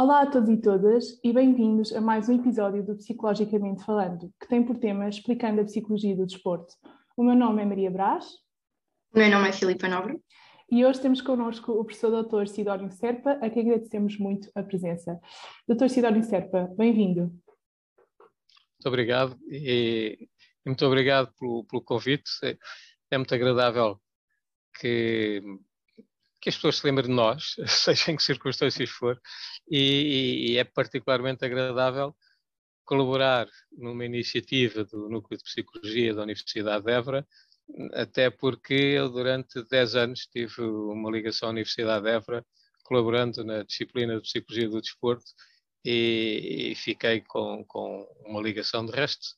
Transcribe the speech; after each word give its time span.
Olá 0.00 0.22
a 0.22 0.26
todos 0.26 0.48
e 0.48 0.56
todas 0.56 1.20
e 1.22 1.30
bem-vindos 1.30 1.92
a 1.92 2.00
mais 2.00 2.26
um 2.26 2.40
episódio 2.40 2.82
do 2.82 2.96
Psicologicamente 2.96 3.84
Falando, 3.84 4.32
que 4.40 4.48
tem 4.48 4.64
por 4.64 4.78
tema 4.78 5.06
explicando 5.06 5.60
a 5.60 5.64
psicologia 5.64 6.16
do 6.16 6.24
desporto. 6.24 6.72
O 7.18 7.22
meu 7.22 7.36
nome 7.36 7.60
é 7.60 7.66
Maria 7.66 7.90
Brás. 7.90 8.24
O 9.14 9.18
meu 9.18 9.28
nome 9.28 9.50
é 9.50 9.52
Filipa 9.52 9.88
Nobre. 9.88 10.18
E 10.70 10.86
hoje 10.86 11.02
temos 11.02 11.20
connosco 11.20 11.72
o 11.72 11.84
professor 11.84 12.24
Dr. 12.24 12.46
Sidónio 12.46 12.90
Serpa, 12.90 13.32
a 13.42 13.50
quem 13.50 13.60
agradecemos 13.64 14.16
muito 14.18 14.50
a 14.54 14.62
presença. 14.62 15.20
Dr. 15.68 15.90
Sidónio 15.90 16.22
Serpa, 16.22 16.72
bem-vindo. 16.78 17.24
Muito 17.24 18.86
obrigado 18.86 19.38
e 19.50 20.30
muito 20.64 20.86
obrigado 20.86 21.30
pelo, 21.38 21.66
pelo 21.66 21.82
convite. 21.82 22.30
É, 22.42 22.56
é 23.10 23.18
muito 23.18 23.34
agradável 23.34 24.00
que 24.80 25.42
que 26.40 26.48
as 26.48 26.54
pessoas 26.56 26.76
se 26.76 26.86
lembrem 26.86 27.08
de 27.08 27.14
nós, 27.14 27.56
seja 27.66 28.10
em 28.10 28.16
que 28.16 28.22
circunstâncias 28.22 28.90
for, 28.90 29.20
e, 29.70 30.52
e, 30.52 30.58
é 30.58 30.64
particularmente 30.64 31.44
agradável 31.44 32.14
colaborar 32.84 33.48
numa 33.72 34.04
iniciativa 34.04 34.84
do 34.84 35.08
Núcleo 35.08 35.38
de 35.38 35.44
Psicologia 35.44 36.14
da 36.14 36.22
Universidade 36.22 36.84
de 36.84 36.92
Évora, 36.92 37.26
até 37.92 38.30
porque 38.30 38.74
eu 38.74 39.08
durante 39.08 39.62
10 39.68 39.94
anos 39.94 40.26
tive 40.26 40.62
uma 40.62 41.10
ligação 41.10 41.48
à 41.48 41.52
Universidade 41.52 42.04
de 42.04 42.10
Évora, 42.10 42.44
colaborando 42.82 43.44
na 43.44 43.62
disciplina 43.62 44.16
de 44.16 44.22
Psicologia 44.22 44.68
do 44.68 44.80
Desporto, 44.80 45.30
e, 45.84 46.72
e 46.72 46.74
fiquei 46.74 47.20
com, 47.20 47.64
com 47.64 48.06
uma 48.26 48.42
ligação 48.42 48.84
de 48.84 48.92
resto. 48.92 49.28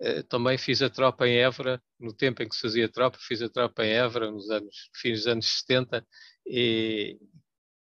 Eh, 0.00 0.22
também 0.22 0.58
fiz 0.58 0.82
a 0.82 0.90
tropa 0.90 1.26
em 1.26 1.38
Évora, 1.38 1.80
no 2.00 2.12
tempo 2.12 2.42
em 2.42 2.48
que 2.48 2.54
se 2.54 2.62
fazia 2.62 2.88
tropa, 2.88 3.18
fiz 3.20 3.40
a 3.42 3.48
tropa 3.48 3.84
em 3.84 3.90
Évora, 3.92 4.30
nos 4.30 4.50
anos, 4.50 4.90
fins 4.94 5.18
dos 5.18 5.26
anos 5.28 5.46
70, 5.46 6.06
e 6.46 7.18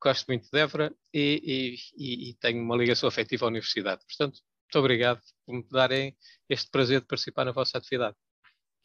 gosto 0.01 0.27
muito 0.27 0.49
de 0.51 0.59
Évora 0.59 0.93
e, 1.13 1.77
e, 1.95 2.29
e, 2.29 2.33
tenho 2.35 2.63
uma 2.63 2.75
ligação 2.75 3.07
afetiva 3.07 3.45
à 3.45 3.49
universidade. 3.49 4.01
Portanto, 4.05 4.39
muito 4.63 4.79
obrigado 4.79 5.21
por 5.45 5.55
me 5.55 5.65
darem 5.69 6.15
este 6.49 6.69
prazer 6.71 7.01
de 7.01 7.07
participar 7.07 7.45
na 7.45 7.51
vossa 7.51 7.77
atividade. 7.77 8.15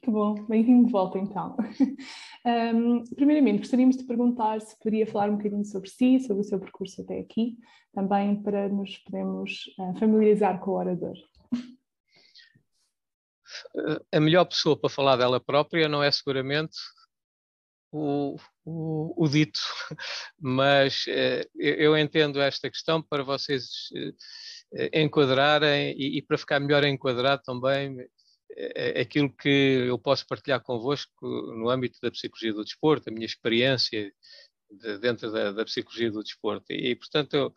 Que 0.02 0.10
bom, 0.10 0.34
bem-vindo 0.46 0.86
de 0.86 0.92
volta 0.92 1.18
então. 1.18 1.56
Um, 2.46 3.02
primeiramente, 3.16 3.58
gostaríamos 3.58 3.96
de 3.96 4.04
perguntar 4.04 4.60
se 4.60 4.78
poderia 4.78 5.04
falar 5.04 5.28
um 5.28 5.36
bocadinho 5.36 5.64
sobre 5.64 5.90
si, 5.90 6.20
sobre 6.20 6.42
o 6.42 6.44
seu 6.44 6.60
percurso 6.60 7.02
até 7.02 7.18
aqui, 7.18 7.56
também 7.92 8.40
para 8.40 8.68
nos 8.68 8.98
podermos 8.98 9.64
uh, 9.80 9.98
familiarizar 9.98 10.60
com 10.60 10.70
o 10.70 10.74
orador. 10.74 11.16
A 14.12 14.20
melhor 14.20 14.44
pessoa 14.44 14.78
para 14.78 14.88
falar 14.88 15.16
dela 15.16 15.40
própria 15.40 15.88
não 15.88 16.04
é 16.04 16.10
seguramente 16.12 16.76
o, 17.92 18.36
o, 18.64 19.24
o 19.24 19.28
dito, 19.28 19.60
mas 20.38 21.04
eh, 21.08 21.48
eu 21.58 21.96
entendo 21.96 22.40
esta 22.40 22.70
questão 22.70 23.02
para 23.02 23.22
vocês 23.22 23.88
eh, 24.74 25.02
enquadrarem 25.02 25.94
e, 25.96 26.18
e, 26.18 26.22
para 26.22 26.38
ficar 26.38 26.60
melhor 26.60 26.84
enquadrado 26.84 27.42
também 27.44 27.98
eh, 28.56 29.00
aquilo 29.00 29.34
que 29.34 29.84
eu 29.88 29.98
posso 29.98 30.26
partilhar 30.26 30.62
convosco 30.62 31.12
no 31.22 31.70
âmbito 31.70 31.98
da 32.02 32.10
psicologia 32.10 32.52
do 32.52 32.64
desporto, 32.64 33.08
a 33.08 33.12
minha 33.12 33.26
experiência 33.26 34.12
de, 34.70 34.98
dentro 34.98 35.30
da, 35.30 35.52
da, 35.52 35.64
psicologia 35.64 36.10
do 36.10 36.22
desporto. 36.22 36.72
E, 36.72 36.90
e 36.90 36.96
portanto, 36.96 37.34
eu, 37.34 37.54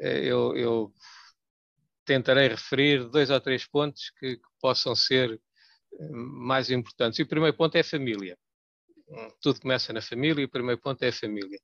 eu, 0.00 0.56
eu, 0.56 0.94
tentarei 2.04 2.48
referir 2.48 3.08
dois 3.10 3.30
ou 3.30 3.40
três 3.40 3.66
pontos 3.66 4.10
que, 4.18 4.36
que 4.36 4.48
possam 4.60 4.94
ser 4.94 5.40
mais 6.10 6.70
importantes. 6.70 7.18
E 7.18 7.22
o 7.22 7.28
primeiro 7.28 7.56
ponto 7.56 7.76
é 7.76 7.80
a 7.80 7.84
família 7.84 8.36
tudo 9.40 9.60
começa 9.60 9.92
na 9.92 10.00
família 10.00 10.42
e 10.42 10.44
o 10.44 10.50
primeiro 10.50 10.80
ponto 10.80 11.02
é 11.02 11.08
a 11.08 11.12
família. 11.12 11.58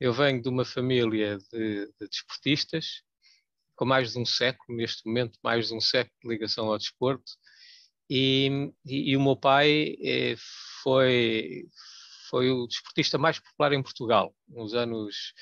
Eu 0.00 0.12
venho 0.12 0.42
de 0.42 0.48
uma 0.48 0.64
família 0.64 1.38
de, 1.52 1.86
de 1.86 2.08
desportistas, 2.08 3.02
com 3.76 3.84
mais 3.84 4.12
de 4.12 4.18
um 4.18 4.24
século, 4.24 4.76
neste 4.76 5.06
momento, 5.06 5.38
mais 5.42 5.68
de 5.68 5.74
um 5.74 5.80
século 5.80 6.16
de 6.22 6.28
ligação 6.28 6.66
ao 6.66 6.78
desporto, 6.78 7.32
e, 8.10 8.70
e, 8.84 9.12
e 9.12 9.16
o 9.16 9.22
meu 9.22 9.36
pai 9.36 9.96
eh, 10.02 10.34
foi, 10.82 11.64
foi 12.28 12.50
o 12.50 12.66
desportista 12.66 13.16
mais 13.16 13.38
popular 13.38 13.72
em 13.72 13.82
Portugal, 13.82 14.34
nos 14.48 14.74
anos, 14.74 15.32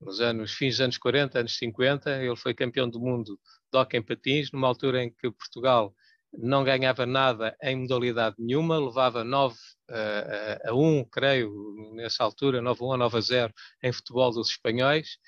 nos 0.00 0.20
anos, 0.20 0.52
fins 0.52 0.74
dos 0.74 0.80
anos 0.80 0.98
40, 0.98 1.38
anos 1.38 1.56
50, 1.56 2.22
ele 2.22 2.36
foi 2.36 2.54
campeão 2.54 2.88
do 2.88 2.98
mundo 2.98 3.38
de 3.72 3.78
hockey 3.78 3.98
em 3.98 4.02
patins, 4.02 4.50
numa 4.50 4.66
altura 4.66 5.04
em 5.04 5.10
que 5.10 5.30
Portugal 5.30 5.94
não 6.38 6.64
ganhava 6.64 7.06
nada 7.06 7.56
em 7.62 7.76
modalidade 7.76 8.36
nenhuma, 8.38 8.78
levava 8.78 9.24
9 9.24 9.54
a, 9.88 10.70
a 10.70 10.74
1, 10.74 11.04
creio, 11.06 11.74
nessa 11.94 12.24
altura, 12.24 12.60
9 12.60 12.80
a 12.80 12.84
1 12.84 12.88
ou 12.88 12.96
9 12.96 13.18
a 13.18 13.20
0 13.20 13.54
em 13.82 13.92
futebol 13.92 14.32
dos 14.32 14.50
espanhóis, 14.50 15.18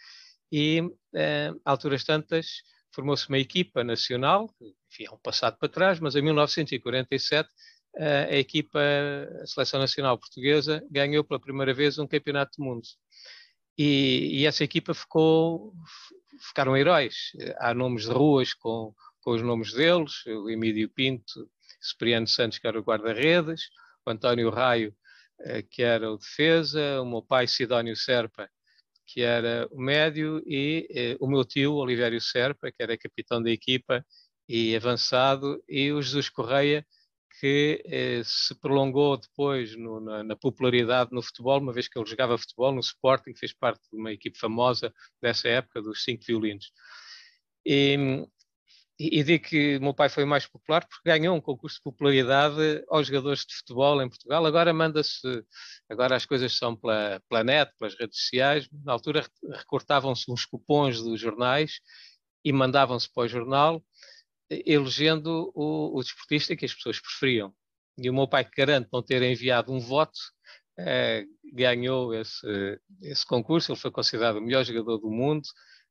e 0.50 0.82
a 1.64 1.70
alturas 1.70 2.04
tantas 2.04 2.62
formou-se 2.92 3.28
uma 3.28 3.38
equipa 3.38 3.84
nacional, 3.84 4.50
enfim, 4.90 5.04
é 5.04 5.10
um 5.10 5.18
passado 5.18 5.56
para 5.58 5.68
trás, 5.68 6.00
mas 6.00 6.16
em 6.16 6.22
1947 6.22 7.48
a 7.96 8.36
equipa, 8.36 8.80
a 9.42 9.46
Seleção 9.46 9.80
Nacional 9.80 10.18
Portuguesa, 10.18 10.84
ganhou 10.90 11.24
pela 11.24 11.40
primeira 11.40 11.74
vez 11.74 11.98
um 11.98 12.06
campeonato 12.06 12.52
do 12.56 12.64
mundo. 12.64 12.82
E, 13.76 14.40
e 14.40 14.46
essa 14.46 14.64
equipa 14.64 14.94
ficou, 14.94 15.72
ficaram 16.48 16.76
heróis. 16.76 17.32
Há 17.58 17.74
nomes 17.74 18.04
de 18.04 18.10
ruas 18.10 18.54
com 18.54 18.92
com 19.28 19.34
os 19.34 19.42
nomes 19.42 19.74
deles, 19.74 20.24
o 20.24 20.48
Emílio 20.48 20.88
Pinto, 20.88 21.50
Cipriano 21.82 22.26
Santos, 22.26 22.58
que 22.58 22.66
era 22.66 22.80
o 22.80 22.82
guarda-redes, 22.82 23.68
o 24.06 24.10
António 24.10 24.48
Raio, 24.48 24.96
eh, 25.40 25.60
que 25.60 25.82
era 25.82 26.10
o 26.10 26.16
defesa, 26.16 27.02
o 27.02 27.04
meu 27.04 27.20
pai 27.20 27.46
Sidónio 27.46 27.94
Serpa, 27.94 28.48
que 29.06 29.20
era 29.20 29.68
o 29.70 29.78
médio, 29.78 30.42
e 30.46 30.88
eh, 30.90 31.16
o 31.20 31.26
meu 31.28 31.44
tio 31.44 31.74
Olivério 31.74 32.18
Serpa, 32.22 32.72
que 32.72 32.82
era 32.82 32.96
capitão 32.96 33.42
da 33.42 33.50
equipa 33.50 34.02
e 34.48 34.74
avançado, 34.74 35.62
e 35.68 35.92
o 35.92 36.00
Jesus 36.00 36.30
Correia, 36.30 36.86
que 37.38 37.82
eh, 37.84 38.22
se 38.24 38.58
prolongou 38.58 39.18
depois 39.18 39.76
no, 39.76 40.00
na, 40.00 40.24
na, 40.24 40.36
popularidade 40.36 41.10
no 41.12 41.20
futebol, 41.20 41.60
uma 41.60 41.74
vez 41.74 41.86
que 41.86 41.98
ele 41.98 42.08
jogava 42.08 42.38
futebol 42.38 42.72
no 42.72 42.80
Sporting, 42.80 43.34
fez 43.34 43.52
parte 43.52 43.82
de 43.92 43.98
uma 43.98 44.10
equipe 44.10 44.38
famosa 44.38 44.90
dessa 45.20 45.48
época, 45.48 45.82
dos 45.82 46.02
cinco 46.02 46.24
violinos. 46.26 46.72
E, 47.66 48.26
e, 48.98 49.22
digo 49.22 49.44
que 49.44 49.78
meu 49.78 49.94
pai 49.94 50.08
foi 50.08 50.24
o 50.24 50.26
mais 50.26 50.46
popular 50.46 50.84
porque 50.88 51.08
ganhou 51.08 51.36
um 51.36 51.40
concurso 51.40 51.76
de 51.76 51.82
popularidade 51.82 52.84
aos 52.88 53.06
jogadores 53.06 53.44
de 53.46 53.54
futebol 53.54 54.02
em 54.02 54.08
Portugal. 54.08 54.44
Agora 54.44 54.72
manda-se, 54.72 55.44
agora 55.88 56.16
as 56.16 56.26
coisas 56.26 56.56
são 56.56 56.74
pela, 56.74 57.22
pela 57.28 57.44
net, 57.44 57.72
pelas 57.78 57.94
redes 57.94 58.18
sociais. 58.18 58.68
Na 58.84 58.92
altura 58.92 59.24
recortavam-se 59.52 60.30
uns 60.30 60.44
cupons 60.44 61.00
dos 61.00 61.20
jornais 61.20 61.80
e 62.44 62.52
mandavam-se 62.52 63.08
para 63.12 63.24
o 63.24 63.28
jornal 63.28 63.84
elegendo 64.50 65.52
o, 65.54 65.96
o 65.96 66.02
desportista 66.02 66.56
que 66.56 66.64
as 66.64 66.74
pessoas 66.74 67.00
preferiam. 67.00 67.54
E 67.98 68.08
o 68.08 68.14
meu 68.14 68.26
pai, 68.26 68.44
que 68.44 68.56
garante 68.56 68.88
não 68.92 69.02
ter 69.02 69.22
enviado 69.22 69.72
um 69.72 69.78
voto, 69.78 70.18
eh, 70.78 71.24
ganhou 71.52 72.14
esse, 72.14 72.80
esse 73.02 73.26
concurso. 73.26 73.72
Ele 73.72 73.80
foi 73.80 73.90
considerado 73.90 74.36
o 74.36 74.40
melhor 74.40 74.64
jogador 74.64 74.98
do 74.98 75.10
mundo. 75.10 75.46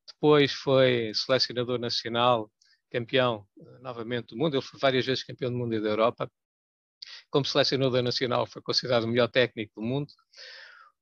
Depois 0.07 0.53
foi 0.53 1.11
selecionador 1.13 1.77
nacional 1.79 2.49
campeão 2.89 3.45
eh, 3.59 3.79
novamente 3.79 4.27
do 4.29 4.37
mundo, 4.37 4.55
ele 4.55 4.61
foi 4.61 4.79
várias 4.79 5.05
vezes 5.05 5.23
campeão 5.23 5.51
do 5.51 5.57
mundo 5.57 5.73
e 5.75 5.81
da 5.81 5.89
Europa. 5.89 6.31
Como 7.29 7.45
selecionador 7.45 8.01
nacional, 8.01 8.45
foi 8.47 8.61
considerado 8.61 9.03
o 9.03 9.07
melhor 9.07 9.27
técnico 9.29 9.81
do 9.81 9.85
mundo. 9.85 10.13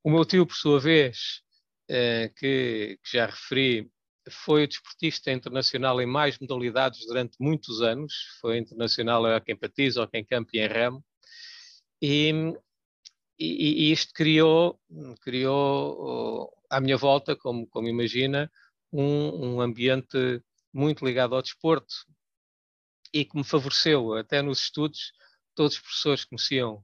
O 0.03 0.09
meu 0.09 0.25
tio, 0.25 0.45
por 0.45 0.55
sua 0.55 0.79
vez, 0.79 1.41
eh, 1.89 2.31
que, 2.35 2.99
que 3.03 3.17
já 3.17 3.25
referi, 3.27 3.89
foi 4.29 4.63
o 4.63 4.67
desportista 4.67 5.31
internacional 5.31 6.01
em 6.01 6.05
mais 6.05 6.39
modalidades 6.39 7.05
durante 7.05 7.37
muitos 7.39 7.81
anos. 7.81 8.13
Foi 8.41 8.57
internacional 8.57 9.25
a 9.25 9.41
quem 9.41 9.55
patiza, 9.55 10.03
a 10.03 10.07
quem 10.07 10.25
campa 10.25 10.51
e 10.53 10.59
em 10.59 10.67
remo. 10.67 11.03
E, 12.01 12.31
e, 13.39 13.89
e, 13.89 13.91
isto 13.91 14.13
criou, 14.13 14.79
criou 15.21 16.51
à 16.69 16.79
minha 16.79 16.97
volta, 16.97 17.35
como, 17.35 17.67
como 17.67 17.87
imagina, 17.87 18.51
um, 18.91 19.55
um 19.55 19.61
ambiente 19.61 20.41
muito 20.75 21.05
ligado 21.05 21.33
ao 21.33 21.41
desporto 21.41 21.95
e 23.13 23.23
que 23.23 23.37
me 23.37 23.45
favoreceu 23.45 24.13
até 24.13 24.41
nos 24.41 24.59
estudos. 24.59 25.13
Todos 25.55 25.75
os 25.75 25.79
professores 25.79 26.25
conheciam 26.25 26.83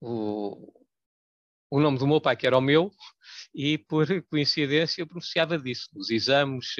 o, 0.00 0.84
o 1.70 1.80
nome 1.80 1.96
do 1.96 2.08
meu 2.08 2.20
pai, 2.20 2.36
que 2.36 2.44
era 2.44 2.58
o 2.58 2.60
meu, 2.60 2.90
e 3.54 3.78
por 3.78 4.06
coincidência 4.24 5.00
eu 5.00 5.06
pronunciava 5.06 5.56
disso, 5.56 5.88
nos 5.94 6.10
exames, 6.10 6.74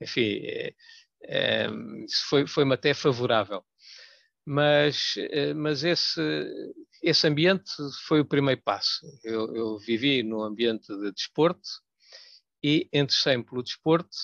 enfim, 0.00 0.40
é, 0.42 0.74
é, 1.22 1.66
isso 2.04 2.26
foi, 2.28 2.48
foi-me 2.48 2.74
até 2.74 2.92
favorável. 2.92 3.64
Mas, 4.44 5.14
é, 5.16 5.54
mas 5.54 5.84
esse, 5.84 6.20
esse 7.00 7.28
ambiente 7.28 7.70
foi 8.08 8.20
o 8.20 8.24
primeiro 8.24 8.60
passo. 8.62 9.06
Eu, 9.22 9.54
eu 9.54 9.78
vivi 9.78 10.24
no 10.24 10.42
ambiente 10.42 10.88
de 10.88 11.12
desporto 11.12 11.68
e 12.60 12.88
interessei-me 12.92 13.44
pelo 13.44 13.62
desporto 13.62 14.16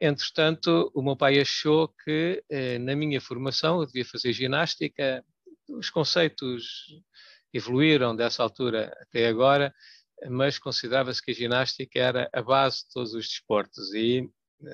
Entretanto, 0.00 0.90
o 0.94 1.02
meu 1.02 1.16
pai 1.16 1.40
achou 1.40 1.88
que 1.88 2.42
eh, 2.48 2.78
na 2.78 2.94
minha 2.94 3.20
formação 3.20 3.80
eu 3.80 3.86
devia 3.86 4.04
fazer 4.04 4.32
ginástica. 4.32 5.24
Os 5.68 5.90
conceitos 5.90 6.86
evoluíram 7.52 8.14
dessa 8.14 8.42
altura 8.42 8.96
até 9.00 9.26
agora, 9.26 9.74
mas 10.30 10.58
considerava-se 10.58 11.22
que 11.22 11.32
a 11.32 11.34
ginástica 11.34 11.98
era 11.98 12.30
a 12.32 12.42
base 12.42 12.84
de 12.84 12.92
todos 12.92 13.14
os 13.14 13.26
desportos. 13.26 13.92
E 13.94 14.28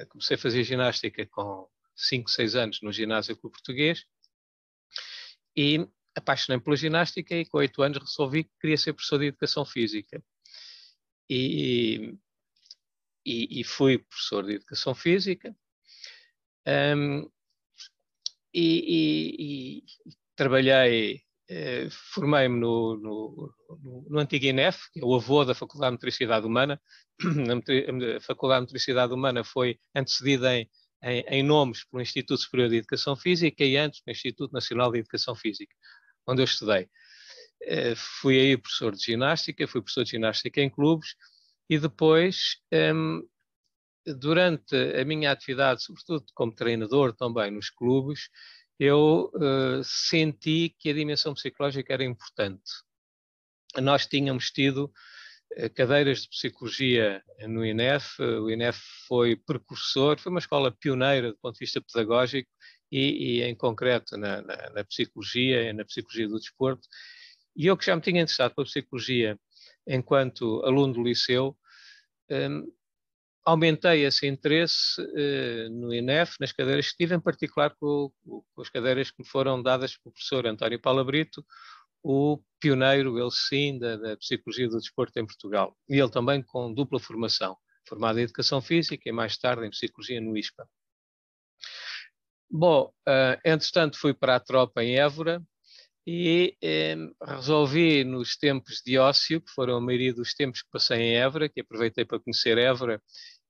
comecei 0.08 0.36
a 0.36 0.38
fazer 0.38 0.62
ginástica 0.62 1.26
com 1.26 1.66
5, 1.96 2.30
6 2.30 2.54
anos 2.56 2.80
no 2.82 2.92
ginásio 2.92 3.36
clube 3.36 3.54
português 3.54 4.04
e 5.56 5.86
apaixonei-me 6.16 6.62
pela 6.62 6.76
ginástica 6.76 7.34
e 7.34 7.46
com 7.46 7.58
8 7.58 7.82
anos 7.82 7.98
resolvi 7.98 8.44
que 8.44 8.50
queria 8.60 8.76
ser 8.76 8.92
professor 8.92 9.18
de 9.18 9.26
educação 9.26 9.64
física. 9.64 10.22
E, 11.28 12.14
e, 13.24 13.60
e 13.60 13.64
fui 13.64 13.98
professor 13.98 14.44
de 14.44 14.54
educação 14.54 14.94
física. 14.94 15.54
Um, 16.66 17.30
e, 18.52 19.36
e, 19.38 19.84
trabalhei, 20.36 21.22
eh, 21.48 21.88
formei-me 21.90 22.58
no, 22.58 22.96
no, 22.96 23.54
no, 23.82 24.06
no, 24.08 24.18
antigo 24.18 24.44
INEF, 24.46 24.90
que 24.92 25.00
é 25.00 25.04
o 25.04 25.14
avô 25.14 25.44
da 25.44 25.54
Faculdade 25.54 25.90
de 25.90 25.96
Motricidade 25.96 26.46
Humana. 26.46 26.80
A 28.16 28.20
Faculdade 28.20 28.60
de 28.60 28.72
Motricidade 28.72 29.12
Humana 29.12 29.44
foi 29.44 29.78
antecedida 29.94 30.56
em, 30.56 30.68
em, 31.02 31.20
em, 31.28 31.42
nomes 31.42 31.84
pelo 31.84 32.02
Instituto 32.02 32.40
Superior 32.40 32.68
de 32.70 32.76
Educação 32.76 33.16
Física 33.16 33.64
e 33.64 33.76
antes 33.76 34.00
pelo 34.00 34.14
Instituto 34.14 34.52
Nacional 34.52 34.92
de 34.92 34.98
Educação 35.00 35.34
Física, 35.34 35.74
onde 36.26 36.42
eu 36.42 36.44
estudei. 36.44 36.88
Eh, 37.62 37.94
fui 37.96 38.38
aí 38.38 38.56
professor 38.56 38.94
de 38.94 39.02
ginástica, 39.02 39.66
fui 39.66 39.80
professor 39.80 40.04
de 40.04 40.10
ginástica 40.10 40.60
em 40.60 40.70
clubes 40.70 41.14
e 41.69 41.78
depois 41.78 42.56
um, 42.72 43.22
durante 44.06 44.76
a 44.76 45.05
minha 45.05 45.31
atividade, 45.31 45.82
sobretudo 45.82 46.25
como 46.34 46.55
treinador 46.55 47.14
também 47.14 47.50
nos 47.50 47.70
clubes, 47.70 48.28
eu 48.78 49.31
uh, 49.34 49.82
senti 49.82 50.75
que 50.78 50.90
a 50.90 50.94
dimensão 50.94 51.32
psicológica 51.34 51.93
era 51.93 52.05
importante. 52.05 52.70
Nós 53.81 54.06
tínhamos 54.06 54.50
tido 54.50 54.93
uh, 55.56 55.70
cadeiras 55.75 56.22
de 56.22 56.28
psicologia 56.28 57.22
no 57.49 57.64
INEF, 57.64 58.20
o 58.20 58.50
INEF 58.50 58.78
foi 59.06 59.37
precursor, 59.37 60.19
foi 60.19 60.31
uma 60.31 60.40
escola 60.40 60.70
pioneira 60.70 61.32
do 61.32 61.38
ponto 61.38 61.55
de 61.55 61.60
vista 61.60 61.81
pedagógico 61.81 62.50
e, 62.90 63.38
e 63.38 63.43
em 63.43 63.55
concreto 63.55 64.17
na, 64.17 64.43
na, 64.43 64.70
na 64.70 64.84
psicologia, 64.84 65.72
na 65.72 65.84
psicologia 65.84 66.28
do 66.28 66.38
desporto. 66.38 66.87
E 67.56 67.67
eu 67.67 67.76
que 67.76 67.87
já 67.87 67.94
me 67.94 68.02
tinha 68.02 68.20
interessado 68.20 68.55
pela 68.55 68.67
psicologia 68.67 69.38
enquanto 69.86 70.62
aluno 70.64 70.94
do 70.94 71.02
liceu, 71.02 71.56
um, 72.31 72.72
aumentei 73.44 74.04
esse 74.04 74.26
interesse 74.26 75.00
uh, 75.00 75.70
no 75.70 75.92
INEF, 75.92 76.36
nas 76.40 76.52
cadeiras 76.52 76.90
que 76.90 76.96
tive, 76.96 77.14
em 77.14 77.20
particular 77.20 77.75
com, 77.78 78.10
com, 78.25 78.62
as 78.62 78.70
cadeiras 78.70 79.10
que 79.10 79.22
me 79.22 79.28
foram 79.28 79.62
dadas 79.62 79.96
pelo 79.96 80.12
professor 80.12 80.46
António 80.46 80.81
Paula 80.81 81.04
Brito, 81.04 81.44
o 82.02 82.40
pioneiro, 82.60 83.19
ele 83.19 83.31
sim, 83.31 83.78
da, 83.78 83.96
da, 83.96 84.16
psicologia 84.16 84.69
do 84.69 84.78
desporto 84.78 85.19
em 85.19 85.26
Portugal. 85.26 85.76
E 85.88 85.98
ele 85.98 86.10
também 86.10 86.42
com 86.42 86.72
dupla 86.72 87.00
formação, 87.00 87.56
formado 87.88 88.19
em 88.19 88.22
Educação 88.22 88.60
Física 88.60 89.08
e 89.08 89.12
mais 89.12 89.36
tarde 89.38 89.66
em 89.66 89.70
Psicologia 89.70 90.20
no 90.20 90.36
ISPA. 90.36 90.69
Bom, 92.50 92.92
uh, 93.08 93.40
entretanto 93.44 93.98
fui 93.98 94.14
para 94.14 94.36
a 94.36 94.40
tropa 94.40 94.84
em 94.84 94.98
Évora, 94.98 95.42
e 96.06 96.56
eh, 96.62 96.96
resolvi 97.22 98.04
nos 98.04 98.36
tempos 98.36 98.82
de 98.84 98.98
ócio, 98.98 99.40
que 99.40 99.50
foram 99.50 99.76
a 99.76 99.80
maioria 99.80 100.12
dos 100.12 100.34
tempos 100.34 100.62
que 100.62 100.68
passei 100.70 100.98
em 100.98 101.16
Évora, 101.16 101.48
que 101.48 101.60
aproveitei 101.60 102.04
para 102.04 102.20
conhecer 102.20 102.58
Évora, 102.58 103.02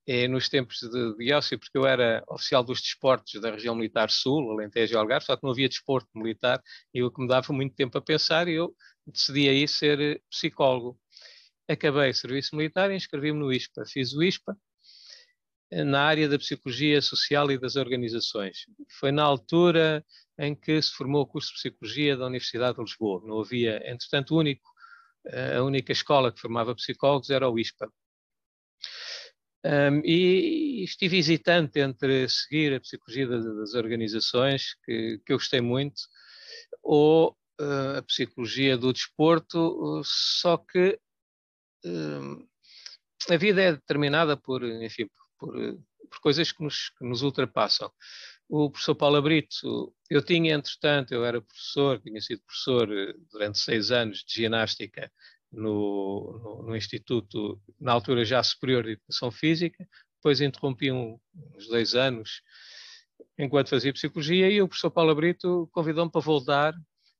eh, 0.06 0.28
nos 0.28 0.48
tempos 0.48 0.78
de, 0.80 1.16
de, 1.16 1.32
ócio, 1.32 1.58
porque 1.58 1.76
eu 1.76 1.86
era 1.86 2.22
oficial 2.28 2.62
dos 2.62 2.80
desportos 2.80 3.40
da 3.40 3.50
região 3.50 3.74
militar 3.74 4.10
sul, 4.10 4.50
Alentejo 4.52 4.94
e 4.94 4.96
Algarve, 4.96 5.26
só 5.26 5.36
que 5.36 5.42
não 5.42 5.50
havia 5.50 5.68
desporto 5.68 6.08
militar, 6.14 6.62
e 6.92 7.02
o 7.02 7.10
que 7.10 7.22
me 7.22 7.28
dava 7.28 7.52
muito 7.52 7.74
tempo 7.74 7.98
a 7.98 8.02
pensar, 8.02 8.46
e 8.46 8.54
eu 8.54 8.74
decidi 9.06 9.48
aí 9.48 9.66
ser 9.66 10.00
eh, 10.00 10.20
psicólogo. 10.30 10.98
Acabei 11.68 12.10
o 12.10 12.14
serviço 12.14 12.54
militar 12.54 12.90
e 12.90 12.96
inscrevi-me 12.96 13.38
no 13.38 13.52
ISPA. 13.52 13.84
Fiz 13.86 14.12
o 14.12 14.22
ISPA, 14.22 14.56
na 15.72 16.02
área 16.02 16.28
da 16.28 16.38
psicologia 16.38 17.00
social 17.00 17.50
e 17.50 17.58
das 17.58 17.74
organizações. 17.76 18.66
Foi 19.00 19.10
na 19.10 19.22
altura 19.22 20.04
em 20.38 20.54
que 20.54 20.80
se 20.80 20.90
formou 20.92 21.22
o 21.22 21.26
curso 21.26 21.48
de 21.48 21.54
psicologia 21.54 22.16
da 22.16 22.26
Universidade 22.26 22.76
de 22.76 22.82
Lisboa. 22.82 23.22
Não 23.24 23.40
havia, 23.40 23.76
entretanto, 23.90 24.36
único, 24.36 24.68
eh, 25.26 25.56
a 25.56 25.62
única 25.62 25.92
escola 25.92 26.32
que 26.32 26.40
formava 26.40 26.74
psicólogos 26.74 27.30
era 27.30 27.48
o 27.48 27.58
ISPA. 27.58 27.90
Um, 29.66 30.02
e 30.04 30.84
estive 30.84 31.16
hesitante 31.16 31.80
entre 31.80 32.28
seguir 32.28 32.74
a 32.74 32.80
psicologia 32.80 33.26
das 33.26 33.72
organizações, 33.72 34.74
que, 34.84 35.18
que 35.24 35.32
eu 35.32 35.38
gostei 35.38 35.62
muito, 35.62 36.02
ou 36.82 37.34
uh, 37.58 37.98
a 37.98 38.02
psicologia 38.02 38.76
do 38.76 38.92
desporto, 38.92 40.02
só 40.04 40.58
que 40.58 40.98
uh, 41.86 42.48
a 43.30 43.36
vida 43.38 43.62
é 43.62 43.72
determinada 43.72 44.36
por, 44.36 44.62
enfim, 44.62 45.08
por, 45.38 45.54
por 46.10 46.20
coisas 46.20 46.52
que 46.52 46.62
nos, 46.62 46.90
que 46.90 47.04
nos, 47.04 47.22
ultrapassam. 47.22 47.90
O 48.48 48.70
professor 48.70 48.94
Paulo 48.94 49.22
Brito, 49.22 49.94
eu 50.10 50.22
tinha, 50.22 50.54
entretanto, 50.54 51.12
eu 51.14 51.24
era 51.24 51.40
professor, 51.40 52.00
tinha 52.00 52.20
sido 52.20 52.42
professor 52.42 52.92
eh, 52.92 53.14
durante 53.32 53.58
seis 53.58 53.90
anos 53.90 54.22
de 54.24 54.34
ginástica 54.34 55.10
no, 55.50 56.38
no, 56.42 56.62
no 56.68 56.76
Instituto, 56.76 57.60
na 57.80 57.92
altura 57.92 58.24
já 58.24 58.42
Superior 58.42 58.84
de 58.84 58.92
Educação 58.92 59.30
Física, 59.30 59.88
depois 60.16 60.40
interrompi 60.40 60.90
um, 60.90 61.18
uns 61.54 61.66
dois 61.68 61.94
anos 61.94 62.42
enquanto 63.38 63.70
fazia 63.70 63.92
Psicologia 63.92 64.50
e 64.50 64.60
o 64.60 64.68
professor 64.68 64.90
Paulo 64.90 65.14
Brito 65.14 65.68
convidou-me 65.72 66.10
para 66.10 66.20
voltar 66.20 66.74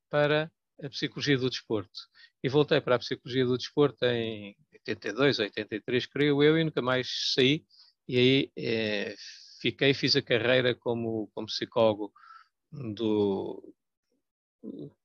para 0.09 0.51
a 0.81 0.89
Psicologia 0.89 1.37
do 1.37 1.49
Desporto. 1.49 1.99
E 2.43 2.49
voltei 2.49 2.79
para 2.81 2.95
a 2.95 2.99
Psicologia 2.99 3.45
do 3.45 3.57
Desporto 3.57 4.05
em 4.05 4.55
82, 4.73 5.39
83, 5.39 6.05
creio 6.05 6.43
eu, 6.43 6.57
e 6.57 6.63
nunca 6.63 6.81
mais 6.81 7.33
saí 7.33 7.65
e 8.07 8.17
aí 8.17 8.51
é, 8.55 9.15
fiquei, 9.59 9.93
fiz 9.93 10.15
a 10.15 10.21
carreira 10.21 10.75
como, 10.75 11.29
como 11.33 11.47
psicólogo 11.47 12.11
do, 12.71 13.73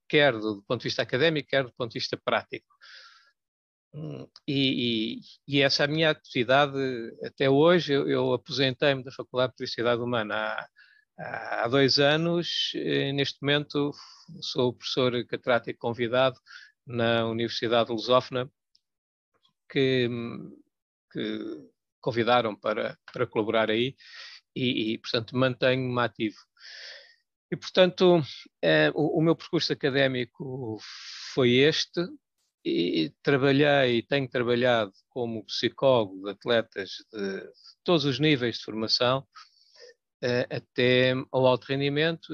quer 0.09 0.33
do, 0.33 0.57
do, 0.57 0.63
ponto 0.63 0.81
de 0.81 0.89
vista 0.89 1.03
académico, 1.03 1.49
quer 1.49 1.65
do 1.65 1.73
ponto 1.73 1.93
de 1.93 1.99
vista 1.99 2.17
prático. 2.17 2.67
Hum, 3.93 4.29
e, 4.47 5.19
e, 5.49 5.57
e 5.57 5.63
essa 5.63 5.83
é 5.83 5.87
a 5.87 5.89
minha 5.89 6.11
atividade 6.11 6.77
até 7.25 7.49
hoje. 7.51 7.93
Eu, 7.93 8.09
eu 8.09 8.33
aposentei-me 8.33 9.05
da 9.05 9.13
Faculdade 9.13 9.53
de 9.53 9.57
Publicidade 9.57 10.01
Humana 10.01 10.69
há, 11.19 11.65
há 11.65 11.69
dois 11.69 11.99
anos. 11.99 12.73
neste 13.15 13.41
momento 13.43 13.93
sou 14.41 14.73
professor 14.73 15.13
catedrático 15.27 15.79
convidado 15.79 16.39
na 16.87 17.27
Universidade 17.27 17.91
Lusófona, 17.91 18.51
que, 19.69 20.09
que 21.13 21.71
convidaram 22.01 22.57
para, 22.57 22.99
para 23.13 23.27
colaborar 23.27 23.71
aí 23.71 23.95
e, 24.55 24.93
e 24.93 24.99
portanto, 24.99 25.37
mantenho-me 25.37 26.01
ativo. 26.01 26.39
E, 27.51 27.57
portanto, 27.57 28.23
eh, 28.63 28.91
o, 28.95 29.19
o, 29.19 29.23
meu 29.23 29.35
percurso 29.35 29.73
académico 29.73 30.79
foi 31.35 31.57
este, 31.57 32.01
e 32.65 33.13
trabalhei, 33.23 34.03
tenho 34.03 34.29
trabalhado 34.29 34.93
como 35.09 35.45
psicólogo 35.47 36.23
de 36.23 36.31
atletas 36.31 36.91
de, 37.13 37.41
de 37.41 37.51
todos 37.83 38.05
os 38.05 38.21
níveis 38.21 38.59
de 38.59 38.65
formação, 38.65 39.27
eh, 40.23 40.47
até 40.51 41.13
ao 41.33 41.47
alto 41.47 41.65
rendimento. 41.65 42.33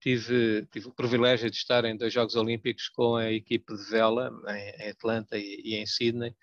Tive, 0.00 0.66
tive 0.72 0.88
o 0.88 0.94
privilégio 0.94 1.50
de 1.50 1.56
estar 1.56 1.84
em 1.84 1.96
dois 1.96 2.12
Jogos 2.12 2.34
Olímpicos 2.34 2.88
com 2.88 3.16
a 3.16 3.30
equipe 3.30 3.76
de 3.76 3.84
vela, 3.90 4.30
em, 4.48 4.84
em 4.86 4.90
Atlanta 4.90 5.36
e, 5.36 5.60
e 5.62 5.74
em 5.76 5.86
Sydney, 5.86 6.34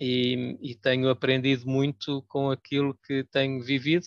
e, 0.00 0.58
e, 0.60 0.74
tenho 0.74 1.08
aprendido 1.08 1.66
muito 1.66 2.22
com 2.28 2.50
aquilo 2.50 2.96
que 3.06 3.24
tenho 3.24 3.62
vivido. 3.62 4.06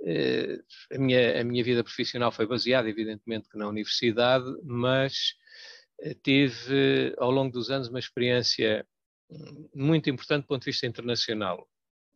Uh, 0.00 0.62
a, 0.94 0.98
minha, 0.98 1.40
a 1.40 1.44
minha 1.44 1.64
vida 1.64 1.82
profissional 1.82 2.30
foi 2.30 2.46
baseada, 2.46 2.88
evidentemente, 2.88 3.48
na 3.54 3.66
universidade, 3.68 4.44
mas 4.62 5.34
uh, 6.02 6.14
tive 6.22 7.14
ao 7.18 7.30
longo 7.30 7.52
dos 7.52 7.70
anos 7.70 7.88
uma 7.88 7.98
experiência 7.98 8.86
hum, 9.30 9.68
muito 9.74 10.10
importante 10.10 10.42
do 10.42 10.48
ponto 10.48 10.62
de 10.62 10.70
vista 10.70 10.86
internacional. 10.86 11.66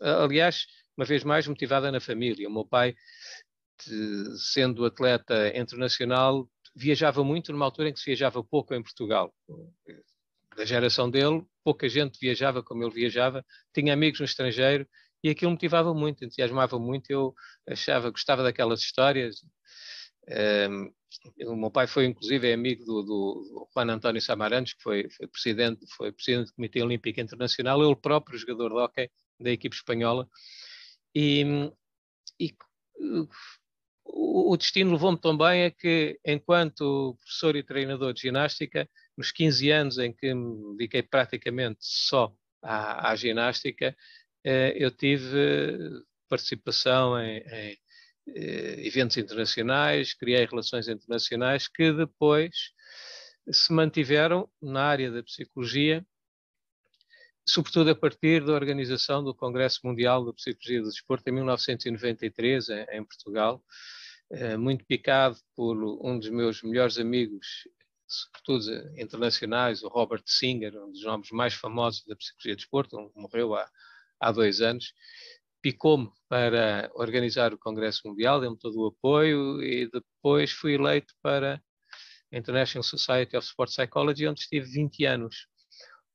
Aliás, 0.01 0.67
uma 0.97 1.05
vez 1.05 1.25
mais 1.25 1.47
motivada 1.47 1.93
na 1.93 2.01
família. 2.01 2.49
O 2.49 2.53
meu 2.53 2.65
pai, 2.65 2.95
sendo 4.53 4.85
atleta 4.85 5.57
internacional, 5.57 6.49
viajava 6.75 7.23
muito 7.25 7.53
numa 7.53 7.67
altura 7.67 7.91
em 7.91 7.93
que 7.93 8.01
se 8.01 8.07
viajava 8.07 8.43
pouco 8.43 8.75
em 8.75 8.83
Portugal 8.83 9.35
da 10.57 10.65
geração 10.65 11.11
dele, 11.11 11.45
pouca 11.71 11.89
gente 11.89 12.19
viajava 12.19 12.65
como 12.65 12.83
ele 12.83 12.93
viajava, 12.93 13.45
tinha 13.73 13.93
amigos 13.93 14.19
no 14.19 14.27
estrangeiro 14.27 14.89
e 15.23 15.31
aquilo 15.31 15.53
motivava 15.53 15.95
muito, 15.95 16.25
entusiasmava 16.25 16.81
muito. 16.81 17.09
Eu 17.11 17.33
achava, 17.69 18.11
gostava 18.11 18.43
daquelas 18.43 18.81
histórias. 18.81 19.37
Um, 20.69 20.93
o 21.47 21.57
meu 21.57 21.71
pai 21.71 21.87
foi 21.87 22.07
inclusive 22.07 22.53
amigo 22.53 22.85
do, 22.85 23.03
do 23.03 23.69
Juan 23.73 23.93
António 23.93 24.21
Samarantes, 24.21 24.75
que 24.75 24.83
foi, 24.83 25.09
foi, 25.11 25.29
presidente, 25.29 25.87
foi 25.97 26.11
presidente 26.11 26.49
do 26.49 26.55
Comitê 26.55 26.83
Olímpico 26.83 27.21
Internacional, 27.21 27.85
ele 27.85 27.95
próprio 27.95 28.39
jogador 28.39 28.71
de 28.71 28.75
hockey 28.75 29.11
da 29.39 29.51
equipe 29.51 29.75
espanhola. 29.77 30.29
E, 31.15 31.71
e 32.39 32.53
o 34.05 34.57
destino 34.57 34.93
levou-me 34.93 35.21
também 35.21 35.67
a 35.67 35.71
que, 35.71 36.19
enquanto 36.25 37.17
professor 37.21 37.55
e 37.55 37.63
treinador 37.63 38.13
de 38.13 38.23
ginástica, 38.23 38.89
nos 39.21 39.31
15 39.33 39.71
anos 39.71 39.99
em 39.99 40.13
que 40.15 40.33
me 40.33 40.73
dediquei 40.79 41.03
praticamente 41.03 41.81
só 41.83 42.35
à, 42.63 43.11
à 43.11 43.17
ginástica, 43.17 43.95
eu 44.43 44.91
tive 44.91 46.03
participação 46.27 47.21
em, 47.21 47.39
em 47.39 47.79
eventos 48.87 49.19
internacionais, 49.19 50.15
criei 50.15 50.47
relações 50.47 50.89
internacionais 50.89 51.69
que 51.69 51.93
depois 51.93 52.73
se 53.53 53.71
mantiveram 53.75 54.49
na 54.63 54.85
área 54.85 55.11
da 55.11 55.23
psicologia, 55.23 56.03
sobretudo 57.47 57.91
a 57.91 57.95
partir 57.95 58.43
da 58.43 58.55
organização 58.55 59.23
do 59.23 59.35
Congresso 59.35 59.81
Mundial 59.85 60.25
da 60.25 60.33
Psicologia 60.33 60.81
do 60.81 60.89
Desporto 60.89 61.29
em 61.29 61.33
1993, 61.33 62.71
em, 62.91 63.05
Portugal, 63.05 63.63
eh, 64.31 64.57
muito 64.57 64.87
picado 64.87 65.37
por 65.55 65.77
um 66.03 66.19
dos 66.19 66.31
meus 66.31 66.63
melhores 66.63 66.97
amigos, 66.97 67.69
sobretudo 68.11 69.01
internacionais, 69.01 69.83
o 69.83 69.89
Robert 69.89 70.23
Singer, 70.27 70.77
um 70.77 70.91
dos 70.91 71.03
nomes 71.05 71.31
mais 71.31 71.55
famosos 71.55 72.05
da 72.07 72.17
psicologia 72.17 72.55
do 72.55 72.59
desporto, 72.59 73.13
morreu 73.15 73.55
há, 73.55 73.71
há 74.19 74.33
dois 74.33 74.61
anos, 74.61 74.93
picou-me 75.63 76.11
para 76.29 76.91
organizar 76.95 77.53
o 77.53 77.59
Congresso 77.59 78.03
Mundial, 78.07 78.41
deu-me 78.41 78.59
todo 78.59 78.81
o 78.81 78.87
apoio 78.87 79.63
e 79.63 79.89
depois 79.91 80.51
fui 80.51 80.75
eleito 80.75 81.15
para 81.23 81.63
International 82.33 82.83
Society 82.83 83.37
of 83.37 83.47
Sport 83.47 83.71
Psychology, 83.71 84.27
onde 84.27 84.41
estive 84.41 84.67
20 84.67 85.05
anos, 85.05 85.47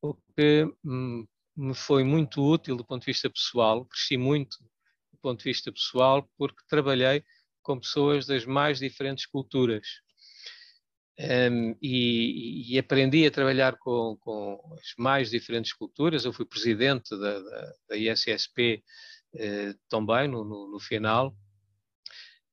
o 0.02 0.14
que 0.36 0.66
hum, 0.84 1.28
me 1.56 1.74
foi 1.74 2.04
muito 2.04 2.44
útil 2.44 2.76
do 2.76 2.86
ponto 2.86 3.02
de 3.02 3.08
vista 3.08 3.30
pessoal, 3.30 3.86
cresci 3.86 4.18
muito 4.18 4.58
do 5.12 5.18
ponto 5.22 5.40
de 5.40 5.46
vista 5.46 5.72
pessoal, 5.72 6.28
porque 6.38 6.62
trabalhei 6.68 7.24
com 7.62 7.80
pessoas 7.80 8.26
das 8.26 8.46
mais 8.46 8.80
diferentes 8.80 9.26
culturas. 9.26 9.88
Um, 11.18 11.78
e, 11.82 12.74
e, 12.74 12.78
aprendi 12.78 13.26
a 13.26 13.32
trabalhar 13.32 13.78
com, 13.78 14.18
com, 14.20 14.60
as 14.74 14.94
mais 14.98 15.30
diferentes 15.30 15.72
culturas. 15.72 16.26
Eu 16.26 16.34
fui 16.34 16.46
presidente 16.46 17.10
da, 17.18 17.40
da, 17.40 17.74
da 17.90 17.98
ISSP 17.98 18.84
eh, 19.38 19.74
também, 19.90 20.28
no, 20.28 20.44
no, 20.44 20.72
no 20.72 20.80
final. 20.80 21.34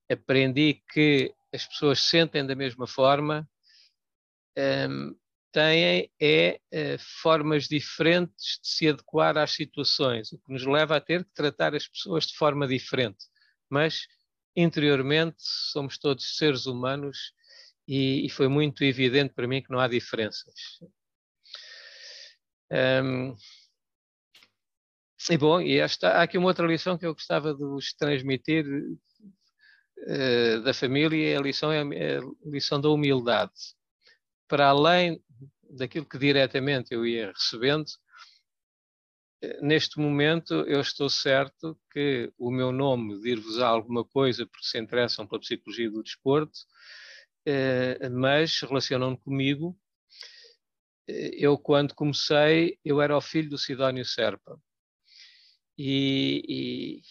Aprendi 0.09 0.81
que 0.93 1.33
as 1.53 1.65
pessoas 1.65 1.99
sentem 1.99 2.45
da 2.45 2.55
mesma 2.55 2.87
forma, 2.87 3.47
um, 4.57 5.15
têm 5.51 6.11
é 6.19 6.59
uh, 6.73 6.99
formas 7.21 7.67
diferentes 7.67 8.59
de 8.61 8.67
se 8.67 8.89
adequar 8.89 9.37
às 9.37 9.51
situações, 9.51 10.31
o 10.31 10.39
que 10.39 10.51
nos 10.51 10.65
leva 10.65 10.97
a 10.97 11.01
ter 11.01 11.23
que 11.23 11.33
tratar 11.33 11.75
as 11.75 11.87
pessoas 11.87 12.25
de 12.25 12.35
forma 12.35 12.67
diferente. 12.67 13.25
Mas 13.69 14.07
interiormente 14.55 15.37
somos 15.37 15.97
todos 15.97 16.37
seres 16.37 16.65
humanos 16.65 17.33
e, 17.87 18.25
e 18.25 18.29
foi 18.29 18.47
muito 18.47 18.83
evidente 18.83 19.33
para 19.33 19.47
mim 19.47 19.61
que 19.61 19.71
não 19.71 19.79
há 19.79 19.87
diferenças. 19.87 20.53
Um, 22.71 23.35
e 25.29 25.37
bom, 25.37 25.61
e 25.61 25.77
esta, 25.79 26.09
há 26.09 26.23
aqui 26.23 26.37
uma 26.37 26.47
outra 26.47 26.67
lição 26.67 26.97
que 26.97 27.05
eu 27.05 27.13
gostava 27.13 27.53
de 27.53 27.63
vos 27.63 27.93
transmitir 27.93 28.65
uh, 28.65 30.61
da 30.63 30.73
família, 30.73 31.37
a 31.37 31.41
lição 31.41 31.71
é 31.71 31.81
a 31.81 32.21
lição 32.45 32.81
da 32.81 32.89
humildade 32.89 33.53
para 34.47 34.67
além 34.67 35.19
daquilo 35.63 36.05
que 36.05 36.17
diretamente 36.17 36.93
eu 36.93 37.05
ia 37.05 37.31
recebendo, 37.31 37.87
eh, 39.41 39.59
neste 39.61 39.99
momento 39.99 40.53
eu 40.53 40.79
estou 40.79 41.09
certo 41.09 41.75
que 41.91 42.31
o 42.37 42.51
meu 42.51 42.71
nome 42.71 43.19
dir-vos 43.21 43.59
alguma 43.59 44.05
coisa 44.05 44.45
porque 44.45 44.67
se 44.67 44.77
interessam 44.77 45.25
pela 45.25 45.41
psicologia 45.41 45.89
do 45.89 46.03
desporto, 46.03 46.59
mas 48.11 48.59
relacionam 48.61 49.15
comigo. 49.15 49.77
Eh, 51.07 51.31
eu, 51.37 51.57
quando 51.57 51.95
comecei, 51.95 52.77
eu 52.83 53.01
era 53.01 53.15
o 53.17 53.21
filho 53.21 53.49
do 53.49 53.57
Sidónio 53.57 54.05
Serpa. 54.05 54.59
E, 55.77 57.01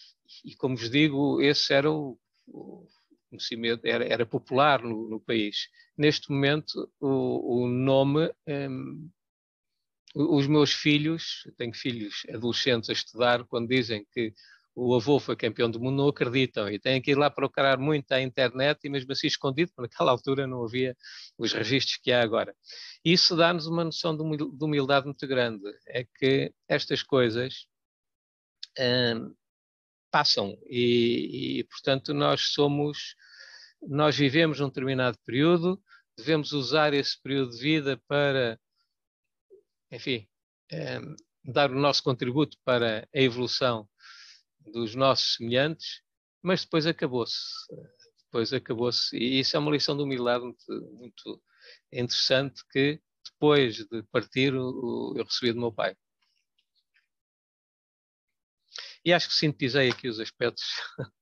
e, 0.45 0.51
e 0.51 0.55
como 0.55 0.75
vos 0.75 0.89
digo, 0.89 1.41
esse 1.41 1.73
era 1.73 1.91
o, 1.91 2.17
o 2.47 2.87
conhecimento 3.29 3.85
era, 3.85 4.05
era 4.05 4.25
popular 4.25 4.81
no, 4.81 5.09
no, 5.09 5.19
país. 5.19 5.69
Neste 5.97 6.31
momento, 6.31 6.91
o, 6.99 7.63
o 7.63 7.67
nome, 7.67 8.33
um, 8.47 9.09
os 10.15 10.47
meus 10.47 10.71
filhos, 10.73 11.47
tenho 11.57 11.73
filhos 11.73 12.23
adolescentes 12.29 12.89
a 12.89 12.93
estudar, 12.93 13.43
quando 13.45 13.67
dizem 13.67 14.05
que 14.13 14.33
o 14.75 14.95
avô 14.95 15.19
foi 15.19 15.35
campeão 15.35 15.69
do 15.69 15.79
mundo, 15.79 15.97
não 15.97 16.07
acreditam. 16.07 16.69
E 16.69 16.79
têm 16.79 17.01
que 17.01 17.11
ir 17.11 17.15
lá 17.15 17.29
procurar 17.29 17.77
muito 17.77 18.11
à 18.11 18.21
internet 18.21 18.79
e 18.83 18.89
mesmo 18.89 19.11
assim 19.11 19.27
escondido, 19.27 19.71
porque 19.75 19.91
naquela 19.91 20.11
altura 20.11 20.47
não 20.47 20.63
havia 20.63 20.97
os 21.37 21.53
registros 21.53 21.97
que 21.97 22.11
há 22.11 22.21
agora. 22.21 22.55
Isso 23.05 23.35
dá-nos 23.35 23.67
uma 23.67 23.83
noção 23.83 24.15
de 24.15 24.23
humildade 24.63 25.05
muito 25.05 25.27
grande, 25.27 25.63
é 25.87 26.03
que 26.03 26.53
estas 26.67 27.03
coisas 27.03 27.67
hum, 28.79 29.35
passam. 30.11 30.57
E, 30.65 31.59
e, 31.59 31.63
portanto, 31.65 32.13
nós 32.13 32.53
somos, 32.53 33.15
nós 33.81 34.17
vivemos 34.17 34.59
um 34.59 34.67
determinado 34.67 35.17
período, 35.25 35.81
devemos 36.17 36.51
usar 36.51 36.93
esse 36.93 37.21
período 37.21 37.51
de 37.51 37.59
vida 37.59 38.01
para, 38.07 38.59
enfim, 39.91 40.27
é, 40.71 40.99
dar 41.43 41.71
o 41.71 41.79
nosso 41.79 42.01
contributo 42.03 42.57
para 42.63 43.07
a 43.13 43.19
evolução 43.19 43.87
dos 44.71 44.95
nossos 44.95 45.35
semelhantes, 45.35 46.01
mas 46.41 46.63
depois 46.63 46.85
acabou-se. 46.85 47.41
Depois 48.25 48.51
acabou-se. 48.53 49.15
E 49.15 49.39
isso 49.39 49.55
é 49.55 49.59
uma 49.59 49.71
lição 49.71 49.95
de 49.95 50.03
humildade 50.03 50.43
muito, 50.43 50.91
muito 50.93 51.43
interessante 51.91 52.63
que 52.71 53.01
depois 53.23 53.75
de 53.75 54.03
partir 54.11 54.53
eu 54.53 55.23
recebi 55.23 55.53
do 55.53 55.59
meu 55.59 55.71
pai. 55.71 55.95
E 59.05 59.11
acho 59.11 59.27
que 59.27 59.35
sintetizei 59.35 59.89
aqui 59.89 60.07
os 60.07 60.19
aspectos, 60.19 60.63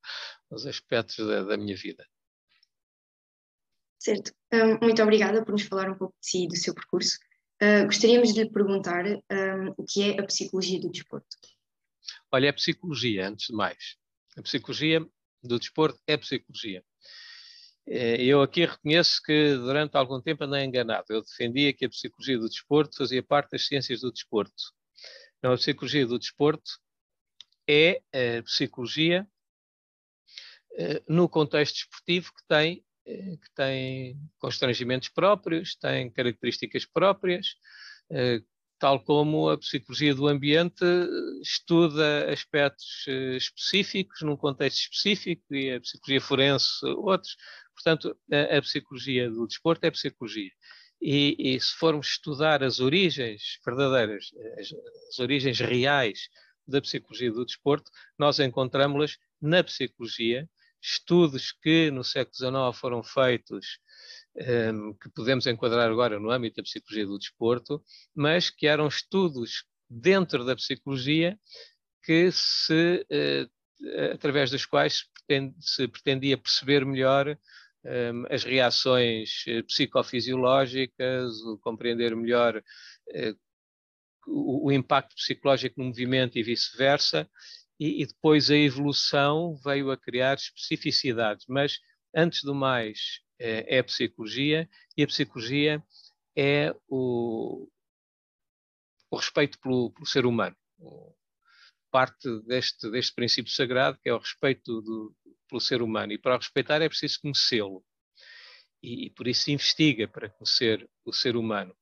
os 0.51 0.65
aspectos 0.65 1.17
da, 1.25 1.43
da 1.43 1.57
minha 1.57 1.75
vida. 1.75 2.05
Certo. 3.99 4.31
Um, 4.53 4.79
muito 4.81 5.01
obrigada 5.01 5.43
por 5.43 5.51
nos 5.51 5.63
falar 5.63 5.89
um 5.89 5.97
pouco 5.97 6.15
de 6.19 6.27
si 6.27 6.43
e 6.45 6.47
do 6.47 6.55
seu 6.55 6.73
percurso. 6.73 7.19
Uh, 7.61 7.85
gostaríamos 7.85 8.33
de 8.33 8.43
lhe 8.43 8.49
perguntar 8.49 9.05
um, 9.05 9.73
o 9.77 9.85
que 9.85 10.11
é 10.11 10.19
a 10.19 10.25
psicologia 10.25 10.79
do 10.79 10.91
desporto. 10.91 11.37
Olha, 12.31 12.47
é 12.47 12.51
psicologia, 12.51 13.27
antes 13.27 13.47
de 13.47 13.53
mais. 13.53 13.95
A 14.37 14.41
psicologia 14.41 15.05
do 15.43 15.59
desporto 15.59 15.99
é 16.07 16.17
psicologia. 16.17 16.83
Eh, 17.87 18.23
eu 18.23 18.41
aqui 18.41 18.65
reconheço 18.65 19.21
que 19.23 19.55
durante 19.55 19.95
algum 19.97 20.21
tempo 20.21 20.43
andei 20.43 20.63
enganado. 20.63 21.05
Eu 21.09 21.21
defendia 21.21 21.73
que 21.73 21.85
a 21.85 21.89
psicologia 21.89 22.37
do 22.37 22.47
desporto 22.49 22.97
fazia 22.97 23.23
parte 23.23 23.51
das 23.51 23.65
ciências 23.65 24.01
do 24.01 24.11
desporto. 24.11 24.53
Não, 25.41 25.53
a 25.53 25.57
psicologia 25.57 26.05
do 26.05 26.19
desporto 26.19 26.71
é 27.67 28.01
a 28.13 28.43
psicologia 28.43 29.27
eh, 30.77 31.01
no 31.07 31.27
contexto 31.27 31.77
esportivo 31.77 32.31
que 32.33 32.43
tem, 32.47 32.85
eh, 33.05 33.37
que 33.37 33.53
tem 33.55 34.17
constrangimentos 34.37 35.09
próprios, 35.09 35.75
tem 35.75 36.09
características 36.11 36.85
próprias, 36.85 37.55
tal 38.81 38.99
como 38.99 39.47
a 39.47 39.59
psicologia 39.59 40.15
do 40.15 40.27
ambiente 40.27 40.83
estuda 41.39 42.33
aspectos 42.33 43.05
específicos 43.37 44.23
num 44.23 44.35
contexto 44.35 44.79
específico 44.79 45.53
e 45.53 45.75
a 45.75 45.79
psicologia 45.79 46.19
forense 46.19 46.85
outros. 46.97 47.37
Portanto, 47.75 48.17
a, 48.31 48.57
a 48.57 48.61
psicologia 48.63 49.29
do 49.29 49.45
desporto 49.45 49.85
é 49.85 49.91
psicologia. 49.91 50.49
E, 50.99 51.35
e, 51.37 51.59
se 51.59 51.75
formos 51.75 52.07
estudar 52.07 52.63
as 52.63 52.79
origens 52.79 53.59
verdadeiras, 53.63 54.31
as, 54.59 54.73
as 55.09 55.19
origens 55.19 55.59
reais 55.59 56.27
da 56.67 56.81
psicologia 56.81 57.31
do 57.31 57.45
desporto, 57.45 57.91
nós 58.17 58.39
encontramos-las 58.39 59.15
na 59.39 59.63
psicologia, 59.63 60.49
estudos 60.81 61.51
que 61.51 61.91
no 61.91 62.03
século 62.03 62.35
XIX 62.35 62.79
foram 62.79 63.03
feitos, 63.03 63.77
que 64.33 65.09
podemos 65.13 65.45
enquadrar 65.45 65.89
agora 65.89 66.19
no 66.19 66.31
âmbito 66.31 66.57
da 66.57 66.63
psicologia 66.63 67.05
do 67.05 67.19
desporto, 67.19 67.83
mas 68.15 68.49
que 68.49 68.65
eram 68.65 68.87
estudos 68.87 69.65
dentro 69.89 70.45
da 70.45 70.55
psicologia 70.55 71.37
que 72.03 72.31
se, 72.31 73.05
uh, 73.11 74.13
através 74.13 74.49
dos 74.49 74.65
quais 74.65 75.05
se, 75.59 75.87
pretendia 75.87 76.37
perceber 76.37 76.85
melhor 76.85 77.37
ehm, 77.85 78.25
as 78.29 78.43
reações 78.43 79.43
eh, 79.47 79.63
psicofisiológicas, 79.63 81.31
compreender 81.61 82.15
melhor 82.15 82.57
uh, 82.57 83.39
o, 84.27 84.71
impacto 84.71 85.15
psicológico 85.15 85.79
no 85.79 85.87
movimento 85.87 86.37
e 86.37 86.43
vice-versa, 86.43 87.29
e, 87.79 88.05
depois 88.05 88.51
a 88.51 88.55
evolução 88.55 89.55
veio 89.63 89.89
a 89.89 89.97
criar 89.97 90.35
especificidades. 90.35 91.45
Mas, 91.47 91.79
antes 92.15 92.43
do 92.43 92.53
mais, 92.53 93.21
é, 93.41 93.77
é 93.77 93.79
a 93.79 93.83
psicologia, 93.83 94.69
e 94.95 95.03
a 95.03 95.07
psicologia 95.07 95.83
é 96.35 96.73
o, 96.87 97.67
o 99.09 99.15
respeito 99.15 99.59
pelo, 99.59 99.91
pelo, 99.91 100.05
ser 100.05 100.25
humano. 100.25 100.55
Parte 101.91 102.29
deste, 102.43 102.89
deste 102.89 103.13
princípio 103.13 103.51
sagrado, 103.51 103.99
que 104.01 104.09
é 104.09 104.13
o 104.13 104.19
respeito 104.19 104.81
do, 104.81 105.15
pelo 105.49 105.59
ser 105.59 105.81
humano. 105.81 106.13
E 106.13 106.17
para 106.17 106.35
o 106.35 106.37
respeitar 106.37 106.81
é 106.81 106.87
preciso 106.87 107.19
conhecê-lo. 107.21 107.83
E, 108.81 109.07
e 109.07 109.09
por 109.09 109.27
isso 109.27 109.43
se 109.43 109.51
investiga 109.51 110.07
para 110.07 110.29
conhecer 110.29 110.89
o 111.03 111.11
ser 111.11 111.35
humano 111.35 111.75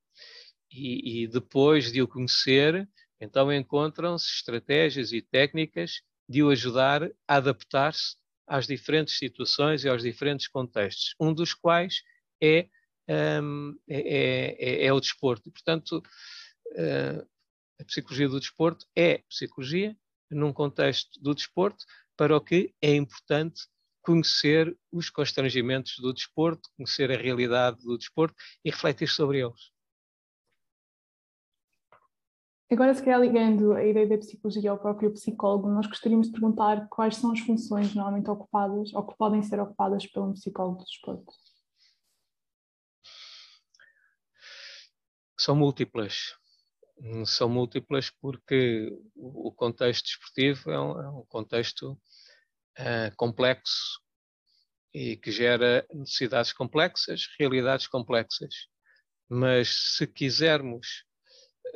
e, 0.71 1.23
e 1.23 1.27
depois 1.27 1.91
de 1.91 2.01
o 2.01 2.07
conhecer, 2.07 2.87
Então 3.19 3.51
encontram-se 3.51 4.27
estratégias 4.27 5.11
e 5.11 5.21
técnicas 5.21 6.01
de 6.27 6.43
o 6.43 6.49
ajudar 6.49 7.03
a 7.27 7.35
adaptar-se 7.35 8.15
às 8.49 8.65
diferentes 8.65 9.17
situações 9.17 9.83
e 9.83 9.89
aos 9.89 10.01
diferentes 10.01 10.47
contextos, 10.47 11.13
um 11.19 11.33
dos 11.33 11.53
quais 11.53 12.01
é, 12.41 12.67
um, 13.41 13.77
é, 13.87 13.99
é, 13.99 14.85
é, 14.85 14.93
o 14.93 14.99
desporto. 14.99 15.51
portanto, 15.51 16.03
uh, 16.71 17.27
a 17.79 17.85
psicologia 17.85 18.27
do 18.27 18.39
desporto 18.39 18.85
é 18.95 19.19
psicologia 19.29 19.95
num 20.29 20.51
contexto 20.51 21.19
do 21.21 21.33
desporto, 21.33 21.85
para 22.17 22.35
o 22.35 22.41
que 22.41 22.73
é 22.81 22.93
importante 22.95 23.61
conhecer 24.01 24.75
os 24.91 25.09
constrangimentos 25.09 25.95
do 25.99 26.13
desporto, 26.13 26.69
conhecer 26.75 27.11
a 27.11 27.17
realidade 27.17 27.81
do 27.81 27.97
desporto 27.97 28.35
e 28.65 28.69
refletir 28.69 29.07
sobre 29.07 29.39
eles. 29.39 29.71
Agora, 32.71 32.93
se 32.93 33.03
calhar 33.03 33.19
ligando 33.19 33.73
a 33.73 33.83
ideia 33.83 34.07
da 34.07 34.17
psicologia 34.19 34.69
ao 34.69 34.77
próprio 34.77 35.11
psicólogo, 35.11 35.69
nós 35.69 35.87
gostaríamos 35.87 36.27
de 36.27 36.33
perguntar 36.33 36.87
quais 36.87 37.15
são 37.15 37.31
as 37.31 37.39
funções 37.39 37.95
normalmente 37.95 38.29
ocupadas 38.29 38.93
ou 38.93 39.07
que 39.07 39.17
podem 39.17 39.41
ser 39.41 39.59
ocupadas 39.59 40.05
pelo 40.05 40.33
psicólogo 40.33 40.77
do 40.77 40.85
desporto. 40.85 41.33
São 45.35 45.55
múltiplas. 45.55 46.35
São 47.25 47.49
múltiplas 47.49 48.11
porque 48.21 48.95
o 49.15 49.51
contexto 49.51 50.05
desportivo 50.05 50.69
é 50.69 50.79
um, 50.79 51.01
é 51.01 51.09
um 51.09 51.25
contexto 51.25 51.93
uh, 51.93 53.15
complexo 53.17 53.99
e 54.93 55.17
que 55.17 55.31
gera 55.31 55.87
necessidades 55.91 56.53
complexas, 56.53 57.27
realidades 57.39 57.87
complexas. 57.87 58.67
Mas 59.27 59.95
se 59.95 60.05
quisermos 60.05 61.08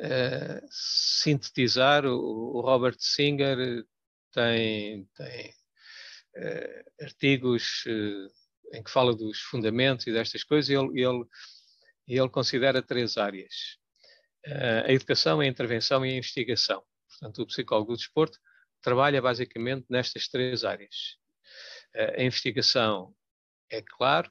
uh, 0.00 0.66
sintetizar, 0.70 2.04
o, 2.04 2.56
o, 2.56 2.60
Robert 2.60 2.96
Singer 2.98 3.84
tem, 4.32 5.08
tem 5.14 5.50
uh, 6.36 7.04
artigos 7.04 7.84
uh, 7.86 8.76
em 8.76 8.82
que 8.82 8.90
fala 8.90 9.14
dos 9.14 9.38
fundamentos 9.40 10.06
e 10.06 10.12
destas 10.12 10.42
coisas, 10.42 10.68
e 10.68 10.74
ele, 10.74 11.00
ele, 11.00 11.24
ele 12.08 12.28
considera 12.28 12.82
três 12.82 13.16
áreas. 13.16 13.78
a 14.86 14.92
educação, 14.92 15.40
a 15.40 15.46
intervenção 15.46 16.04
e 16.04 16.10
a 16.10 16.16
investigação. 16.16 16.82
Portanto, 17.08 17.42
o 17.42 17.46
psicólogo 17.46 17.92
do 17.92 17.98
desporto 17.98 18.38
trabalha 18.82 19.22
basicamente 19.22 19.86
nestas 19.88 20.28
três 20.28 20.64
áreas. 20.64 21.16
a 21.94 22.22
investigação 22.22 23.14
é 23.70 23.80
claro, 23.80 24.30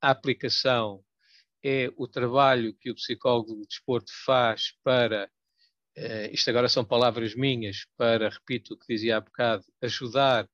a 0.00 0.10
aplicação 0.10 1.02
é 1.62 1.92
o 1.96 2.08
trabalho 2.08 2.74
que 2.74 2.90
o 2.90 2.94
psicólogo 2.94 3.54
do 3.54 3.66
desporto 3.66 4.10
faz 4.24 4.74
para, 4.82 5.30
uh, 5.96 6.32
isto 6.32 6.50
agora 6.50 6.68
são 6.68 6.84
palavras 6.84 7.34
minhas, 7.34 7.86
para, 7.96 8.28
repito 8.28 8.74
o 8.74 8.78
que 8.78 8.92
dizia 8.92 9.16
há 9.16 9.20
bocado, 9.20 9.64
ajudar 9.80 10.48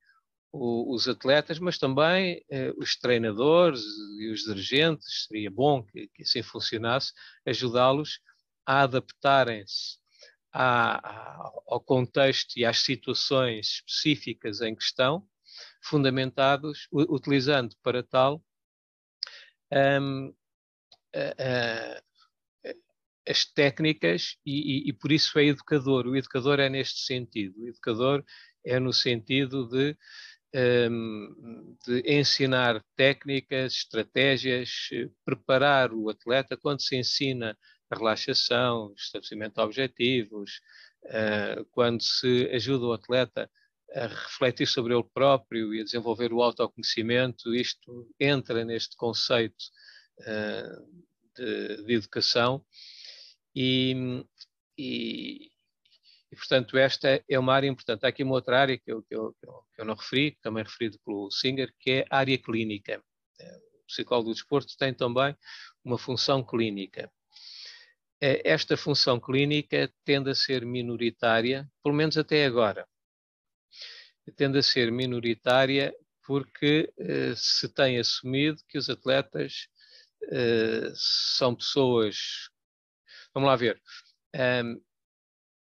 o, 0.53 0.95
os 0.95 1.09
atletas, 1.09 1.59
mas 1.59 1.79
também 1.79 2.45
uh, 2.51 2.79
os 2.79 2.97
treinadores 2.97 3.83
e 4.19 4.31
os 4.31 4.43
dirigentes, 4.45 5.27
seria 5.27 5.51
bom 5.51 5.83
que, 5.83 6.09
que 6.09 6.23
assim 6.23 6.43
funcionasse, 6.43 7.13
ajudá-los 7.47 8.21
a 8.67 8.83
adaptarem-se 8.83 9.99
ao 10.53 11.81
contexto 11.81 12.57
e 12.57 12.65
às 12.65 12.79
situações 12.81 13.83
específicas 13.87 14.61
em 14.61 14.75
que 14.75 14.83
estão, 14.83 15.27
fundamentados, 15.83 16.89
utilizando 16.91 17.77
para 17.83 18.03
tal 18.03 18.43
um, 19.73 20.35
as 23.29 23.45
técnicas 23.45 24.37
e, 24.45 24.87
e, 24.87 24.89
e, 24.89 24.93
por 24.93 25.13
isso 25.13 25.39
é 25.39 25.45
educador. 25.45 26.07
O 26.07 26.17
educador 26.17 26.59
é 26.61 26.69
neste 26.69 27.01
sentido. 27.01 27.61
O 27.61 27.69
educador 27.69 28.25
é 28.65 28.81
no 28.81 28.93
sentido 28.93 29.69
de, 29.69 29.97
um, 30.91 31.77
de 31.87 32.01
ensinar 32.07 32.83
técnicas, 32.97 33.75
estratégias, 33.75 34.89
preparar 35.25 35.93
o 35.93 36.09
atleta 36.09 36.57
quando 36.57 36.83
se 36.83 36.97
ensina 36.97 37.57
a 37.91 37.97
relaxação, 37.97 38.95
estabelecimento 38.97 39.55
de 39.55 39.61
objetivos, 39.61 40.61
uh, 41.05 41.65
quando 41.71 42.03
se 42.03 42.49
ajuda 42.53 42.87
o 42.87 42.93
atleta 42.93 43.51
a 43.95 44.07
refletir 44.07 44.67
sobre 44.67 44.95
ele 44.95 45.05
próprio 45.15 45.75
e 45.75 45.81
a 45.81 45.85
desenvolver 45.85 46.33
o 46.33 46.43
autoconhecimento, 46.43 47.55
isto 47.55 48.07
entra 48.21 48.65
neste 48.65 48.97
conceito 48.97 49.65
de, 51.35 51.85
de, 51.85 51.95
educação 51.95 52.65
e, 53.55 54.25
e, 54.77 55.51
e, 56.31 56.37
portanto, 56.37 56.77
esta 56.77 57.23
é 57.29 57.39
uma 57.39 57.55
área 57.55 57.69
importante. 57.69 58.05
Há 58.05 58.09
aqui 58.09 58.23
uma 58.23 58.35
outra 58.35 58.61
área 58.61 58.79
que 58.79 58.93
eu, 58.93 59.03
que 59.03 59.15
eu, 59.15 59.35
que 59.75 59.81
eu 59.81 59.85
não 59.85 59.95
referi, 59.95 60.37
também 60.43 60.65
referido 60.65 60.99
pelo 61.05 61.31
Singer, 61.31 61.73
que 61.79 61.91
é 61.91 62.07
a 62.11 62.19
área 62.19 62.39
clínica. 62.39 63.03
Eh, 63.41 63.61
o 63.83 63.87
psicólogo 63.87 64.29
do 64.31 64.35
desporto 64.35 64.77
tem 64.77 64.93
também 64.93 65.35
uma 65.85 65.99
função 65.99 66.45
clínica. 66.45 67.11
Eh, 68.21 68.43
esta 68.45 68.77
função 68.77 69.19
clínica 69.19 69.93
tende 70.05 70.31
a 70.31 70.35
ser 70.35 70.67
minoritária, 70.67 71.69
pelo 71.83 71.95
menos 71.95 72.19
até 72.19 72.45
agora. 72.45 72.87
Tende 74.37 74.59
a 74.59 74.63
ser 74.63 74.93
minoritária 74.93 75.95
porque 76.23 76.93
se 77.35 77.67
tem 77.71 77.99
assumido 77.99 78.59
que 78.69 78.77
os 78.77 78.91
atletas 78.91 79.69
uh, 80.25 80.93
são 80.95 81.55
pessoas. 81.55 82.49
Vamos 83.35 83.49
lá 83.49 83.57
ver. 83.57 83.81
Um, 84.35 84.81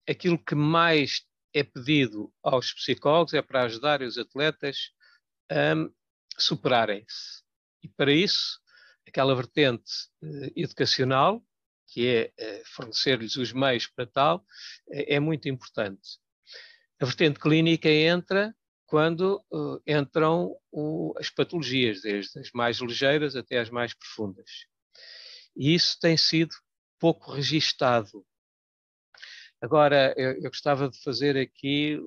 aquilo 0.09 0.39
que 0.39 0.55
mais 0.55 1.27
é 1.55 1.63
pedido 1.63 2.33
aos 2.43 2.73
psicólogos 2.73 3.35
é 3.35 3.43
para 3.43 3.63
ajudar 3.63 4.03
os 4.03 4.19
atletas 4.19 4.93
a 5.51 5.75
um, 5.75 5.91
superarem-se. 6.39 7.43
E 7.83 7.89
para 7.89 8.13
isso, 8.13 8.61
aquela 9.07 9.35
vertente 9.35 9.93
uh, 10.23 10.53
educacional, 10.55 11.45
que 11.89 12.07
é 12.07 12.33
uh, 12.39 12.63
fornecer-lhes 12.67 13.37
os 13.37 13.53
meios 13.53 13.87
para 13.87 14.07
tal, 14.07 14.45
é 14.91 15.19
muito 15.19 15.49
importante. 15.49 16.19
A 17.01 17.05
vertente 17.05 17.39
clínica 17.39 17.89
entra 17.89 18.55
quando 18.87 19.44
uh, 19.51 19.83
entram 19.87 20.57
o, 20.70 21.12
as 21.18 21.29
patologias, 21.29 22.03
desde 22.03 22.38
as 22.38 22.51
mais 22.53 22.79
ligeiras 22.79 23.35
até 23.35 23.59
as 23.59 23.68
mais 23.68 23.92
profundas. 23.92 24.66
E 25.57 25.75
isso 25.75 25.99
tem 26.01 26.16
sido 26.16 26.55
pouco 26.99 27.33
registado. 27.33 28.25
Agora, 29.61 30.14
eu, 30.16 30.33
eu 30.35 30.51
gostava 30.51 30.88
de 30.88 31.01
fazer 31.03 31.37
aqui, 31.37 31.99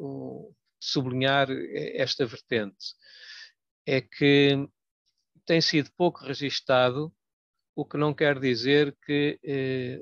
sublinhar 0.80 1.50
esta 1.96 2.26
vertente. 2.26 2.96
É 3.86 4.00
que 4.02 4.68
tem 5.46 5.60
sido 5.60 5.92
pouco 5.98 6.24
registado, 6.24 7.12
o 7.76 7.84
que 7.84 7.98
não 7.98 8.14
quer 8.14 8.40
dizer 8.40 8.96
que 9.06 9.40
eh, 9.44 10.00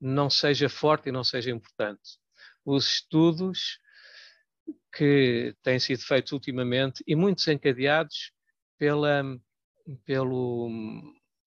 não 0.00 0.30
seja 0.30 0.68
forte 0.68 1.08
e 1.08 1.12
não 1.12 1.24
seja 1.24 1.50
importante. 1.50 2.18
Os 2.64 2.86
estudos 2.86 3.80
que 4.98 5.54
têm 5.62 5.78
sido 5.78 6.02
feitos 6.02 6.32
ultimamente 6.32 7.04
e 7.06 7.14
muitos 7.14 7.46
encadeados 7.46 8.32
pela, 8.76 9.22
pelo 10.04 10.68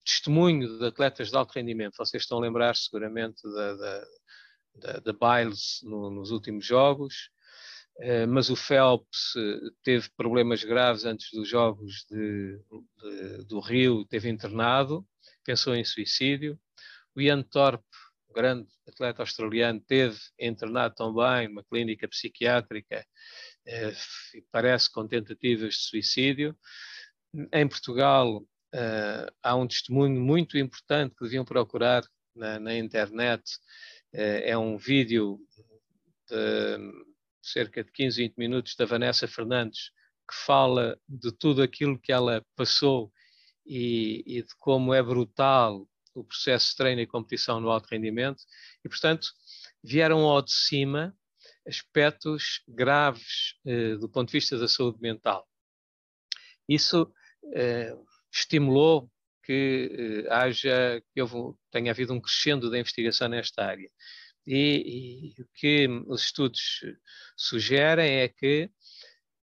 testemunho 0.02 0.78
de 0.78 0.86
atletas 0.86 1.28
de 1.28 1.36
alto 1.36 1.52
rendimento. 1.52 1.98
Vocês 1.98 2.22
estão 2.22 2.38
a 2.38 2.40
lembrar 2.40 2.74
seguramente 2.74 3.42
da, 3.42 3.74
da, 3.74 4.04
da, 4.74 4.92
da 5.00 5.12
Biles 5.12 5.80
no, 5.82 6.10
nos 6.10 6.30
últimos 6.30 6.64
jogos, 6.64 7.28
uh, 7.98 8.26
mas 8.26 8.48
o 8.48 8.56
Phelps 8.56 9.34
teve 9.84 10.08
problemas 10.16 10.64
graves 10.64 11.04
antes 11.04 11.28
dos 11.30 11.46
jogos 11.46 12.06
de, 12.10 12.58
de, 12.58 13.44
do 13.44 13.60
Rio, 13.60 14.06
teve 14.06 14.30
internado, 14.30 15.06
pensou 15.44 15.74
em 15.74 15.84
suicídio. 15.84 16.58
O 17.14 17.20
Ian 17.20 17.42
Thorpe 17.42 17.84
grande 18.32 18.68
atleta 18.88 19.22
australiano, 19.22 19.80
teve 19.80 20.18
internado 20.38 20.94
também 20.94 21.48
numa 21.48 21.64
clínica 21.64 22.08
psiquiátrica, 22.08 23.06
eh, 23.66 23.92
parece 24.50 24.90
com 24.90 25.06
tentativas 25.06 25.74
de 25.74 25.80
suicídio. 25.82 26.56
Em 27.52 27.68
Portugal 27.68 28.44
eh, 28.74 29.26
há 29.42 29.54
um 29.54 29.66
testemunho 29.66 30.20
muito 30.20 30.58
importante 30.58 31.14
que 31.14 31.24
deviam 31.24 31.44
procurar 31.44 32.02
na, 32.34 32.58
na 32.58 32.76
internet. 32.76 33.42
Eh, 34.12 34.50
é 34.50 34.58
um 34.58 34.76
vídeo 34.76 35.38
de 36.28 36.78
cerca 37.42 37.84
de 37.84 37.92
15, 37.92 38.22
20 38.22 38.36
minutos 38.36 38.76
da 38.76 38.86
Vanessa 38.86 39.26
Fernandes 39.28 39.90
que 40.28 40.34
fala 40.46 40.98
de 41.08 41.32
tudo 41.32 41.62
aquilo 41.62 41.98
que 41.98 42.12
ela 42.12 42.44
passou 42.56 43.12
e, 43.66 44.22
e 44.26 44.42
de 44.42 44.54
como 44.58 44.94
é 44.94 45.02
brutal 45.02 45.86
o 46.14 46.24
processo 46.24 46.70
de 46.70 46.76
treino 46.76 47.00
e 47.00 47.06
competição 47.06 47.60
no 47.60 47.70
alto 47.70 47.88
rendimento 47.90 48.42
e, 48.84 48.88
portanto, 48.88 49.28
vieram 49.82 50.20
ao 50.20 50.42
de 50.42 50.52
cima 50.52 51.16
aspectos 51.66 52.62
graves 52.68 53.54
eh, 53.64 53.96
do 53.96 54.08
ponto 54.08 54.28
de 54.28 54.32
vista 54.32 54.58
da 54.58 54.68
saúde 54.68 55.00
mental. 55.00 55.48
Isso 56.68 57.12
eh, 57.54 57.94
estimulou 58.32 59.10
que 59.44 60.24
eh, 60.26 60.32
haja, 60.32 61.02
que 61.12 61.20
houve, 61.22 61.56
tenha 61.70 61.90
havido 61.90 62.12
um 62.12 62.20
crescendo 62.20 62.70
da 62.70 62.78
investigação 62.78 63.28
nesta 63.28 63.64
área. 63.64 63.90
E, 64.46 65.34
e 65.36 65.42
o 65.42 65.46
que 65.54 65.88
os 66.06 66.24
estudos 66.24 66.80
sugerem 67.36 68.18
é 68.20 68.28
que 68.28 68.70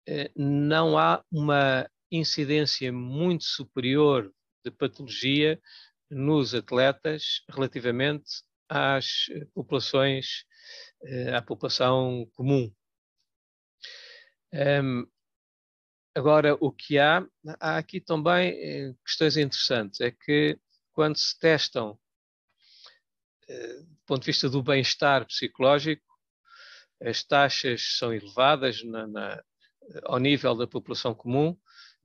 eh, 0.07 0.31
não 0.35 0.97
há 0.97 1.23
uma 1.31 1.89
incidência 2.11 2.91
muito 2.91 3.43
superior 3.43 4.33
de 4.63 4.71
patologia 4.71 5.59
nos 6.09 6.53
atletas 6.53 7.43
relativamente 7.49 8.43
às 8.69 9.25
populações, 9.53 10.45
eh, 11.03 11.35
à 11.35 11.41
população 11.41 12.29
comum. 12.33 12.71
Um, 14.53 15.07
agora, 16.15 16.55
o 16.59 16.71
que 16.71 16.97
há, 16.97 17.25
há 17.59 17.77
aqui 17.77 18.01
também 18.01 18.51
eh, 18.51 18.93
questões 19.05 19.37
interessantes, 19.37 20.01
é 20.01 20.11
que 20.11 20.59
quando 20.93 21.17
se 21.17 21.37
testam 21.39 21.99
eh, 23.47 23.81
do 23.81 23.97
ponto 24.05 24.21
de 24.21 24.27
vista 24.27 24.49
do 24.49 24.61
bem-estar 24.63 25.25
psicológico, 25.25 26.03
as 27.01 27.23
taxas 27.23 27.97
são 27.97 28.13
elevadas 28.13 28.83
na, 28.83 29.07
na, 29.07 29.43
ao 30.03 30.19
nível 30.19 30.55
da 30.55 30.67
população 30.67 31.13
comum, 31.13 31.57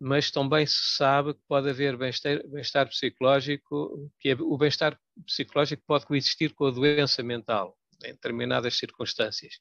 mas 0.04 0.32
também 0.32 0.66
se 0.66 0.96
sabe 0.96 1.32
que 1.32 1.40
pode 1.46 1.70
haver 1.70 1.96
bem-estar 1.96 2.42
bem 2.48 2.88
psicológico, 2.88 4.10
que 4.18 4.30
é, 4.30 4.34
o 4.34 4.58
bem-estar 4.58 4.98
psicológico 5.24 5.84
pode 5.86 6.06
coexistir 6.06 6.52
com 6.54 6.66
a 6.66 6.70
doença 6.72 7.22
mental 7.22 7.78
em 8.04 8.10
determinadas 8.10 8.76
circunstâncias. 8.76 9.60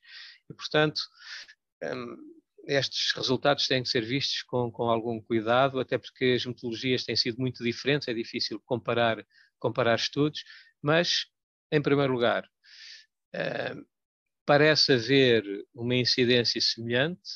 E, 0.50 0.54
portanto, 0.56 1.00
hum, 1.84 2.18
estes 2.68 3.12
resultados 3.12 3.68
têm 3.68 3.84
que 3.84 3.90
ser 3.90 4.04
vistos 4.04 4.42
com, 4.42 4.72
com, 4.72 4.90
algum 4.90 5.22
cuidado, 5.22 5.80
até 5.80 6.00
porque 6.00 6.34
as 6.36 6.44
metodologias 6.44 7.04
têm 7.04 7.16
sido 7.16 7.38
muito 7.40 7.64
diferentes, 7.64 8.08
é 8.08 8.14
difícil 8.14 8.60
comparar, 8.66 9.24
comparar 9.60 9.94
estudos, 9.94 10.44
mas, 10.82 11.28
em 11.72 11.80
primeiro 11.80 12.14
lugar, 12.14 12.50
hum, 13.36 13.86
parece 14.44 14.94
haver 14.94 15.44
uma 15.72 15.94
incidência 15.94 16.60
semelhante. 16.60 17.30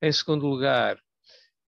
Em 0.00 0.10
segundo 0.10 0.46
lugar, 0.46 0.98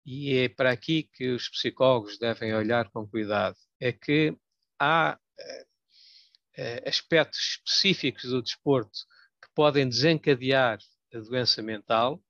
e 0.08 0.38
é 0.38 0.48
para 0.48 0.72
aqui 0.72 1.04
que 1.04 1.32
os 1.32 1.50
psicólogos 1.50 2.18
devem 2.18 2.56
olhar 2.56 2.90
com 2.92 3.06
cuidado, 3.06 3.58
é 3.78 3.92
que 3.92 4.34
há 4.80 5.20
uh, 5.20 6.88
aspectos 6.88 7.60
específicos 7.66 8.30
do 8.30 8.42
desporto 8.42 9.00
que 9.44 9.50
podem 9.54 9.88
desencadear 9.88 10.80
a 11.14 11.20
doença 11.20 11.62
mental 11.62 12.24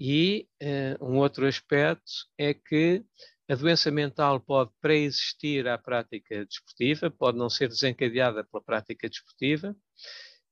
e 0.00 0.48
uh, 0.60 1.04
um 1.08 1.16
outro 1.18 1.46
aspecto 1.46 2.10
é 2.36 2.52
que 2.52 3.04
a 3.48 3.54
doença 3.54 3.88
mental 3.92 4.40
pode 4.40 4.72
preexistir 4.80 5.68
à 5.68 5.78
prática 5.78 6.44
desportiva, 6.44 7.08
pode 7.08 7.38
não 7.38 7.48
ser 7.48 7.68
desencadeada 7.68 8.42
pela 8.42 8.64
prática 8.64 9.08
desportiva 9.08 9.76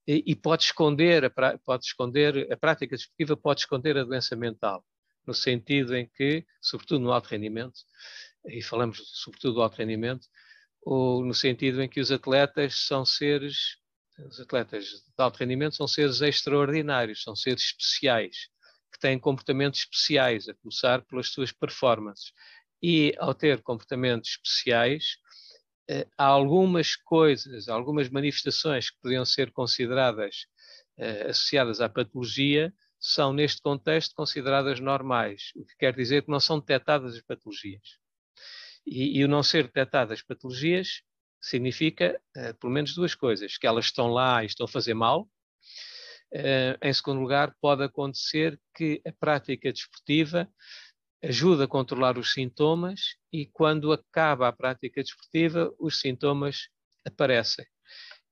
e, 0.06 0.37
pode 0.37 0.64
esconder 0.64 1.32
pode 1.64 1.85
esconder 1.85 2.52
a 2.52 2.56
prática 2.56 2.94
desportiva 2.96 3.37
pode 3.37 3.61
esconder 3.61 3.96
a 3.96 4.04
doença 4.04 4.37
mental 4.37 4.85
no 5.26 5.35
sentido 5.35 5.96
em 5.96 6.06
que, 6.06 6.44
sobretudo 6.61 7.00
no 7.00 7.12
alto 7.12 7.28
rendimento, 7.28 7.80
e 8.46 8.62
falamos 8.62 9.00
sobretudo 9.22 9.54
do 9.54 9.62
alto 9.62 9.76
rendimento, 9.76 10.26
ou 10.82 11.24
no 11.24 11.35
sentido 11.35 11.82
em 11.82 11.88
que 11.88 12.00
os 12.00 12.11
atletas 12.11 12.87
são 12.87 13.04
seres, 13.04 13.76
os 14.18 14.40
atletas 14.40 14.85
de 14.85 15.12
alto 15.16 15.37
rendimento 15.37 15.76
são 15.76 15.87
seres 15.87 16.20
extraordinários, 16.20 17.22
são 17.22 17.37
seres 17.37 17.62
especiais, 17.62 18.48
que 18.92 18.98
têm 18.98 19.18
comportamentos 19.18 19.80
especiais, 19.80 20.48
a 20.48 20.54
começar 20.54 21.02
pelas 21.02 21.28
suas 21.28 21.52
performances. 21.52 22.32
E 22.82 23.14
ao 23.18 23.32
ter 23.32 23.62
comportamentos 23.62 24.30
especiais, 24.30 25.16
eh, 25.88 26.06
há 26.18 26.24
algumas 26.24 26.96
coisas, 26.96 27.68
algumas 27.68 28.08
manifestações 28.08 28.90
que 28.90 28.98
podiam 29.00 29.24
ser 29.24 29.52
consideradas 29.52 30.46
eh, 30.98 31.30
associadas 31.30 31.80
à 31.80 31.88
patologia, 31.88 32.72
são, 33.02 33.32
neste 33.32 33.60
contexto, 33.60 34.14
consideradas 34.14 34.78
normais, 34.78 35.50
o 35.56 35.66
que 35.66 35.76
quer 35.76 35.92
dizer 35.94 36.22
que 36.22 36.30
não 36.30 36.38
são 36.38 36.60
detectadas 36.60 37.16
as 37.16 37.20
patologias. 37.20 37.98
E, 38.86 39.18
e 39.18 39.24
o 39.24 39.28
não 39.28 39.42
ser 39.42 39.64
detectadas 39.64 40.22
patologias 40.22 41.02
significa, 41.40 42.20
uh, 42.36 42.54
pelo 42.58 42.72
menos, 42.72 42.94
duas 42.94 43.16
coisas: 43.16 43.58
que 43.58 43.66
elas 43.66 43.86
estão 43.86 44.06
lá 44.06 44.44
e 44.44 44.46
estão 44.46 44.66
a 44.66 44.68
fazer 44.68 44.94
mal. 44.94 45.28
Uh, 46.32 46.78
em 46.80 46.92
segundo 46.92 47.20
lugar, 47.20 47.54
pode 47.60 47.82
acontecer 47.82 48.58
que 48.74 49.02
a 49.04 49.12
prática 49.12 49.72
desportiva 49.72 50.48
ajuda 51.22 51.64
a 51.64 51.68
controlar 51.68 52.16
os 52.16 52.32
sintomas 52.32 53.16
e, 53.32 53.46
quando 53.46 53.92
acaba 53.92 54.46
a 54.46 54.52
prática 54.52 55.02
desportiva, 55.02 55.74
os 55.78 55.98
sintomas 56.00 56.68
aparecem. 57.04 57.66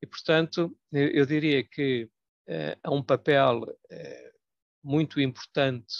E, 0.00 0.06
portanto, 0.06 0.76
eu, 0.92 1.08
eu 1.08 1.26
diria 1.26 1.64
que 1.64 2.04
uh, 2.48 2.78
há 2.84 2.90
um 2.92 3.02
papel 3.02 3.66
muito 4.82 5.20
importante 5.20 5.94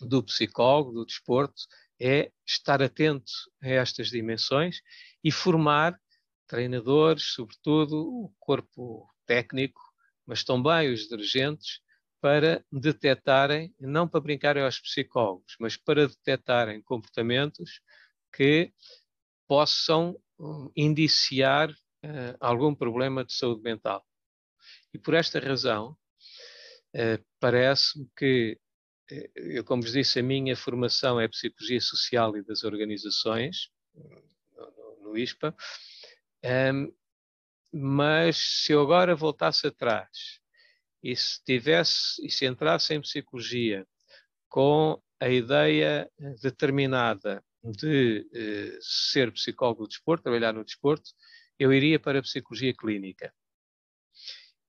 do 0.00 0.22
psicólogo, 0.22 0.92
do 0.92 1.06
desporto, 1.06 1.62
é 2.00 2.32
estar 2.46 2.82
atento 2.82 3.32
a 3.62 3.68
estas 3.68 4.08
dimensões 4.08 4.80
e 5.22 5.30
formar 5.30 5.98
treinadores, 6.46 7.32
sobretudo 7.34 7.96
o 7.96 8.34
corpo 8.38 9.08
técnico, 9.26 9.80
mas 10.26 10.44
também 10.44 10.92
os 10.92 11.08
dirigentes, 11.08 11.80
para 12.20 12.64
detectarem, 12.70 13.74
não 13.80 14.06
para 14.06 14.20
brincarem 14.20 14.62
aos 14.62 14.78
psicólogos, 14.78 15.56
mas 15.58 15.76
para 15.76 16.06
detectarem 16.06 16.80
comportamentos 16.80 17.80
que 18.32 18.72
possam 19.48 20.16
hum, 20.38 20.70
indiciar 20.76 21.68
uh, 21.70 22.36
algum 22.38 22.74
problema 22.76 23.24
de 23.24 23.32
saúde 23.32 23.62
mental. 23.62 24.06
E 24.94 24.98
por 24.98 25.14
esta 25.14 25.40
razão, 25.40 25.96
parece-me 27.40 28.08
que, 28.16 28.58
eh, 29.10 29.30
eu 29.34 29.64
como 29.64 29.82
vos 29.82 29.92
disse, 29.92 30.20
a 30.20 30.22
minha 30.22 30.56
formação 30.56 31.20
é 31.20 31.28
Psicologia 31.28 31.80
Social 31.80 32.36
e 32.36 32.42
das 32.42 32.64
Organizações, 32.64 33.70
no, 34.56 35.10
no 35.10 35.18
ISPA, 35.18 35.54
ehm, 36.42 36.88
mas 37.72 38.36
se 38.36 38.72
eu 38.72 38.82
agora 38.82 39.14
voltasse 39.14 39.66
atrás 39.66 40.40
e 41.02 41.16
se 41.16 41.42
tivesse 41.44 42.24
e 42.24 42.30
se 42.30 42.46
entrasse 42.46 42.94
em 42.94 43.00
psicologia 43.00 43.86
com 44.48 45.02
a 45.18 45.28
ideia 45.28 46.10
determinada 46.42 47.42
de 47.64 48.28
eh, 48.34 48.78
ser 48.80 49.32
psicólogo 49.32 49.82
do 49.82 49.88
desporto, 49.88 50.24
trabalhar 50.24 50.52
no 50.52 50.64
desporto, 50.64 51.10
eu 51.58 51.72
iria 51.72 51.98
para 51.98 52.18
a 52.18 52.22
psicologia 52.22 52.74
clínica. 52.74 53.32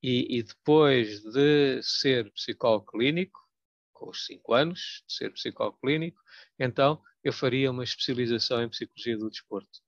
E, 0.03 0.39
e, 0.39 0.43
depois 0.43 1.21
de 1.21 1.81
ser 1.81 2.29
psicólogo 2.33 2.91
clínico, 2.91 3.39
com 3.93 4.09
os 4.09 4.25
cinco 4.25 4.53
anos 4.53 5.01
de 5.07 5.13
ser 5.13 5.31
psicólogo 5.31 5.79
clínico, 5.79 6.21
então 6.59 7.01
eu 7.23 7.31
faria 7.31 7.71
uma 7.71 7.85
especialização 7.85 8.61
em 8.61 8.67
psicologia 8.67 9.17
do 9.17 9.29
desporto. 9.29 9.79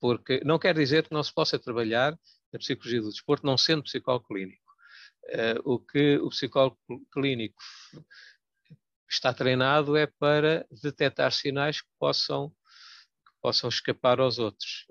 Porque 0.00 0.40
não 0.44 0.58
quer 0.58 0.74
dizer 0.74 1.06
que 1.06 1.14
não 1.14 1.22
se 1.22 1.32
possa 1.32 1.56
trabalhar 1.56 2.18
na 2.52 2.58
psicologia 2.58 3.00
do 3.00 3.10
desporto 3.10 3.46
não 3.46 3.56
sendo 3.56 3.84
psicólogo 3.84 4.26
clínico. 4.26 4.60
Uh, 5.26 5.74
o 5.74 5.78
que 5.78 6.16
o 6.16 6.28
psicólogo 6.30 6.78
clínico 7.12 7.62
está 9.08 9.32
treinado 9.32 9.96
é 9.96 10.06
para 10.06 10.66
detectar 10.82 11.30
sinais 11.30 11.80
que 11.80 11.88
possam, 11.96 12.50
que 12.50 13.32
possam 13.40 13.68
escapar 13.68 14.18
aos 14.18 14.40
outros. 14.40 14.86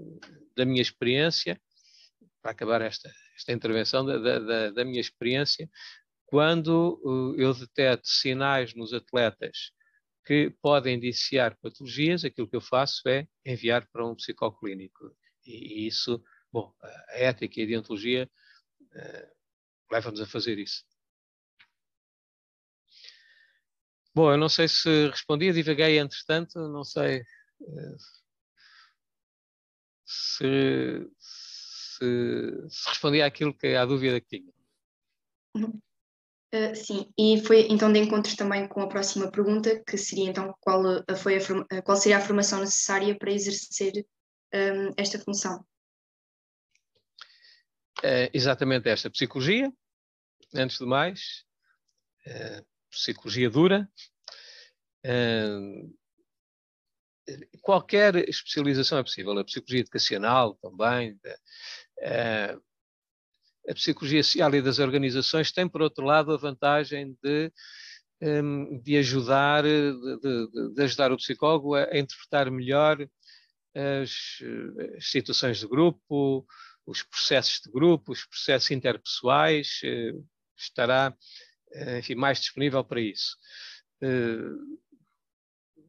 Da 0.55 0.63
minha 0.63 0.81
experiência, 0.81 1.59
para 2.41 2.51
acabar 2.51 2.81
esta, 2.81 3.12
esta 3.39 3.54
intervenção 3.54 4.06
da, 4.06 4.17
da, 4.17 4.71
da 4.71 4.86
minha 4.86 4.99
experiência, 4.99 5.69
quando 6.25 6.99
uh, 7.04 7.36
eu 7.39 7.54
deteto 7.54 8.08
sinais 8.08 8.75
nos 8.75 8.93
atletas 8.93 9.71
que 10.25 10.52
podem 10.62 10.97
indiciar 10.97 11.58
patologias, 11.60 12.23
aquilo 12.23 12.47
que 12.47 12.56
eu 12.56 12.62
faço 12.62 13.08
é 13.08 13.28
enviar 13.43 13.88
para 13.91 14.06
um 14.06 14.13
psicoclínico. 14.13 15.15
E, 15.45 15.84
e 15.84 15.88
isso, 15.88 16.23
bom, 16.52 16.71
a 16.84 17.17
ética 17.17 17.60
e 17.60 17.63
a 17.63 17.67
deontologia 17.67 18.30
uh, 18.82 19.91
levam-nos 19.91 20.21
a 20.21 20.28
fazer 20.28 20.60
isso. 20.60 20.84
Bom, 24.13 24.32
eu 24.32 24.38
não 24.38 24.49
sei 24.49 24.67
se 24.67 25.08
respondi, 25.08 25.54
divaguei 25.54 25.97
entretanto, 25.97 26.60
não 26.67 26.84
sei 26.84 27.21
uh, 27.62 27.97
se, 30.06 31.08
se, 31.99 32.69
se 32.69 32.89
respondia 32.89 33.25
àquilo 33.25 33.53
que 33.53 33.75
à 33.75 33.85
dúvida 33.85 34.21
que 34.21 34.39
tinha. 34.39 34.53
Uh, 36.51 36.75
sim, 36.75 37.12
e 37.17 37.39
foi 37.41 37.67
então 37.69 37.91
de 37.91 37.99
encontro 37.99 38.35
também 38.35 38.67
com 38.67 38.81
a 38.81 38.88
próxima 38.88 39.29
pergunta, 39.29 39.83
que 39.85 39.97
seria 39.97 40.29
então 40.29 40.55
qual, 40.62 40.81
foi 41.17 41.38
a, 41.38 41.81
qual 41.83 41.97
seria 41.97 42.17
a 42.17 42.21
formação 42.21 42.59
necessária 42.62 43.15
para 43.17 43.31
exercer 43.31 44.05
um, 44.53 44.93
esta 44.97 45.19
função? 45.19 45.59
Uh, 47.99 48.31
exatamente 48.33 48.89
esta, 48.89 49.09
psicologia, 49.09 49.71
antes 50.55 50.79
de 50.79 50.85
mais, 50.85 51.43
uh, 52.25 52.65
psicologia 52.89 53.49
dura, 53.49 53.88
qualquer 57.61 58.15
especialização 58.29 58.97
é 58.97 59.03
possível, 59.03 59.37
a 59.37 59.43
psicologia 59.43 59.81
educacional 59.81 60.55
também, 60.61 61.13
uh, 61.13 62.61
a 63.69 63.73
psicologia 63.73 64.23
social 64.23 64.53
e 64.55 64.61
das 64.61 64.79
organizações 64.79 65.51
tem, 65.51 65.67
por 65.67 65.81
outro 65.81 66.03
lado, 66.03 66.33
a 66.33 66.37
vantagem 66.37 67.17
de, 67.21 67.51
um, 68.21 68.79
de 68.81 68.97
ajudar, 68.97 69.63
de, 69.63 69.93
de, 70.19 70.73
de, 70.73 70.83
ajudar 70.83 71.11
o 71.11 71.17
psicólogo 71.17 71.75
a, 71.75 71.83
a 71.83 71.97
interpretar 71.97 72.49
melhor 72.49 72.97
as, 73.75 74.39
as, 74.97 75.09
situações 75.09 75.59
de 75.59 75.67
grupo, 75.67 76.45
os 76.85 77.03
processos 77.03 77.61
de 77.63 77.71
grupo, 77.71 78.11
os 78.11 78.25
processos 78.25 78.71
interpessoais, 78.71 79.81
estará 80.57 81.15
enfim, 81.99 82.15
mais 82.15 82.39
disponível 82.39 82.83
para 82.83 82.99
isso. 82.99 83.37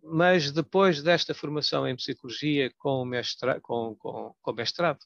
Uh, 0.03 0.17
mas 0.17 0.53
depois 0.53 1.03
desta 1.03 1.35
formação 1.35 1.87
em 1.87 1.97
psicologia 1.97 2.73
com, 2.79 3.05
mestra, 3.05 3.61
com, 3.61 3.95
com, 3.97 4.35
com 4.41 4.53
mestrado 4.53 5.01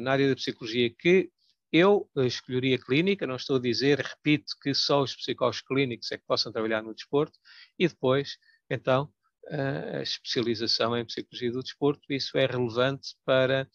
na 0.00 0.12
área 0.12 0.28
da 0.28 0.36
psicologia, 0.36 0.88
que 0.96 1.28
eu 1.72 2.08
escolheria 2.18 2.78
clínica, 2.78 3.26
não 3.26 3.34
estou 3.34 3.56
a 3.56 3.60
dizer, 3.60 3.98
repito, 3.98 4.54
que 4.62 4.72
só 4.72 5.02
os 5.02 5.16
psicólogos 5.16 5.60
clínicos 5.60 6.12
é 6.12 6.18
que 6.18 6.24
possam 6.24 6.52
trabalhar 6.52 6.82
no 6.82 6.94
desporto, 6.94 7.36
e 7.76 7.88
depois, 7.88 8.38
então, 8.70 9.12
a 9.50 10.02
especialização 10.02 10.96
em 10.96 11.04
psicologia 11.04 11.52
do 11.52 11.62
desporto, 11.62 12.12
isso 12.12 12.36
é 12.38 12.46
relevante 12.46 13.16
para 13.24 13.68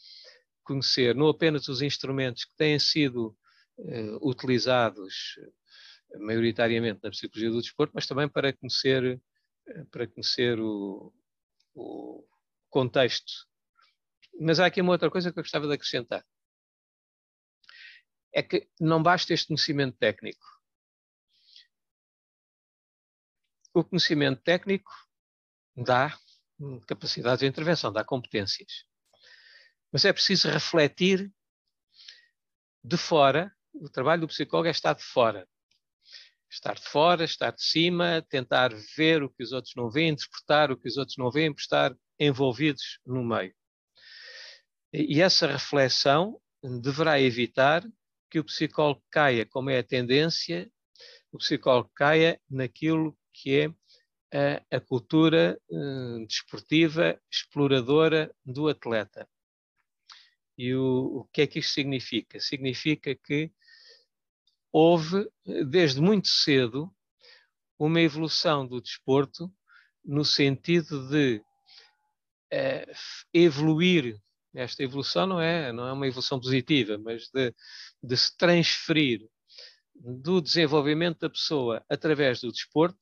conhecer. 0.63 1.15
Não 1.15 1.27
apenas 1.27 1.67
os 1.67 1.81
instrumentos 1.81 2.45
que 2.45 2.55
têm 2.55 2.79
sido 2.79 3.35
uh, 3.77 4.29
utilizados 4.29 5.39
maioritariamente 6.19 6.99
na 7.03 7.09
psicologia 7.09 7.49
do 7.49 7.61
desporto, 7.61 7.93
mas 7.95 8.05
também 8.05 8.27
para 8.27 8.53
conhecer, 8.53 9.03
uh, 9.03 9.21
para 9.91 10.07
conhecer 10.07 10.59
o, 10.59 11.13
o 11.73 12.27
contexto. 12.69 13.31
Mas 14.39 14.59
há 14.59 14.65
aqui 14.65 14.81
uma 14.81 14.93
outra 14.93 15.11
coisa 15.11 15.31
que 15.31 15.39
eu 15.39 15.43
gostava 15.43 15.67
de 15.67 15.73
acrescentar 15.73 16.25
é 18.33 18.41
que 18.41 18.69
não 18.79 19.03
basta 19.03 19.33
este 19.33 19.47
conhecimento 19.47 19.97
técnico. 19.97 20.45
O 23.73 23.83
conhecimento 23.83 24.41
técnico 24.41 24.91
dá 25.75 26.17
capacidade 26.87 27.39
de 27.39 27.47
intervenção, 27.47 27.91
dá 27.91 28.03
competências. 28.03 28.85
Mas 29.91 30.05
é 30.05 30.13
preciso 30.13 30.49
refletir 30.49 31.31
de 32.83 32.97
fora. 32.97 33.53
O 33.73 33.89
trabalho 33.89 34.21
do 34.21 34.27
psicólogo 34.27 34.67
é 34.67 34.71
estar 34.71 34.93
de 34.93 35.03
fora. 35.03 35.47
Estar 36.51 36.75
de 36.75 36.83
fora, 36.83 37.23
estar 37.23 37.51
de 37.51 37.63
cima, 37.63 38.25
tentar 38.29 38.73
ver 38.97 39.23
o 39.23 39.29
que 39.29 39.41
os 39.41 39.53
outros 39.53 39.73
não 39.75 39.89
veem, 39.89 40.09
interpretar 40.09 40.69
o 40.69 40.77
que 40.77 40.87
os 40.87 40.97
outros 40.97 41.17
não 41.17 41.31
veem, 41.31 41.53
estar 41.57 41.95
envolvidos 42.19 42.99
no 43.05 43.23
meio. 43.23 43.53
E 44.93 45.21
essa 45.21 45.47
reflexão 45.47 46.37
deverá 46.81 47.19
evitar 47.21 47.83
que 48.29 48.39
o 48.39 48.43
psicólogo 48.43 49.01
caia, 49.09 49.45
como 49.45 49.69
é 49.69 49.79
a 49.79 49.83
tendência, 49.83 50.69
o 51.31 51.37
psicólogo 51.37 51.89
caia 51.95 52.39
naquilo 52.49 53.17
que 53.33 53.57
é 53.57 53.67
a, 54.69 54.77
a 54.77 54.79
cultura 54.81 55.59
uh, 55.69 56.27
desportiva 56.27 57.19
exploradora 57.31 58.33
do 58.45 58.67
atleta. 58.67 59.27
E 60.57 60.75
o, 60.75 61.21
o 61.21 61.29
que 61.31 61.41
é 61.41 61.47
que 61.47 61.59
isto 61.59 61.73
significa? 61.73 62.39
Significa 62.39 63.15
que 63.15 63.51
houve, 64.71 65.29
desde 65.69 66.01
muito 66.01 66.27
cedo, 66.27 66.93
uma 67.77 67.99
evolução 67.99 68.67
do 68.67 68.81
desporto 68.81 69.51
no 70.03 70.23
sentido 70.23 71.07
de 71.09 71.43
uh, 72.53 72.93
evoluir 73.33 74.19
esta 74.53 74.83
evolução 74.83 75.25
não 75.25 75.39
é, 75.39 75.71
não 75.71 75.87
é 75.87 75.93
uma 75.93 76.07
evolução 76.07 76.39
positiva, 76.39 76.97
mas 76.97 77.29
de, 77.29 77.53
de 78.03 78.17
se 78.17 78.35
transferir 78.35 79.27
do 79.95 80.41
desenvolvimento 80.41 81.19
da 81.19 81.29
pessoa 81.29 81.83
através 81.89 82.41
do 82.41 82.51
desporto 82.51 82.99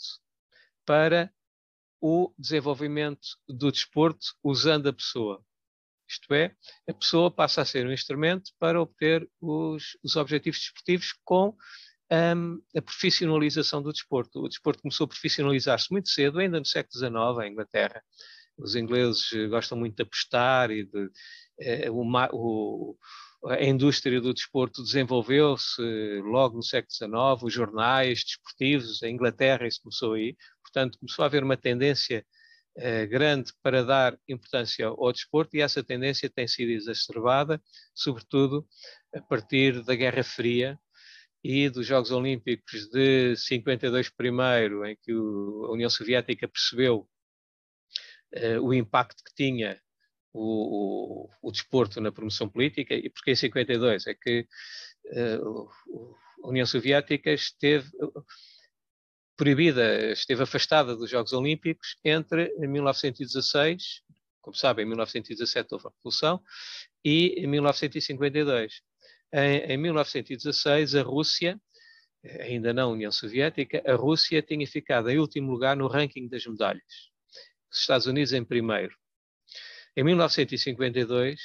para 0.85 1.33
o 2.01 2.33
desenvolvimento 2.37 3.27
do 3.47 3.71
desporto 3.71 4.27
usando 4.43 4.87
a 4.89 4.93
pessoa. 4.93 5.43
Isto 6.09 6.33
é, 6.33 6.55
a 6.87 6.93
pessoa 6.93 7.29
passa 7.29 7.61
a 7.61 7.65
ser 7.65 7.85
um 7.85 7.91
instrumento 7.91 8.51
para 8.59 8.81
obter 8.81 9.29
os, 9.39 9.97
os 10.03 10.15
objetivos 10.15 10.59
desportivos 10.59 11.13
com 11.23 11.55
um, 12.11 12.61
a 12.75 12.81
profissionalização 12.81 13.81
do 13.81 13.93
desporto. 13.93 14.39
O 14.39 14.49
desporto 14.49 14.81
começou 14.81 15.05
a 15.05 15.07
profissionalizar-se 15.07 15.91
muito 15.91 16.09
cedo, 16.09 16.39
ainda 16.39 16.59
no 16.59 16.65
século 16.65 16.93
XIX, 16.93 17.47
em 17.47 17.51
Inglaterra 17.51 18.01
os 18.59 18.75
ingleses 18.75 19.31
eh, 19.33 19.47
gostam 19.47 19.77
muito 19.77 19.95
de 19.95 20.03
apostar 20.03 20.71
e 20.71 20.85
de, 20.85 21.09
eh, 21.61 21.89
o, 21.89 22.03
o, 22.33 22.97
a 23.47 23.63
indústria 23.63 24.19
do 24.19 24.33
desporto 24.33 24.83
desenvolveu-se 24.83 25.81
logo 26.21 26.57
no 26.57 26.63
século 26.63 26.91
XIX, 26.91 27.43
os 27.43 27.53
jornais 27.53 28.23
desportivos, 28.23 29.01
a 29.01 29.09
Inglaterra, 29.09 29.67
isso 29.67 29.81
começou 29.81 30.13
aí, 30.13 30.35
portanto 30.61 30.99
começou 30.99 31.23
a 31.23 31.25
haver 31.25 31.43
uma 31.43 31.57
tendência 31.57 32.25
grande 33.09 33.51
para 33.61 33.83
dar 33.83 34.17
importância 34.27 34.87
ao 34.87 35.11
desporto 35.11 35.55
e 35.55 35.61
essa 35.61 35.83
tendência 35.83 36.29
tem 36.29 36.47
sido 36.47 36.71
exacerbada, 36.71 37.61
sobretudo 37.93 38.65
a 39.13 39.21
partir 39.21 39.83
da 39.83 39.95
Guerra 39.95 40.23
Fria 40.23 40.79
e 41.43 41.69
dos 41.69 41.85
Jogos 41.85 42.11
Olímpicos 42.11 42.89
de 42.89 43.35
52 43.35 44.09
primeiro, 44.09 44.85
em 44.85 44.97
que 45.01 45.11
a 45.11 45.71
União 45.71 45.89
Soviética 45.89 46.47
percebeu 46.47 47.07
uh, 48.35 48.61
o 48.61 48.73
impacto 48.73 49.23
que 49.23 49.33
tinha 49.33 49.79
o, 50.33 51.25
o, 51.25 51.29
o, 51.41 51.51
desporto 51.51 51.99
na 52.01 52.11
promoção 52.11 52.47
política 52.47 52.93
e 52.93 53.09
porque 53.09 53.31
em 53.31 53.35
52 53.35 54.07
é 54.07 54.13
que 54.13 54.47
uh, 55.13 55.69
a 56.43 56.47
União 56.47 56.65
Soviética 56.65 57.31
esteve 57.31 57.89
proibida, 59.39 60.11
esteve 60.11 60.43
afastada 60.43 60.97
dos 60.97 61.09
Jogos 61.09 61.31
Olímpicos 61.31 61.95
entre 62.03 62.53
1916, 62.57 64.01
como 64.41 64.53
sabem, 64.53 64.83
em 64.83 64.89
1917 64.89 65.69
houve 65.71 65.87
a 65.87 65.91
Revolução, 65.95 66.43
e 67.05 67.35
em 67.37 67.47
1952. 67.47 68.81
Em, 69.31 69.59
em 69.59 69.77
1916, 69.77 70.93
a 70.93 71.03
Rússia, 71.03 71.57
ainda 72.41 72.73
não 72.73 72.89
a 72.89 72.93
União 72.93 73.13
Soviética, 73.13 73.81
a 73.87 73.95
Rússia 73.95 74.41
tinha 74.41 74.67
ficado 74.67 75.09
em 75.09 75.19
último 75.19 75.49
lugar 75.49 75.77
no 75.77 75.87
ranking 75.87 76.27
das 76.27 76.45
medalhas 76.45 77.09
os 77.71 77.79
Estados 77.79 78.07
Unidos 78.07 78.33
em 78.33 78.43
primeiro. 78.43 78.93
Em 79.95 80.03
1952, 80.03 81.39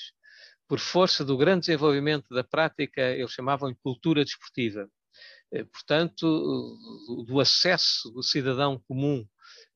por 0.66 0.80
força 0.80 1.24
do 1.24 1.36
grande 1.36 1.66
desenvolvimento 1.66 2.34
da 2.34 2.42
prática, 2.42 3.02
eles 3.02 3.30
chamavam 3.30 3.72
cultura 3.72 4.24
desportiva, 4.24 4.88
portanto, 5.62 6.76
do 7.26 7.38
acesso 7.38 8.10
do 8.10 8.22
cidadão 8.22 8.82
comum 8.88 9.24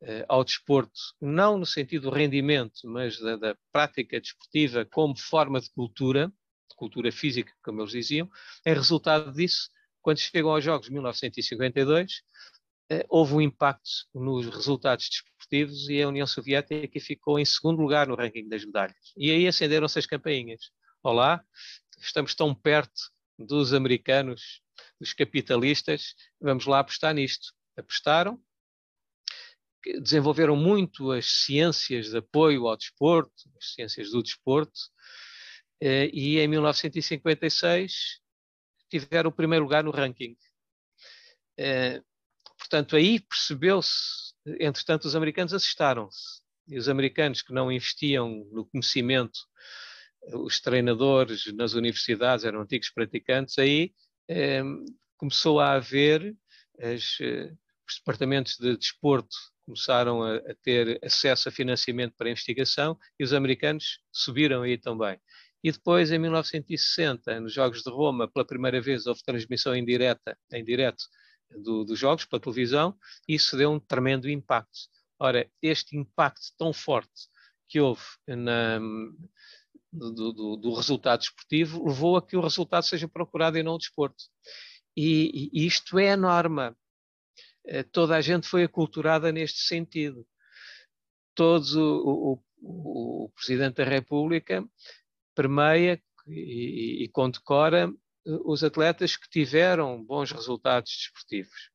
eh, 0.00 0.24
ao 0.28 0.42
desporto, 0.42 0.98
não 1.20 1.58
no 1.58 1.66
sentido 1.66 2.10
do 2.10 2.14
rendimento, 2.14 2.80
mas 2.84 3.18
da, 3.20 3.36
da 3.36 3.56
prática 3.70 4.20
desportiva 4.20 4.84
como 4.84 5.16
forma 5.18 5.60
de 5.60 5.70
cultura, 5.70 6.32
de 6.68 6.76
cultura 6.76 7.12
física, 7.12 7.52
como 7.62 7.80
eles 7.80 7.92
diziam, 7.92 8.28
é 8.64 8.72
resultado 8.72 9.32
disso, 9.32 9.68
quando 10.00 10.18
chegam 10.18 10.50
aos 10.50 10.64
Jogos 10.64 10.86
de 10.86 10.92
1952, 10.92 12.22
eh, 12.90 13.04
houve 13.08 13.34
um 13.34 13.40
impacto 13.40 13.90
nos 14.14 14.46
resultados 14.46 15.08
desportivos 15.08 15.88
e 15.88 16.00
a 16.00 16.08
União 16.08 16.26
Soviética 16.26 17.00
ficou 17.00 17.38
em 17.38 17.44
segundo 17.44 17.82
lugar 17.82 18.06
no 18.08 18.14
ranking 18.14 18.48
das 18.48 18.64
medalhas. 18.64 19.12
E 19.16 19.30
aí 19.30 19.46
acenderam-se 19.46 19.98
as 19.98 20.06
campainhas. 20.06 20.70
Olá, 21.02 21.42
estamos 21.98 22.34
tão 22.34 22.54
perto 22.54 23.10
dos 23.38 23.72
americanos, 23.72 24.62
dos 25.00 25.12
capitalistas, 25.12 26.14
vamos 26.40 26.66
lá 26.66 26.80
apostar 26.80 27.14
nisto. 27.14 27.52
Apostaram, 27.76 28.40
desenvolveram 30.00 30.56
muito 30.56 31.12
as 31.12 31.26
ciências 31.26 32.10
de 32.10 32.18
apoio 32.18 32.66
ao 32.66 32.76
desporto, 32.76 33.32
as 33.56 33.74
ciências 33.74 34.10
do 34.10 34.22
desporto, 34.22 34.78
eh, 35.80 36.10
e 36.12 36.38
em 36.38 36.48
1956 36.48 38.20
tiveram 38.90 39.30
o 39.30 39.32
primeiro 39.32 39.64
lugar 39.64 39.84
no 39.84 39.90
ranking. 39.90 40.36
Eh, 41.56 42.02
portanto, 42.58 42.96
aí 42.96 43.20
percebeu-se, 43.20 44.34
entretanto, 44.60 45.04
os 45.04 45.14
americanos 45.14 45.52
assustaram-se. 45.52 46.40
E 46.66 46.76
os 46.76 46.88
americanos 46.88 47.40
que 47.40 47.52
não 47.52 47.72
investiam 47.72 48.46
no 48.52 48.66
conhecimento, 48.66 49.38
os 50.34 50.60
treinadores 50.60 51.46
nas 51.54 51.72
universidades 51.72 52.44
eram 52.44 52.60
antigos 52.60 52.90
praticantes, 52.90 53.58
aí 53.58 53.94
começou 55.16 55.60
a 55.60 55.72
haver, 55.72 56.36
as, 56.80 57.18
eh, 57.20 57.52
os 57.88 57.96
departamentos 57.98 58.56
de 58.56 58.76
desporto 58.76 59.36
começaram 59.64 60.22
a, 60.22 60.36
a, 60.36 60.54
ter 60.62 60.98
acesso 61.02 61.48
a 61.48 61.52
financiamento 61.52 62.14
para 62.16 62.28
a 62.28 62.30
investigação 62.30 62.98
e 63.18 63.24
os 63.24 63.32
americanos 63.32 64.00
subiram 64.12 64.62
aí 64.62 64.78
também. 64.78 65.18
E 65.62 65.72
depois, 65.72 66.12
em 66.12 66.18
1960, 66.18 67.40
nos 67.40 67.52
Jogos 67.52 67.82
de 67.82 67.90
Roma, 67.90 68.30
pela 68.30 68.46
primeira 68.46 68.80
vez 68.80 69.06
houve 69.06 69.22
transmissão 69.22 69.74
indireta, 69.74 70.38
em 70.52 70.64
direto 70.64 71.04
do, 71.50 71.84
dos 71.84 71.98
jogos 71.98 72.24
pela 72.24 72.40
televisão, 72.40 72.96
e 73.28 73.34
isso 73.34 73.56
deu 73.56 73.72
um 73.72 73.80
tremendo 73.80 74.30
impacto. 74.30 74.78
Ora, 75.18 75.50
este 75.60 75.96
impacto 75.96 76.52
tão 76.56 76.72
forte 76.72 77.28
que 77.68 77.80
houve 77.80 78.02
na, 78.26 78.80
do, 79.92 80.32
do, 80.32 80.56
do, 80.56 80.74
resultado 80.74 81.22
esportivo 81.22 81.86
levou 81.86 82.16
a 82.16 82.26
que 82.26 82.36
o 82.36 82.40
resultado 82.40 82.84
seja 82.84 83.08
procurado 83.08 83.58
e 83.58 83.62
não 83.62 83.74
o 83.74 83.78
desporto. 83.78 84.24
E, 84.96 85.50
e 85.52 85.66
isto 85.66 85.98
é 85.98 86.12
a 86.12 86.16
norma. 86.16 86.76
Eh, 87.66 87.82
toda 87.82 88.16
a 88.16 88.20
gente 88.20 88.46
foi 88.46 88.64
aculturada 88.64 89.32
neste 89.32 89.60
sentido. 89.60 90.26
Todos 91.34 91.74
o, 91.74 92.42
o, 92.60 93.24
o 93.26 93.30
Presidente 93.30 93.76
da 93.76 93.84
República 93.84 94.64
permeia 95.34 96.02
e, 96.26 97.04
e 97.04 97.08
condecora 97.08 97.88
eh, 98.26 98.38
os 98.44 98.64
atletas 98.64 99.16
que 99.16 99.28
tiveram 99.30 100.04
bons 100.04 100.32
resultados 100.32 100.90
desportivos. 100.90 101.70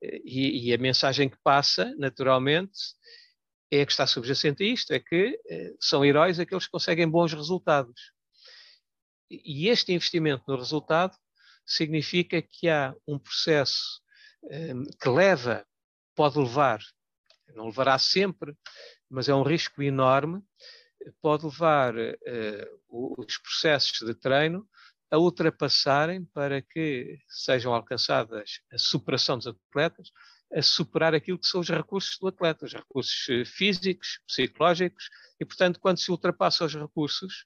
E, 0.00 0.68
e, 0.68 0.72
a 0.72 0.78
mensagem 0.78 1.28
que 1.28 1.36
passa, 1.42 1.92
naturalmente, 1.98 2.78
é 3.70 3.84
que 3.84 3.92
está 3.92 4.06
subjacente 4.06 4.62
a 4.62 4.66
isto, 4.66 4.92
é 4.92 4.98
que 4.98 5.38
eh, 5.48 5.74
são 5.80 6.04
heróis 6.04 6.40
aqueles 6.40 6.64
que 6.64 6.70
conseguem 6.70 7.08
bons 7.08 7.32
resultados. 7.32 8.12
E 9.30 9.68
este 9.68 9.92
investimento 9.92 10.44
no 10.48 10.56
resultado 10.56 11.16
significa 11.66 12.40
que 12.40 12.68
há 12.68 12.94
um 13.06 13.18
processo 13.18 14.00
eh, 14.50 14.72
que 15.00 15.08
leva, 15.08 15.66
pode 16.14 16.38
levar, 16.38 16.80
não 17.54 17.66
levará 17.66 17.98
sempre, 17.98 18.56
mas 19.08 19.28
é 19.28 19.34
um 19.34 19.42
risco 19.42 19.82
enorme, 19.82 20.42
pode 21.20 21.44
levar 21.44 21.94
eh, 21.96 22.70
os 22.88 23.38
processos 23.38 23.98
de 24.00 24.14
treino 24.14 24.66
a 25.10 25.18
ultrapassarem 25.18 26.24
para 26.26 26.60
que 26.60 27.18
sejam 27.28 27.72
alcançadas 27.72 28.60
a 28.72 28.78
superação 28.78 29.38
dos 29.38 29.46
atletas, 29.46 30.10
a 30.52 30.62
superar 30.62 31.14
aquilo 31.14 31.38
que 31.38 31.46
são 31.46 31.60
os 31.60 31.68
recursos 31.68 32.18
do 32.18 32.28
atleta, 32.28 32.64
os 32.64 32.72
recursos 32.72 33.28
eh, 33.28 33.44
físicos, 33.44 34.20
psicológicos, 34.26 35.08
e, 35.40 35.44
portanto, 35.44 35.78
quando 35.78 35.98
se 35.98 36.10
ultrapassa 36.10 36.64
os 36.64 36.74
recursos, 36.74 37.44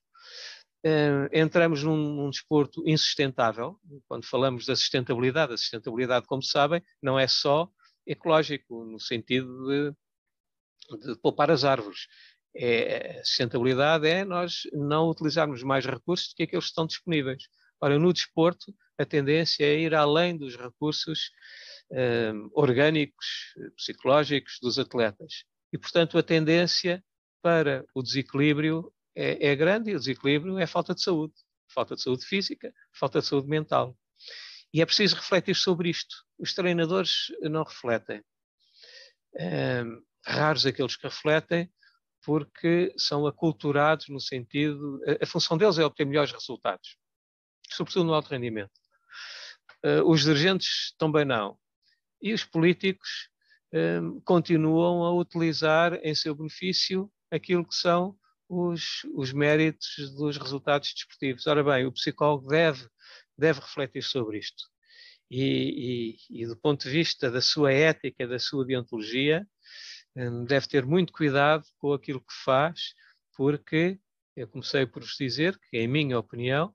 eh, 0.85 1.29
entramos 1.33 1.83
num, 1.83 1.97
num, 1.97 2.31
desporto 2.31 2.83
insustentável. 2.89 3.79
Quando 4.07 4.27
falamos 4.27 4.67
da 4.67 4.77
sustentabilidade, 4.77 5.53
a 5.53 5.57
sustentabilidade, 5.57 6.27
como 6.27 6.43
sabem, 6.43 6.83
não 7.03 7.19
é 7.19 7.27
só 7.27 7.69
ecológico, 8.07 8.85
no 8.85 8.99
sentido 8.99 9.67
de, 9.67 9.93
de 11.07 11.17
poupar 11.21 11.51
as 11.51 11.65
árvores. 11.65 12.07
É, 12.55 13.21
a 13.21 13.25
sustentabilidade 13.25 14.07
é 14.07 14.25
nós 14.25 14.63
não 14.73 15.09
utilizarmos 15.09 15.63
mais 15.63 15.87
recursos 15.87 16.29
do 16.29 16.37
que 16.37 16.43
aqueles 16.43 16.67
que 16.67 16.71
estão 16.71 16.87
disponíveis. 16.87 17.45
Ora, 17.81 17.99
no 17.99 18.13
desporto, 18.13 18.75
a 18.99 19.05
tendência 19.05 19.65
é 19.65 19.79
ir 19.81 19.95
além 19.95 20.37
dos 20.37 20.57
recursos 20.57 21.31
uh, 21.93 22.51
orgânicos, 22.55 23.55
psicológicos 23.77 24.59
dos 24.61 24.79
atletas. 24.79 25.45
E, 25.73 25.79
portanto, 25.79 26.19
a 26.19 26.23
tendência 26.23 27.03
para 27.41 27.85
o 27.95 28.03
desequilíbrio 28.03 28.93
é, 29.15 29.49
é 29.49 29.57
grande 29.57 29.91
e 29.91 29.95
o 29.95 29.99
desequilíbrio 29.99 30.59
é 30.59 30.67
falta 30.67 30.95
de 30.95 31.03
saúde. 31.03 31.35
Falta 31.73 31.95
de 31.95 32.03
saúde 32.03 32.27
física, 32.27 32.73
falta 32.93 33.21
de 33.21 33.27
saúde 33.27 33.49
mental. 33.49 33.97
E 34.75 34.81
é 34.81 34.87
preciso 34.87 35.17
refletir 35.17 35.55
sobre 35.55 35.91
isto. 35.91 36.15
Os 36.39 36.55
treinadores 36.55 37.33
não 37.43 37.63
refletem. 37.63 38.23
Um, 39.35 40.03
raros 40.27 40.67
aqueles 40.67 40.97
que 40.97 41.07
refletem, 41.07 41.71
porque 42.25 42.93
são 42.97 43.27
aculturados 43.27 44.09
no 44.09 44.21
sentido. 44.21 45.01
A, 45.07 45.25
a, 45.25 45.27
função 45.27 45.57
deles 45.59 45.79
é 45.79 45.85
obter 45.85 46.07
melhores 46.07 46.33
resultados, 46.33 46.97
sobretudo 47.71 48.07
no 48.07 48.15
alto 48.15 48.31
rendimento. 48.31 48.71
Uh, 49.85 50.09
os 50.09 50.23
dirigentes 50.23 50.95
também 50.99 51.25
não. 51.25 51.59
E 52.23 52.33
os 52.33 52.45
políticos 52.45 53.29
um, 53.73 54.21
continuam 54.21 55.05
a 55.05 55.13
utilizar 55.13 55.95
em 56.03 56.15
seu 56.15 56.35
benefício 56.35 57.11
aquilo 57.31 57.67
que 57.67 57.75
são 57.75 58.17
os, 58.49 59.05
os 59.15 59.33
méritos 59.33 60.15
dos 60.15 60.37
resultados 60.37 60.93
desportivos. 60.93 61.47
Ora 61.47 61.65
bem, 61.65 61.87
o 61.87 61.93
psicólogo 61.93 62.49
deve, 62.49 62.87
deve 63.37 63.61
refletir 63.61 64.03
sobre 64.03 64.39
isto. 64.39 64.65
E, 65.31 66.17
e, 66.31 66.43
e, 66.43 66.47
do 66.47 66.57
ponto 66.57 66.83
de 66.85 66.91
vista 66.91 67.31
da 67.31 67.41
sua 67.41 67.73
ética, 67.73 68.29
da 68.29 68.39
sua 68.39 68.67
deontologia, 68.67 69.47
hum, 70.15 70.45
deve 70.45 70.69
ter 70.69 70.85
muito 70.85 71.13
cuidado 71.13 71.65
com 71.79 71.95
aquilo 71.95 72.21
que 72.21 72.35
faz, 72.45 72.93
porque 73.35 73.99
eu 74.37 74.47
comecei 74.47 74.85
por 74.85 75.03
vos 75.03 75.17
dizer 75.19 75.59
que, 75.59 75.79
em 75.79 75.89
minha 75.89 76.19
opinião, 76.19 76.75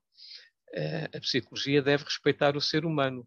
eh, 0.72 1.08
a 1.14 1.20
psicologia 1.20 1.80
deve 1.80 2.04
respeitar 2.04 2.56
o 2.56 2.60
ser 2.60 2.84
humano. 2.84 3.26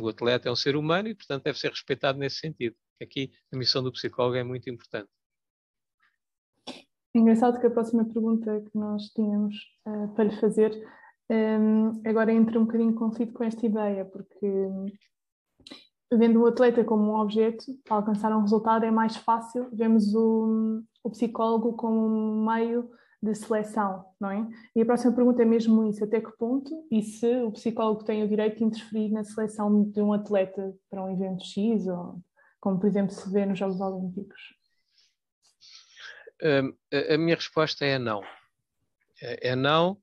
O 0.00 0.08
atleta 0.08 0.48
é 0.48 0.52
um 0.52 0.56
ser 0.56 0.76
humano 0.76 1.08
e, 1.08 1.14
portanto, 1.14 1.44
deve 1.44 1.58
ser 1.58 1.70
respeitado 1.70 2.18
nesse 2.18 2.36
sentido. 2.36 2.76
Aqui 3.00 3.30
a 3.52 3.56
missão 3.56 3.82
do 3.82 3.92
psicólogo 3.92 4.36
é 4.36 4.44
muito 4.44 4.68
importante. 4.68 5.08
Engraçado 7.14 7.60
que 7.60 7.66
a 7.66 7.70
próxima 7.70 8.04
pergunta 8.04 8.60
que 8.60 8.76
nós 8.76 9.04
tínhamos 9.10 9.54
uh, 9.86 10.08
para 10.14 10.24
lhe 10.24 10.36
fazer 10.40 10.84
um, 11.30 12.02
agora 12.06 12.32
entra 12.32 12.58
um 12.58 12.64
bocadinho 12.64 12.94
conflito 12.94 13.32
com 13.32 13.44
esta 13.44 13.64
ideia, 13.64 14.04
porque 14.04 14.68
vendo 16.12 16.40
o 16.40 16.46
atleta 16.46 16.84
como 16.84 17.12
um 17.12 17.16
objeto 17.16 17.64
para 17.84 17.96
alcançar 17.96 18.36
um 18.36 18.42
resultado 18.42 18.84
é 18.84 18.90
mais 18.90 19.16
fácil, 19.16 19.68
vemos 19.72 20.14
o, 20.14 20.82
o 21.02 21.10
psicólogo 21.10 21.72
como 21.74 22.06
um 22.06 22.44
meio 22.44 22.90
de 23.24 23.34
seleção, 23.34 24.04
não 24.20 24.30
é? 24.30 24.48
E 24.76 24.82
a 24.82 24.84
próxima 24.84 25.14
pergunta 25.14 25.42
é 25.42 25.44
mesmo 25.44 25.88
isso, 25.88 26.04
até 26.04 26.20
que 26.20 26.30
ponto 26.36 26.70
e 26.90 27.02
se 27.02 27.26
o 27.42 27.52
psicólogo 27.52 28.04
tem 28.04 28.22
o 28.22 28.28
direito 28.28 28.58
de 28.58 28.64
interferir 28.64 29.10
na 29.10 29.24
seleção 29.24 29.84
de 29.90 30.00
um 30.00 30.12
atleta 30.12 30.74
para 30.90 31.04
um 31.04 31.10
evento 31.10 31.44
X, 31.44 31.86
ou 31.86 32.20
como 32.60 32.78
por 32.78 32.86
exemplo 32.86 33.12
se 33.12 33.30
vê 33.32 33.46
nos 33.46 33.58
Jogos 33.58 33.80
Olímpicos? 33.80 34.40
a 37.12 37.16
minha 37.16 37.36
resposta 37.36 37.84
é 37.84 37.98
não. 37.98 38.22
É, 39.22 39.50
é 39.50 39.56
não 39.56 39.98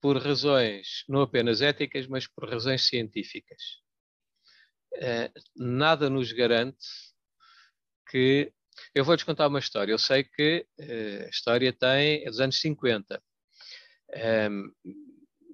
por 0.00 0.16
razões 0.16 1.04
não 1.08 1.20
apenas 1.20 1.60
éticas, 1.60 2.06
mas 2.06 2.26
por 2.26 2.48
razões 2.48 2.86
científicas. 2.86 3.60
É, 4.94 5.30
nada 5.54 6.08
nos 6.08 6.32
garante 6.32 6.86
que. 8.08 8.52
Eu 8.94 9.04
vou-lhes 9.04 9.24
contar 9.24 9.48
uma 9.48 9.58
história. 9.58 9.92
Eu 9.92 9.98
sei 9.98 10.24
que 10.24 10.66
é, 10.78 11.24
a 11.26 11.28
história 11.28 11.72
tem, 11.72 12.24
é 12.24 12.26
dos 12.26 12.40
anos 12.40 12.60
50. 12.60 13.22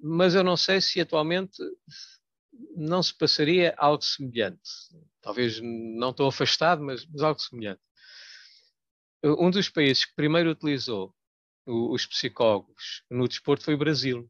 mas 0.01 0.35
eu 0.35 0.43
não 0.43 0.57
sei 0.57 0.81
se 0.81 0.99
atualmente 1.01 1.57
não 2.75 3.03
se 3.03 3.15
passaria 3.15 3.73
algo 3.77 4.03
semelhante. 4.03 4.61
Talvez 5.21 5.59
não 5.61 6.13
tão 6.13 6.27
afastado, 6.27 6.81
mas, 6.81 7.05
mas 7.05 7.21
algo 7.21 7.39
semelhante 7.39 7.81
um 9.23 9.49
dos 9.49 9.69
países 9.69 10.05
que 10.05 10.15
primeiro 10.15 10.51
utilizou 10.51 11.13
os 11.65 12.05
psicólogos 12.05 13.03
no 13.09 13.27
desporto 13.27 13.65
foi 13.65 13.73
o 13.73 13.77
Brasil. 13.77 14.29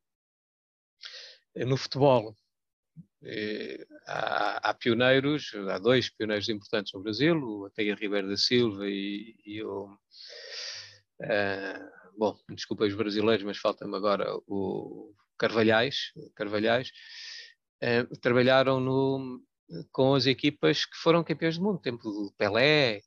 No 1.56 1.78
futebol, 1.78 2.36
há, 4.06 4.70
há, 4.70 4.74
pioneiros, 4.74 5.52
há 5.70 5.78
dois 5.78 6.10
pioneiros 6.10 6.50
importantes 6.50 6.94
no 6.94 7.02
Brasil, 7.02 7.36
o 7.38 7.66
Ateia 7.66 7.96
Ribeiro 7.96 8.30
da 8.30 8.38
Silva 8.38 8.88
e, 8.88 9.36
e 9.46 9.64
o. 9.64 9.86
Uh, 11.20 12.18
bom, 12.18 12.38
desculpa 12.50 12.86
os 12.86 12.94
brasileiros, 12.94 13.44
mas 13.44 13.58
falta-me 13.58 13.96
agora 13.96 14.38
o 14.48 15.14
Carvalhais. 15.38 16.12
Carvalhais 16.36 16.92
uh, 17.84 18.20
trabalharam 18.20 18.80
no, 18.80 19.42
com 19.92 20.14
as 20.14 20.26
equipas 20.26 20.86
que 20.86 20.98
foram 20.98 21.24
campeões 21.24 21.58
do 21.58 21.64
mundo, 21.64 21.80
tempo 21.80 22.04
do 22.04 22.32
Pelé, 22.38 23.02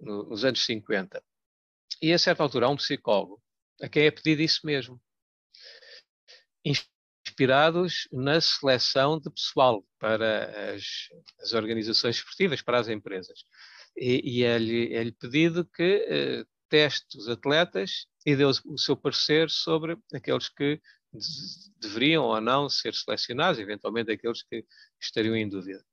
no, 0.00 0.24
nos 0.24 0.44
anos 0.44 0.64
50. 0.64 1.22
E 2.02 2.12
a 2.12 2.18
certa 2.18 2.42
altura 2.42 2.66
há 2.66 2.68
um 2.68 2.76
psicólogo 2.76 3.42
a 3.80 3.88
quem 3.88 4.06
é 4.06 4.10
pedido 4.10 4.42
isso 4.42 4.60
mesmo. 4.64 5.00
Inspirados 7.38 8.08
na 8.10 8.40
seleção 8.40 9.20
de 9.20 9.30
pessoal 9.30 9.86
para 9.96 10.74
as, 10.74 11.08
as 11.40 11.52
organizações 11.52 12.16
esportivas, 12.16 12.60
para 12.60 12.80
as 12.80 12.88
empresas. 12.88 13.44
E, 13.96 14.40
e 14.40 14.42
é-lhe 14.42 14.92
é 14.92 15.08
pedido 15.12 15.64
que 15.64 16.04
eh, 16.08 16.44
teste 16.68 17.16
os 17.16 17.28
atletas 17.28 18.08
e 18.26 18.34
dê 18.34 18.44
o 18.44 18.76
seu 18.76 18.96
parecer 18.96 19.48
sobre 19.50 19.96
aqueles 20.12 20.48
que 20.48 20.80
deveriam 21.80 22.24
ou 22.24 22.40
não 22.40 22.68
ser 22.68 22.92
selecionados, 22.92 23.60
eventualmente 23.60 24.10
aqueles 24.10 24.42
que 24.42 24.64
estariam 25.00 25.36
em 25.36 25.48
dúvida. 25.48 25.84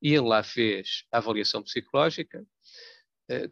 E 0.00 0.14
ele 0.14 0.26
lá 0.26 0.42
fez 0.42 1.04
a 1.12 1.18
avaliação 1.18 1.62
psicológica, 1.62 2.46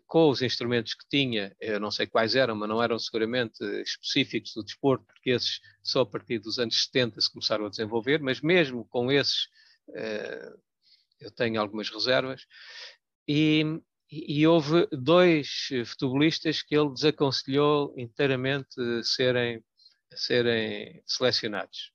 com 0.07 0.31
os 0.31 0.41
instrumentos 0.41 0.95
que 0.95 1.07
tinha, 1.09 1.55
eu 1.61 1.79
não 1.79 1.91
sei 1.91 2.07
quais 2.07 2.35
eram, 2.35 2.57
mas 2.57 2.68
não 2.68 2.83
eram 2.83 2.99
seguramente 2.99 3.62
específicos 3.83 4.55
do 4.55 4.64
desporto, 4.64 5.05
porque 5.05 5.31
esses 5.31 5.61
só 5.83 6.01
a 6.01 6.07
partir 6.07 6.39
dos 6.39 6.59
anos 6.59 6.85
70 6.85 7.20
se 7.20 7.31
começaram 7.31 7.66
a 7.66 7.70
desenvolver, 7.70 8.20
mas 8.20 8.41
mesmo 8.41 8.87
com 8.87 9.12
esses 9.12 9.49
eh, 9.95 10.53
eu 11.20 11.31
tenho 11.31 11.61
algumas 11.61 11.91
reservas. 11.91 12.47
E, 13.29 13.64
e 14.11 14.47
houve 14.47 14.89
dois 14.93 15.68
futebolistas 15.85 16.62
que 16.62 16.77
ele 16.77 16.93
desaconselhou 16.93 17.95
inteiramente 17.99 18.77
serem, 19.03 19.62
serem 20.14 21.03
selecionados. 21.07 21.93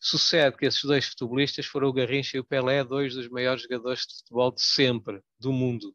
Sucede 0.00 0.56
que 0.56 0.66
esses 0.66 0.82
dois 0.82 1.06
futebolistas 1.06 1.66
foram 1.66 1.88
o 1.88 1.92
Garrincha 1.92 2.36
e 2.36 2.40
o 2.40 2.44
Pelé, 2.44 2.84
dois 2.84 3.14
dos 3.14 3.28
maiores 3.28 3.62
jogadores 3.62 4.06
de 4.06 4.14
futebol 4.18 4.52
de 4.52 4.62
sempre, 4.62 5.20
do 5.38 5.52
mundo 5.52 5.92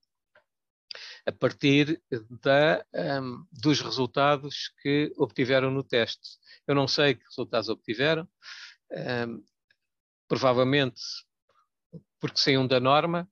a 1.25 1.31
partir 1.31 2.01
da, 2.41 2.85
um, 3.21 3.45
dos 3.51 3.81
resultados 3.81 4.71
que 4.81 5.11
obtiveram 5.17 5.71
no 5.71 5.83
teste. 5.83 6.37
Eu 6.67 6.75
não 6.75 6.87
sei 6.87 7.15
que 7.15 7.25
resultados 7.25 7.69
obtiveram, 7.69 8.27
um, 9.27 9.43
provavelmente 10.27 11.01
porque 12.19 12.39
saíam 12.39 12.65
da 12.65 12.79
norma, 12.79 13.29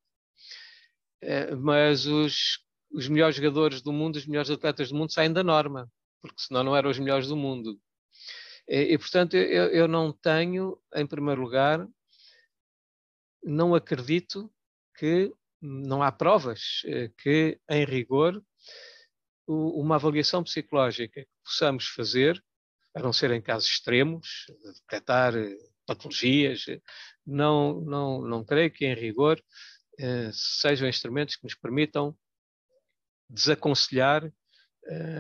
uh, 1.24 1.58
mas 1.58 2.06
os, 2.06 2.60
os 2.92 3.08
melhores 3.08 3.36
jogadores 3.36 3.82
do 3.82 3.94
mundo, 3.94 4.18
os 4.18 4.26
melhores 4.26 4.50
atletas 4.50 4.90
do 4.90 4.96
mundo 4.96 5.14
saem 5.14 5.32
da 5.32 5.44
norma, 5.44 5.92
porque 6.22 6.42
senão 6.42 6.64
não 6.64 6.76
eram 6.76 6.90
os 6.90 7.00
melhores 7.00 7.28
do 7.28 7.36
mundo. 7.36 7.80
E, 8.68 8.94
e 8.94 8.98
portanto, 8.98 9.36
eu, 9.36 9.68
eu 9.68 9.88
não 9.88 10.12
tenho, 10.12 10.78
em 10.96 11.06
primeiro 11.06 11.42
lugar, 11.42 11.88
não 13.44 13.74
acredito 13.74 14.52
que 14.98 15.34
não 15.62 16.02
há 16.02 16.12
provas 16.12 16.82
eh, 16.86 17.12
que, 17.18 17.60
em 17.70 17.86
rigor, 17.86 18.44
uma 19.48 19.96
avaliação 19.96 20.44
psicológica 20.44 21.22
que 21.22 21.30
possamos 21.44 21.88
fazer, 21.88 22.44
a 22.96 23.02
não 23.02 23.14
ser 23.14 23.32
em 23.32 23.42
casos 23.42 23.70
extremos, 23.70 24.46
detectar 24.90 25.36
eh, 25.36 25.56
patologias, 25.86 26.66
eh, 26.68 26.82
não, 27.26 27.82
não, 27.82 28.22
não 28.22 28.44
creio 28.44 28.72
que, 28.72 28.86
em 28.86 28.96
rigor, 28.96 29.42
sejam 30.34 30.88
instrumentos 30.88 31.36
que 31.36 31.44
nos 31.44 31.54
permitam 31.54 32.18
desaconselhar 33.30 34.34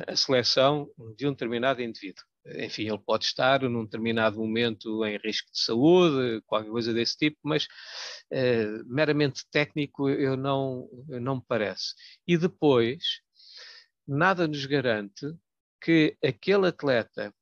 a 0.08 0.16
seleção 0.16 0.89
de 1.16 1.28
um 1.28 1.32
determinado 1.32 1.84
indivíduo 1.84 2.24
enfim, 2.46 2.88
ele 2.88 2.98
pode 2.98 3.26
estar 3.26 3.62
num 3.62 3.84
determinado 3.84 4.39
momento 4.39 5.06
em 5.06 5.18
risco 5.18 5.52
de 5.52 5.60
saúde, 5.60 6.42
qualquer 6.46 6.70
coisa 6.70 6.94
desse 6.94 7.18
tipo, 7.18 7.38
mas 7.44 7.66
uh, 8.32 8.84
meramente 8.86 9.46
técnico 9.52 10.10
eu 10.10 10.36
não, 10.36 10.89
eu 11.10 11.22
não 11.22 11.36
me 11.36 11.44
parece. 11.48 11.94
E 12.28 12.38
depois, 12.38 13.22
nada 14.08 14.48
nos 14.48 14.66
garante 14.66 15.26
que 15.82 16.18
aquele 16.24 16.68
atleta 16.68 17.34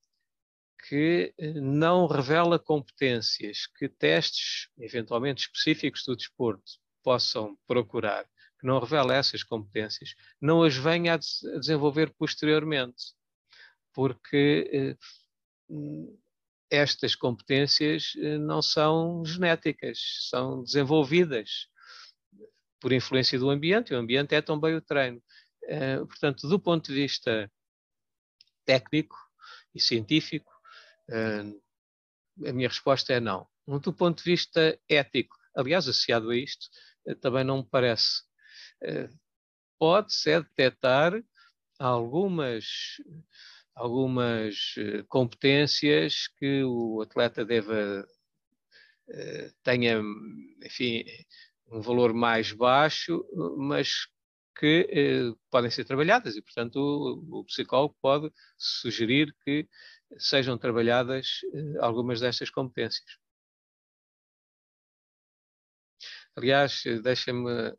que 0.87 1.33
eh, 1.37 1.53
não 1.53 2.07
revela 2.07 2.57
competências 2.57 3.67
que 3.67 3.89
testes, 3.89 4.69
eventualmente 4.79 5.41
específicos 5.41 6.03
do 6.05 6.15
desporto, 6.15 6.71
possam 7.03 7.57
procurar, 7.67 8.23
que 8.59 8.65
não 8.65 8.79
revela 8.79 9.13
essas 9.13 9.43
competências, 9.43 10.15
não 10.41 10.63
as 10.63 10.75
venha 10.75 11.15
a, 11.15 11.17
des 11.17 11.43
a 11.43 11.59
desenvolver 11.59 12.13
posteriormente 12.17 13.13
porque 13.99 14.71
eh, 14.71 14.97
estas 16.71 17.15
competências 17.15 18.13
eh, 18.15 18.37
não 18.37 18.61
são 18.61 19.25
genéticas, 19.25 19.99
são 20.29 20.63
desenvolvidas 20.63 21.67
por 22.79 22.93
influência 22.93 23.37
do 23.37 23.49
ambiente, 23.49 23.91
e 23.91 23.95
o 23.97 23.99
ambiente 23.99 24.33
é 24.33 24.41
também 24.41 24.73
o 24.73 24.81
treino. 24.81 25.21
Eh, 25.63 25.97
portanto, 25.97 26.47
do 26.47 26.57
ponto 26.57 26.87
de 26.87 26.93
vista 26.93 27.51
técnico 28.63 29.17
e 29.75 29.81
científico, 29.81 30.49
a 31.11 32.53
minha 32.53 32.69
resposta 32.69 33.11
é 33.11 33.19
não. 33.19 33.49
Do 33.67 33.91
ponto 33.91 34.23
de 34.23 34.31
vista 34.31 34.79
ético, 34.87 35.35
aliás, 35.53 35.89
associado 35.89 36.29
a 36.29 36.37
isto, 36.37 36.67
também 37.19 37.43
não 37.43 37.57
me 37.57 37.67
parece. 37.69 38.21
Pode-se 39.77 40.39
detectar 40.39 41.21
algumas 41.79 42.65
algumas 43.75 44.75
eh, 44.77 45.03
competências 45.07 46.27
que 46.37 46.63
o 46.63 47.01
atleta 47.01 47.45
deva 47.45 48.05
eh, 49.09 49.51
tenha, 49.63 50.01
enfim, 50.63 51.03
um 51.71 51.81
valor 51.81 52.13
mais 52.13 52.51
baixo, 52.51 53.25
mas 53.57 54.07
que 54.57 54.87
eh, 54.91 55.35
podem 55.49 55.71
ser 55.71 55.85
trabalhadas 55.85 56.35
e, 56.35 56.41
portanto, 56.41 56.77
o, 56.77 57.39
o, 57.39 57.45
psicólogo 57.45 57.95
pode 58.01 58.31
sugerir 58.57 59.33
que 59.43 59.67
sejam 60.17 60.57
trabalhadas 60.57 61.39
eh, 61.53 61.77
algumas 61.79 62.19
destas 62.19 62.49
competências. 62.49 63.17
Aliás, 66.35 66.83
deixem-me 67.03 67.73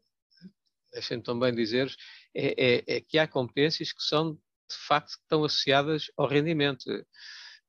deixem 0.92 1.20
também 1.22 1.54
dizer 1.54 1.94
é, 2.34 2.76
é, 2.76 2.96
é, 2.96 3.00
que 3.00 3.18
há 3.18 3.26
competências 3.26 3.92
que 3.92 4.02
são 4.02 4.38
de 4.70 4.76
facto 4.86 5.10
estão 5.10 5.44
associadas 5.44 6.10
ao 6.16 6.26
rendimento. 6.26 6.90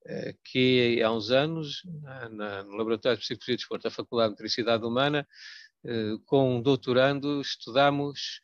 Eh, 0.06 0.36
que 0.43 1.02
há 1.04 1.12
uns 1.12 1.30
anos, 1.30 1.84
na, 2.32 2.64
no 2.64 2.76
Laboratório 2.76 3.18
de 3.18 3.24
Psicologia 3.24 3.54
e 3.54 3.58
Desporto 3.58 3.84
da 3.84 3.91
Faculdade 3.91 4.30
de 4.30 4.34
Motricidade 4.34 4.84
Humana, 4.84 5.28
eh, 5.86 6.14
com 6.26 6.58
um 6.58 6.62
doutorando, 6.62 7.39
estudamos 7.41 8.41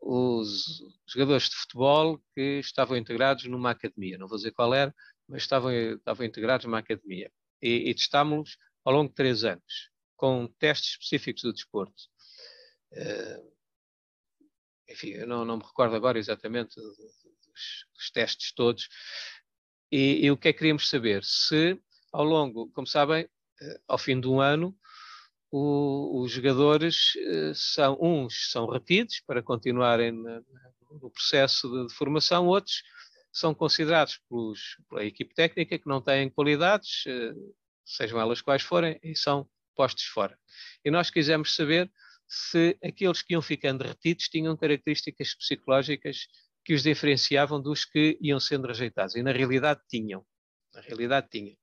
os 0.00 0.82
jogadores 1.06 1.48
de 1.48 1.56
futebol 1.56 2.20
que 2.34 2.60
estavam 2.60 2.96
integrados 2.96 3.44
numa 3.46 3.70
academia. 3.70 4.18
Não 4.18 4.28
vou 4.28 4.36
dizer 4.36 4.52
qual 4.52 4.74
era, 4.74 4.94
mas 5.28 5.42
estavam, 5.42 5.72
estavam 5.72 6.26
integrados 6.26 6.66
numa 6.66 6.78
academia. 6.78 7.30
E, 7.60 7.90
e 7.90 7.94
testámos-los 7.94 8.56
ao 8.84 8.92
longo 8.92 9.08
de 9.08 9.14
três 9.14 9.44
anos, 9.44 9.90
com 10.16 10.46
testes 10.58 10.92
específicos 10.92 11.42
do 11.42 11.52
desporto. 11.52 12.02
Uh, 12.92 13.51
enfim, 14.92 15.10
eu 15.10 15.26
não, 15.26 15.44
não, 15.44 15.56
me 15.56 15.64
recordo 15.64 15.96
agora 15.96 16.18
exatamente 16.18 16.78
os, 16.78 16.98
os 17.98 18.10
testes 18.10 18.52
todos. 18.52 18.88
E, 19.90 20.24
e, 20.24 20.30
o 20.30 20.36
que 20.36 20.48
é 20.48 20.52
que 20.52 20.58
queríamos 20.58 20.88
saber? 20.88 21.22
Se 21.24 21.78
ao 22.12 22.24
longo, 22.24 22.70
como 22.72 22.86
sabem, 22.86 23.28
eh, 23.60 23.80
ao 23.88 23.98
fim 23.98 24.20
de 24.20 24.28
um 24.28 24.40
ano, 24.40 24.76
o, 25.50 26.22
os 26.22 26.32
jogadores 26.32 27.12
eh, 27.16 27.52
são, 27.54 27.98
uns 28.00 28.50
são 28.50 28.66
retidos 28.66 29.20
para 29.26 29.42
continuarem 29.42 30.12
no 30.12 31.10
processo 31.10 31.70
de, 31.70 31.88
de, 31.88 31.94
formação, 31.94 32.46
outros 32.46 32.82
são 33.30 33.54
considerados 33.54 34.18
pelos, 34.28 34.76
pela 34.88 35.04
equipe 35.04 35.34
técnica 35.34 35.78
que 35.78 35.88
não 35.88 36.00
têm 36.00 36.30
qualidades, 36.30 37.04
eh, 37.06 37.34
sejam 37.84 38.20
elas 38.20 38.40
quais 38.40 38.62
forem, 38.62 38.98
e 39.02 39.16
são 39.16 39.48
postos 39.74 40.04
fora. 40.04 40.38
E 40.84 40.90
nós 40.90 41.10
quisemos 41.10 41.54
saber 41.54 41.90
se 42.34 42.78
aqueles 42.82 43.20
que 43.20 43.34
iam 43.34 43.42
ficando 43.42 43.84
retidos 43.84 44.26
tinham 44.30 44.56
características 44.56 45.34
psicológicas 45.34 46.28
que 46.64 46.72
os 46.72 46.82
diferenciavam 46.82 47.60
dos 47.60 47.84
que 47.84 48.16
iam 48.22 48.40
sendo 48.40 48.66
rejeitados. 48.66 49.14
E 49.14 49.22
na 49.22 49.32
realidade 49.32 49.82
tinham. 49.86 50.24
Na 50.72 50.80
realidade 50.80 51.28
tinham. 51.30 51.54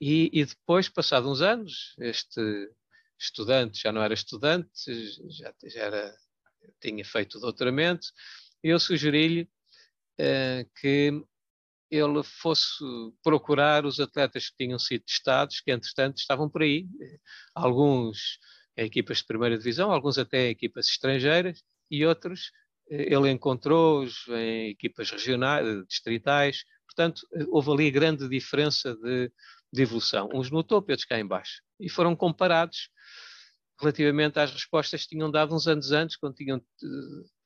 E, 0.00 0.30
e 0.32 0.44
depois, 0.44 0.88
passados 0.88 1.28
uns 1.28 1.40
anos, 1.40 1.96
este 1.98 2.40
estudante 3.18 3.80
já 3.82 3.90
não 3.90 4.02
era 4.02 4.14
estudante, 4.14 4.70
já, 5.30 5.52
já 5.64 5.80
era, 5.80 6.16
tinha 6.80 7.04
feito 7.04 7.40
doutoramento, 7.40 8.06
eu 8.62 8.78
sugeri-lhe 8.78 9.50
uh, 10.20 10.70
que 10.80 11.24
ele 11.90 12.22
fosse 12.22 12.84
procurar 13.24 13.84
os 13.84 13.98
atletas 13.98 14.48
que 14.48 14.64
tinham 14.64 14.78
sido 14.78 15.02
testados, 15.04 15.60
que 15.60 15.72
entretanto 15.72 16.18
estavam 16.18 16.48
por 16.48 16.62
aí, 16.62 16.86
alguns 17.52 18.38
equipas 18.76 19.18
de 19.18 19.24
primeira 19.24 19.56
divisão, 19.56 19.92
alguns 19.92 20.18
até 20.18 20.48
equipas 20.48 20.88
estrangeiras, 20.88 21.62
e 21.90 22.06
outros 22.06 22.50
ele 22.88 23.30
encontrou-os 23.30 24.26
em 24.28 24.70
equipas 24.70 25.10
regionais, 25.10 25.86
distritais, 25.86 26.64
portanto, 26.86 27.26
houve 27.48 27.70
ali 27.70 27.90
grande 27.90 28.28
diferença 28.28 28.94
de, 28.96 29.32
de 29.72 29.82
evolução, 29.82 30.28
uns 30.34 30.50
no 30.50 30.62
topo 30.62 30.90
e 30.90 30.92
outros 30.92 31.06
cá 31.06 31.18
em 31.18 31.26
baixo. 31.26 31.62
E 31.80 31.88
foram 31.88 32.14
comparados 32.14 32.90
relativamente 33.80 34.38
às 34.38 34.52
respostas 34.52 35.02
que 35.02 35.08
tinham 35.08 35.30
dado 35.30 35.54
uns 35.54 35.66
anos 35.66 35.90
antes, 35.90 36.16
quando 36.16 36.34
tinham 36.34 36.62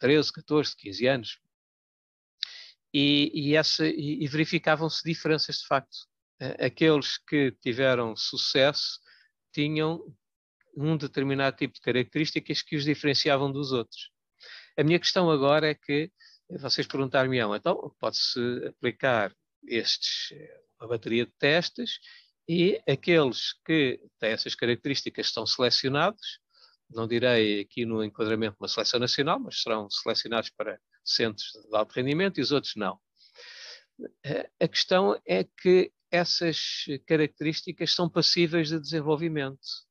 13, 0.00 0.32
14, 0.32 0.76
15 0.76 1.06
anos. 1.06 1.38
E, 2.92 3.30
e, 3.32 3.54
e, 3.54 4.24
e 4.24 4.28
verificavam-se 4.28 5.02
diferenças 5.04 5.58
de 5.58 5.66
facto. 5.66 5.96
Aqueles 6.58 7.18
que 7.18 7.52
tiveram 7.62 8.16
sucesso 8.16 9.00
tinham 9.52 10.02
um 10.76 10.96
determinado 10.96 11.56
tipo 11.56 11.74
de 11.74 11.80
características 11.80 12.62
que 12.62 12.76
os 12.76 12.84
diferenciavam 12.84 13.50
dos 13.50 13.72
outros. 13.72 14.10
A 14.78 14.84
minha 14.84 14.98
questão 14.98 15.30
agora 15.30 15.70
é 15.70 15.74
que 15.74 16.10
vocês 16.50 16.86
perguntar-me-ão, 16.86 17.56
então 17.56 17.94
pode-se 17.98 18.40
aplicar 18.68 19.34
estes, 19.66 20.32
uma 20.78 20.88
bateria 20.88 21.24
de 21.24 21.32
testes 21.38 21.98
e 22.48 22.80
aqueles 22.88 23.54
que 23.64 24.00
têm 24.20 24.30
essas 24.30 24.54
características 24.54 25.32
são 25.32 25.46
selecionados, 25.46 26.38
não 26.88 27.08
direi 27.08 27.60
aqui 27.60 27.84
no 27.84 28.04
enquadramento 28.04 28.56
uma 28.60 28.68
seleção 28.68 29.00
nacional, 29.00 29.40
mas 29.40 29.60
serão 29.60 29.90
selecionados 29.90 30.50
para 30.50 30.78
centros 31.04 31.52
de 31.52 31.76
alto 31.76 31.92
rendimento 31.94 32.38
e 32.38 32.42
os 32.42 32.52
outros 32.52 32.74
não. 32.76 33.00
A 34.60 34.68
questão 34.68 35.20
é 35.26 35.42
que 35.42 35.90
essas 36.10 36.84
características 37.06 37.92
são 37.92 38.08
passíveis 38.08 38.68
de 38.68 38.78
desenvolvimento 38.78 39.85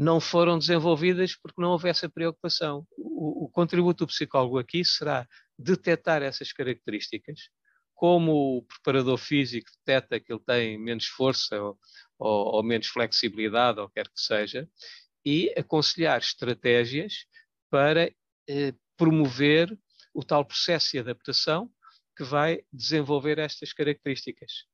não 0.00 0.18
foram 0.18 0.58
desenvolvidas 0.58 1.36
porque 1.36 1.60
não 1.60 1.72
houve 1.72 1.90
essa 1.90 2.08
preocupação. 2.08 2.86
O, 2.96 3.44
o 3.44 3.48
contributo 3.50 4.06
do 4.06 4.08
psicólogo 4.08 4.58
aqui 4.58 4.82
será 4.82 5.28
detectar 5.58 6.22
essas 6.22 6.54
características, 6.54 7.50
como 7.94 8.56
o 8.56 8.62
preparador 8.62 9.18
físico 9.18 9.70
detecta 9.84 10.18
que 10.18 10.32
ele 10.32 10.40
tem 10.40 10.78
menos 10.78 11.04
força 11.04 11.62
ou, 11.62 11.78
ou, 12.18 12.54
ou 12.54 12.62
menos 12.62 12.86
flexibilidade, 12.86 13.78
ou 13.78 13.90
quer 13.90 14.08
que 14.08 14.18
seja, 14.18 14.66
e 15.22 15.52
aconselhar 15.54 16.18
estratégias 16.18 17.26
para 17.68 18.10
eh, 18.48 18.72
promover 18.96 19.78
o 20.14 20.24
tal 20.24 20.46
processo 20.46 20.92
de 20.92 21.00
adaptação 21.00 21.70
que 22.16 22.24
vai 22.24 22.62
desenvolver 22.72 23.38
estas 23.38 23.74
características. 23.74 24.64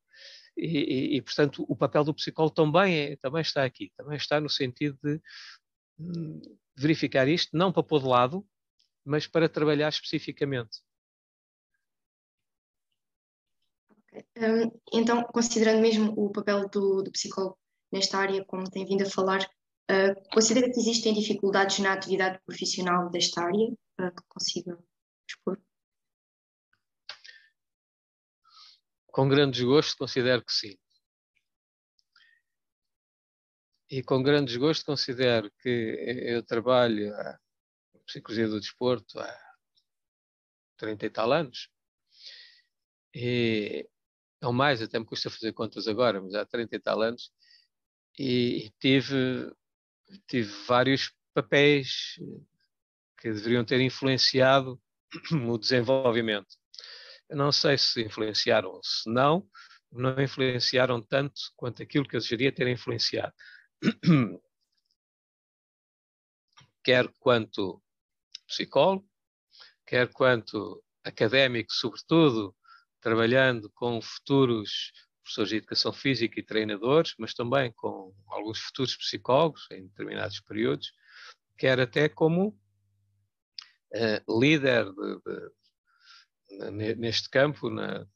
E, 0.56 0.66
e, 0.66 1.16
e, 1.16 1.22
portanto, 1.22 1.64
o 1.68 1.76
papel 1.76 2.04
do 2.04 2.14
psicólogo 2.14 2.54
também, 2.54 2.98
é, 2.98 3.16
também 3.16 3.42
está 3.42 3.64
aqui, 3.64 3.92
também 3.96 4.16
está 4.16 4.40
no 4.40 4.48
sentido 4.48 4.98
de 5.02 5.20
hum, 5.98 6.40
verificar 6.74 7.28
isto, 7.28 7.56
não 7.56 7.70
para 7.70 7.82
pôr 7.82 8.00
de 8.00 8.06
lado, 8.06 8.46
mas 9.04 9.26
para 9.26 9.48
trabalhar 9.48 9.88
especificamente. 9.88 10.80
Um, 14.36 14.70
então, 14.92 15.22
considerando 15.24 15.80
mesmo 15.80 16.12
o 16.16 16.30
papel 16.30 16.68
do, 16.68 17.02
do, 17.02 17.12
psicólogo 17.12 17.58
nesta 17.92 18.18
área, 18.18 18.44
como 18.46 18.68
tem 18.70 18.86
vindo 18.86 19.02
a 19.02 19.10
falar, 19.10 19.42
uh, 19.42 20.28
considera 20.32 20.70
que 20.70 20.80
existem 20.80 21.12
dificuldades 21.12 21.78
na 21.80 21.92
atividade 21.92 22.40
profissional 22.46 23.10
desta 23.10 23.42
área 23.42 23.68
uh, 23.68 24.14
que 24.16 24.22
consiga 24.28 24.78
expor? 25.28 25.60
Com 29.16 29.30
grande 29.30 29.52
desgosto, 29.52 29.96
considero 29.96 30.44
que 30.44 30.52
sim. 30.52 30.76
E 33.90 34.02
com 34.02 34.22
grande 34.22 34.48
desgosto 34.48 34.84
considero 34.84 35.50
que 35.62 35.70
eu 36.26 36.42
trabalho 36.42 37.14
a 37.14 37.38
psicologia 38.04 38.46
do 38.46 38.60
desporto 38.60 39.18
há 39.18 39.54
30 40.76 41.06
e 41.06 41.08
tal 41.08 41.32
anos. 41.32 41.70
E, 43.14 43.88
ou 44.42 44.52
mais, 44.52 44.82
até 44.82 44.98
me 44.98 45.06
custa 45.06 45.30
fazer 45.30 45.54
contas 45.54 45.88
agora, 45.88 46.20
mas 46.20 46.34
há 46.34 46.44
30 46.44 46.76
e 46.76 46.78
tal 46.78 47.00
anos. 47.00 47.32
E, 48.18 48.66
e 48.66 48.70
tive, 48.78 49.50
tive 50.26 50.52
vários 50.66 51.10
papéis 51.32 52.20
que 53.16 53.32
deveriam 53.32 53.64
ter 53.64 53.80
influenciado 53.80 54.78
o 55.48 55.56
desenvolvimento. 55.56 56.58
Não 57.30 57.50
sei 57.50 57.76
se 57.76 58.02
influenciaram 58.02 58.80
se 58.82 59.10
não, 59.10 59.48
não 59.90 60.20
influenciaram 60.20 61.02
tanto 61.02 61.40
quanto 61.56 61.82
aquilo 61.82 62.06
que 62.06 62.16
eu 62.16 62.20
deveria 62.20 62.52
ter 62.52 62.68
influenciado. 62.68 63.32
Quer 66.84 67.08
quanto 67.18 67.82
psicólogo, 68.46 69.08
quer 69.84 70.08
quanto 70.12 70.80
académico, 71.02 71.72
sobretudo, 71.72 72.54
trabalhando 73.00 73.68
com 73.70 74.00
futuros 74.00 74.92
professores 75.22 75.50
de 75.50 75.56
educação 75.56 75.92
física 75.92 76.38
e 76.38 76.44
treinadores, 76.44 77.14
mas 77.18 77.34
também 77.34 77.72
com 77.72 78.14
alguns 78.28 78.60
futuros 78.60 78.96
psicólogos 78.96 79.66
em 79.72 79.88
determinados 79.88 80.40
períodos, 80.40 80.92
quer 81.58 81.80
até 81.80 82.08
como 82.08 82.48
uh, 83.92 84.40
líder 84.40 84.84
de, 84.84 85.16
de, 85.16 85.50
neste 86.96 87.28
campo, 87.28 87.70
na, 87.70 88.06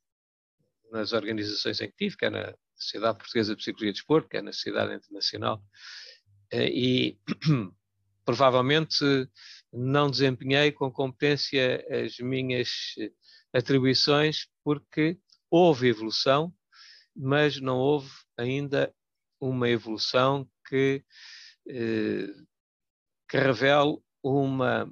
nas 0.90 1.12
organizações 1.12 1.80
em 1.80 1.88
que 1.88 1.96
tive, 1.96 2.16
quer 2.16 2.30
na 2.30 2.54
Sociedade 2.76 3.18
Portuguesa 3.18 3.54
de 3.54 3.60
Psicologia 3.60 3.90
e 3.90 3.92
Desporto, 3.92 4.28
quer 4.28 4.42
na 4.42 4.52
Sociedade 4.52 4.94
Internacional, 4.94 5.62
uh, 6.52 6.56
e 6.56 7.18
provavelmente 8.24 9.04
não 9.72 10.10
desempenhei 10.10 10.72
com 10.72 10.90
competência 10.90 11.84
as 12.04 12.18
minhas 12.18 12.94
atribuições 13.52 14.46
porque 14.64 15.18
houve 15.50 15.88
evolução, 15.88 16.54
mas 17.14 17.60
não 17.60 17.76
houve 17.76 18.10
ainda 18.36 18.94
uma 19.40 19.68
evolução 19.68 20.48
que, 20.68 21.04
eh, 21.68 22.28
que 23.28 23.36
revele 23.36 23.98
uma 24.22 24.90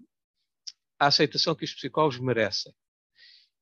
aceitação 0.98 1.54
que 1.54 1.64
os 1.64 1.74
psicólogos 1.74 2.18
merecem. 2.18 2.72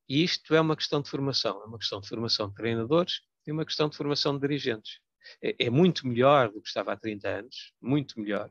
E 0.08 0.22
isto 0.22 0.54
é 0.54 0.60
uma 0.60 0.76
questão 0.76 1.02
de 1.02 1.10
formação, 1.10 1.60
é 1.62 1.66
uma 1.66 1.78
questão 1.78 2.00
de 2.00 2.08
formação 2.08 2.48
de 2.48 2.54
treinadores 2.54 3.20
e 3.46 3.52
uma 3.52 3.64
questão 3.64 3.88
de 3.88 3.96
formação 3.96 4.34
de 4.34 4.40
dirigentes. 4.40 5.00
É, 5.42 5.66
é 5.66 5.70
muito 5.70 6.06
melhor 6.06 6.50
do 6.50 6.60
que 6.62 6.68
estava 6.68 6.92
há 6.92 6.96
30 6.96 7.28
anos, 7.28 7.72
muito 7.80 8.20
melhor. 8.20 8.50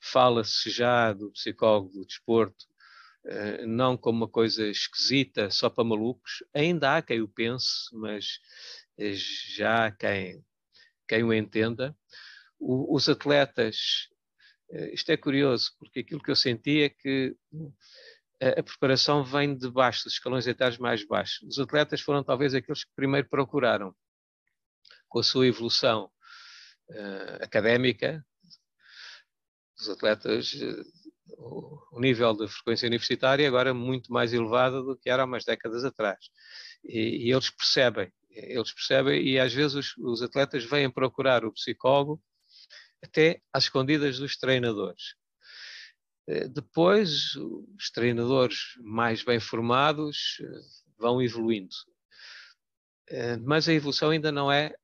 Fala-se 0.00 0.70
já 0.70 1.12
do 1.12 1.30
psicólogo 1.32 1.90
do 1.90 2.06
desporto 2.06 2.66
eh, 3.26 3.64
não 3.66 3.96
como 3.96 4.18
uma 4.18 4.28
coisa 4.28 4.66
esquisita 4.68 5.50
só 5.50 5.70
para 5.70 5.84
malucos. 5.84 6.44
Ainda 6.52 6.96
há 6.96 7.02
quem 7.02 7.22
o 7.22 7.28
pense, 7.28 7.88
mas 7.92 8.38
eh, 8.98 9.14
já 9.14 9.86
há 9.86 9.90
quem, 9.90 10.44
quem 11.08 11.24
o 11.24 11.32
entenda. 11.32 11.96
O, 12.58 12.94
os 12.94 13.08
atletas, 13.08 14.08
eh, 14.70 14.92
isto 14.94 15.10
é 15.10 15.16
curioso, 15.16 15.72
porque 15.78 16.00
aquilo 16.00 16.22
que 16.22 16.30
eu 16.30 16.36
senti 16.36 16.82
é 16.82 16.88
que 16.90 17.34
a, 18.40 18.62
preparação 18.62 19.24
vem 19.24 19.56
de 19.56 19.70
baixo, 19.70 20.04
dos 20.04 20.14
escalões 20.14 20.46
etários 20.46 20.78
mais 20.78 21.04
baixos. 21.06 21.42
Os 21.48 21.58
atletas 21.58 22.00
foram 22.00 22.22
talvez 22.22 22.54
aqueles 22.54 22.84
que 22.84 22.90
primeiro 22.94 23.28
procuraram, 23.28 23.94
com 25.08 25.18
a 25.20 25.22
sua 25.22 25.46
evolução 25.46 26.10
uh, 26.90 27.44
académica, 27.44 28.24
os 29.78 29.88
atletas 29.88 30.52
o, 31.38 32.00
nível 32.00 32.34
de 32.34 32.48
frequência 32.48 32.86
universitária 32.86 33.46
agora 33.46 33.70
é 33.70 33.72
muito 33.72 34.12
mais 34.12 34.32
elevado 34.32 34.82
do 34.84 34.96
que 34.96 35.08
era 35.08 35.22
há 35.22 35.26
umas 35.26 35.44
décadas 35.44 35.84
atrás. 35.84 36.18
E, 36.82 37.26
e 37.28 37.32
eles 37.32 37.50
percebem, 37.50 38.12
eles 38.30 38.72
percebem 38.72 39.22
e 39.22 39.38
às 39.38 39.52
vezes 39.52 39.74
os, 39.74 39.96
os, 39.96 40.22
atletas 40.22 40.64
vêm 40.64 40.90
procurar 40.90 41.44
o 41.44 41.52
psicólogo 41.52 42.22
até 43.02 43.40
às 43.52 43.64
escondidas 43.64 44.18
dos 44.18 44.36
treinadores. 44.36 45.14
Eh, 46.26 46.48
depois, 46.48 47.34
os 47.76 47.90
treinadores 47.90 48.74
mais 48.80 49.22
bem 49.22 49.38
formados 49.38 50.38
eh, 50.40 50.60
vão 50.98 51.22
evoluindo. 51.22 51.74
Eh, 53.08 53.36
mas 53.38 53.68
a 53.68 53.72
evolução 53.74 54.10
ainda 54.10 54.32
não 54.32 54.50
é 54.50 54.74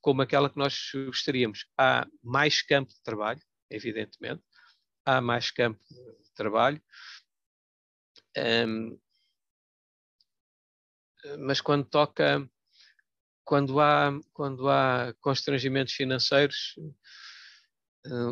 como 0.00 0.22
aquela 0.22 0.50
que 0.50 0.58
nós 0.58 0.90
gostaríamos. 1.06 1.66
Há 1.78 2.06
mais 2.22 2.62
campo 2.62 2.92
de 2.92 3.02
trabalho, 3.02 3.40
evidentemente, 3.70 4.42
há 5.04 5.20
mais 5.20 5.50
campo 5.50 5.80
de 5.88 6.32
trabalho. 6.34 6.82
Mas 11.38 11.60
quando 11.62 11.86
toca, 11.86 12.46
quando 13.44 13.80
há, 13.80 14.12
quando 14.32 14.68
há 14.68 15.14
constrangimentos 15.20 15.94
financeiros, 15.94 16.74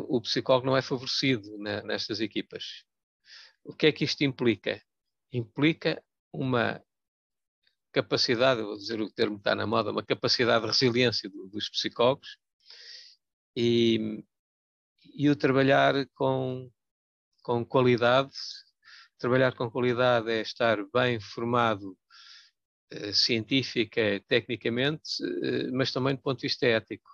o 0.07 0.21
psicólogo 0.21 0.65
não 0.67 0.77
é 0.77 0.81
favorecido 0.81 1.57
nestas 1.57 2.19
equipas. 2.19 2.83
O 3.63 3.73
que 3.73 3.87
é 3.87 3.91
que 3.91 4.03
isto 4.03 4.23
implica? 4.23 4.81
Implica 5.31 6.03
uma 6.31 6.83
capacidade, 7.91 8.61
vou 8.61 8.75
dizer 8.75 8.99
o 8.99 9.09
termo 9.09 9.35
que 9.35 9.41
está 9.41 9.55
na 9.55 9.67
moda, 9.67 9.91
uma 9.91 10.03
capacidade 10.03 10.61
de 10.61 10.71
resiliência 10.71 11.29
do, 11.29 11.47
dos 11.47 11.69
psicólogos 11.69 12.37
e, 13.55 14.23
e 15.15 15.29
o 15.29 15.35
trabalhar 15.35 16.07
com, 16.15 16.69
com 17.41 17.63
qualidade. 17.65 18.31
Trabalhar 19.17 19.55
com 19.55 19.69
qualidade 19.71 20.29
é 20.31 20.41
estar 20.41 20.83
bem 20.91 21.19
formado 21.19 21.97
eh, 22.89 23.13
científica, 23.13 24.21
tecnicamente, 24.27 25.23
eh, 25.43 25.71
mas 25.71 25.91
também 25.91 26.15
do 26.15 26.21
ponto 26.21 26.39
de 26.39 26.47
vista 26.47 26.65
ético. 26.65 27.09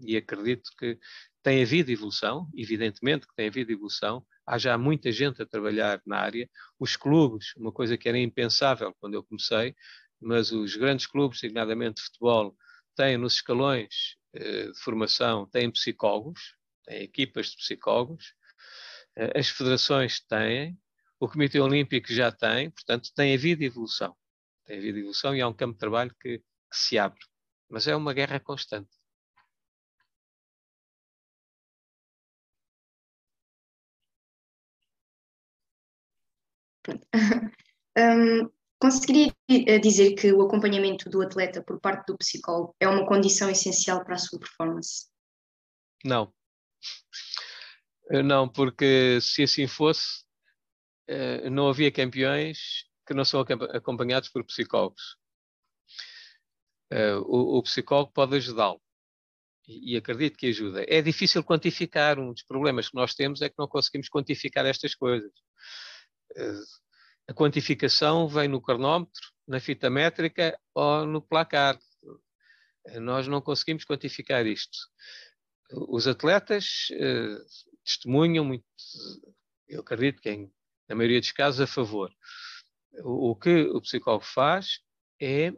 E 0.00 0.16
acredito 0.16 0.70
que 0.78 0.98
tem 1.44 1.62
havido 1.62 1.92
evolução, 1.92 2.48
evidentemente 2.56 3.28
que 3.28 3.34
tem 3.34 3.48
havido 3.48 3.70
evolução. 3.70 4.26
Há 4.46 4.56
já 4.56 4.78
muita 4.78 5.12
gente 5.12 5.42
a 5.42 5.46
trabalhar 5.46 6.00
na 6.06 6.18
área. 6.18 6.48
Os 6.78 6.96
clubes, 6.96 7.54
uma 7.54 7.70
coisa 7.70 7.98
que 7.98 8.08
era 8.08 8.18
impensável 8.18 8.94
quando 8.98 9.12
eu 9.12 9.22
comecei, 9.22 9.76
mas 10.18 10.50
os 10.52 10.74
grandes 10.74 11.06
clubes, 11.06 11.40
designadamente 11.42 11.96
de 11.96 12.02
futebol, 12.06 12.56
têm 12.96 13.18
nos 13.18 13.34
escalões 13.34 14.16
eh, 14.32 14.68
de 14.68 14.78
formação, 14.80 15.46
têm 15.46 15.70
psicólogos, 15.70 16.56
tem 16.86 17.02
equipas 17.02 17.48
de 17.50 17.56
psicólogos, 17.58 18.34
eh, 19.14 19.38
as 19.38 19.50
federações 19.50 20.20
têm, 20.20 20.78
o 21.20 21.28
Comitê 21.28 21.60
Olímpico 21.60 22.10
já 22.10 22.32
tem, 22.32 22.70
portanto, 22.70 23.10
tem 23.14 23.34
havido 23.34 23.62
evolução. 23.64 24.16
Tem 24.64 24.78
havido 24.78 24.98
evolução 24.98 25.36
e 25.36 25.42
há 25.42 25.48
um 25.48 25.52
campo 25.52 25.74
de 25.74 25.78
trabalho 25.78 26.14
que, 26.18 26.38
que 26.38 26.76
se 26.76 26.98
abre. 26.98 27.20
Mas 27.68 27.86
é 27.86 27.94
uma 27.94 28.14
guerra 28.14 28.40
constante. 28.40 29.03
um, 37.98 38.50
conseguiria 38.78 39.32
eh, 39.48 39.78
dizer 39.78 40.14
que 40.14 40.32
o 40.32 40.42
acompanhamento 40.42 41.08
do 41.08 41.22
atleta 41.22 41.62
por 41.62 41.80
parte 41.80 42.06
do 42.06 42.18
psicólogo 42.18 42.76
é 42.78 42.86
uma 42.86 43.06
condição 43.06 43.48
essencial 43.48 44.04
para 44.04 44.16
a 44.16 44.18
sua 44.18 44.38
performance? 44.38 45.06
Não. 46.04 46.32
Eh, 48.10 48.22
não, 48.22 48.48
porque 48.48 49.18
se 49.20 49.42
assim 49.42 49.66
fosse, 49.66 50.24
eh, 51.08 51.48
não 51.48 51.68
havia 51.68 51.90
campeões 51.90 52.84
que 53.06 53.14
não 53.14 53.24
são 53.24 53.40
acompanhados 53.40 54.28
por 54.28 54.44
psicólogos. 54.44 55.16
O, 57.26 57.60
psicólogo 57.62 58.12
pode 58.12 58.36
ajudá-lo, 58.36 58.80
e, 59.66 59.96
acredito 59.96 60.36
que 60.36 60.46
ajuda. 60.46 60.84
É 60.86 61.02
difícil 61.02 61.42
quantificar. 61.42 62.18
Um 62.18 62.32
dos 62.32 62.42
problemas 62.42 62.88
que 62.88 62.94
nós 62.94 63.14
temos 63.14 63.42
é 63.42 63.48
que 63.48 63.56
não 63.58 63.66
conseguimos 63.66 64.08
quantificar 64.08 64.64
estas 64.66 64.94
coisas. 64.94 65.32
Eh, 66.36 66.60
a 67.28 67.32
quantificação 67.32 68.28
vem 68.28 68.48
no 68.48 68.60
cronómetro, 68.60 69.22
na 69.46 69.60
fita 69.60 69.88
métrica 69.88 70.58
ou 70.74 71.06
no 71.06 71.22
placar. 71.22 71.78
Eh, 72.86 73.00
nós 73.00 73.26
não 73.26 73.40
conseguimos 73.40 73.84
quantificar 73.84 74.46
isto. 74.46 74.78
Os 75.88 76.06
atletas 76.06 76.88
eh, 76.92 77.38
testemunham 77.84 78.44
muito, 78.44 78.64
eu 79.68 79.80
acredito 79.80 80.20
que 80.20 80.30
em, 80.30 80.52
na 80.88 80.94
maioria 80.94 81.20
dos 81.20 81.32
casos, 81.32 81.60
a 81.60 81.66
favor. 81.66 82.10
O, 83.02 83.34
que 83.34 83.62
o 83.64 83.80
psicólogo 83.80 84.24
faz 84.24 84.80
é 85.20 85.52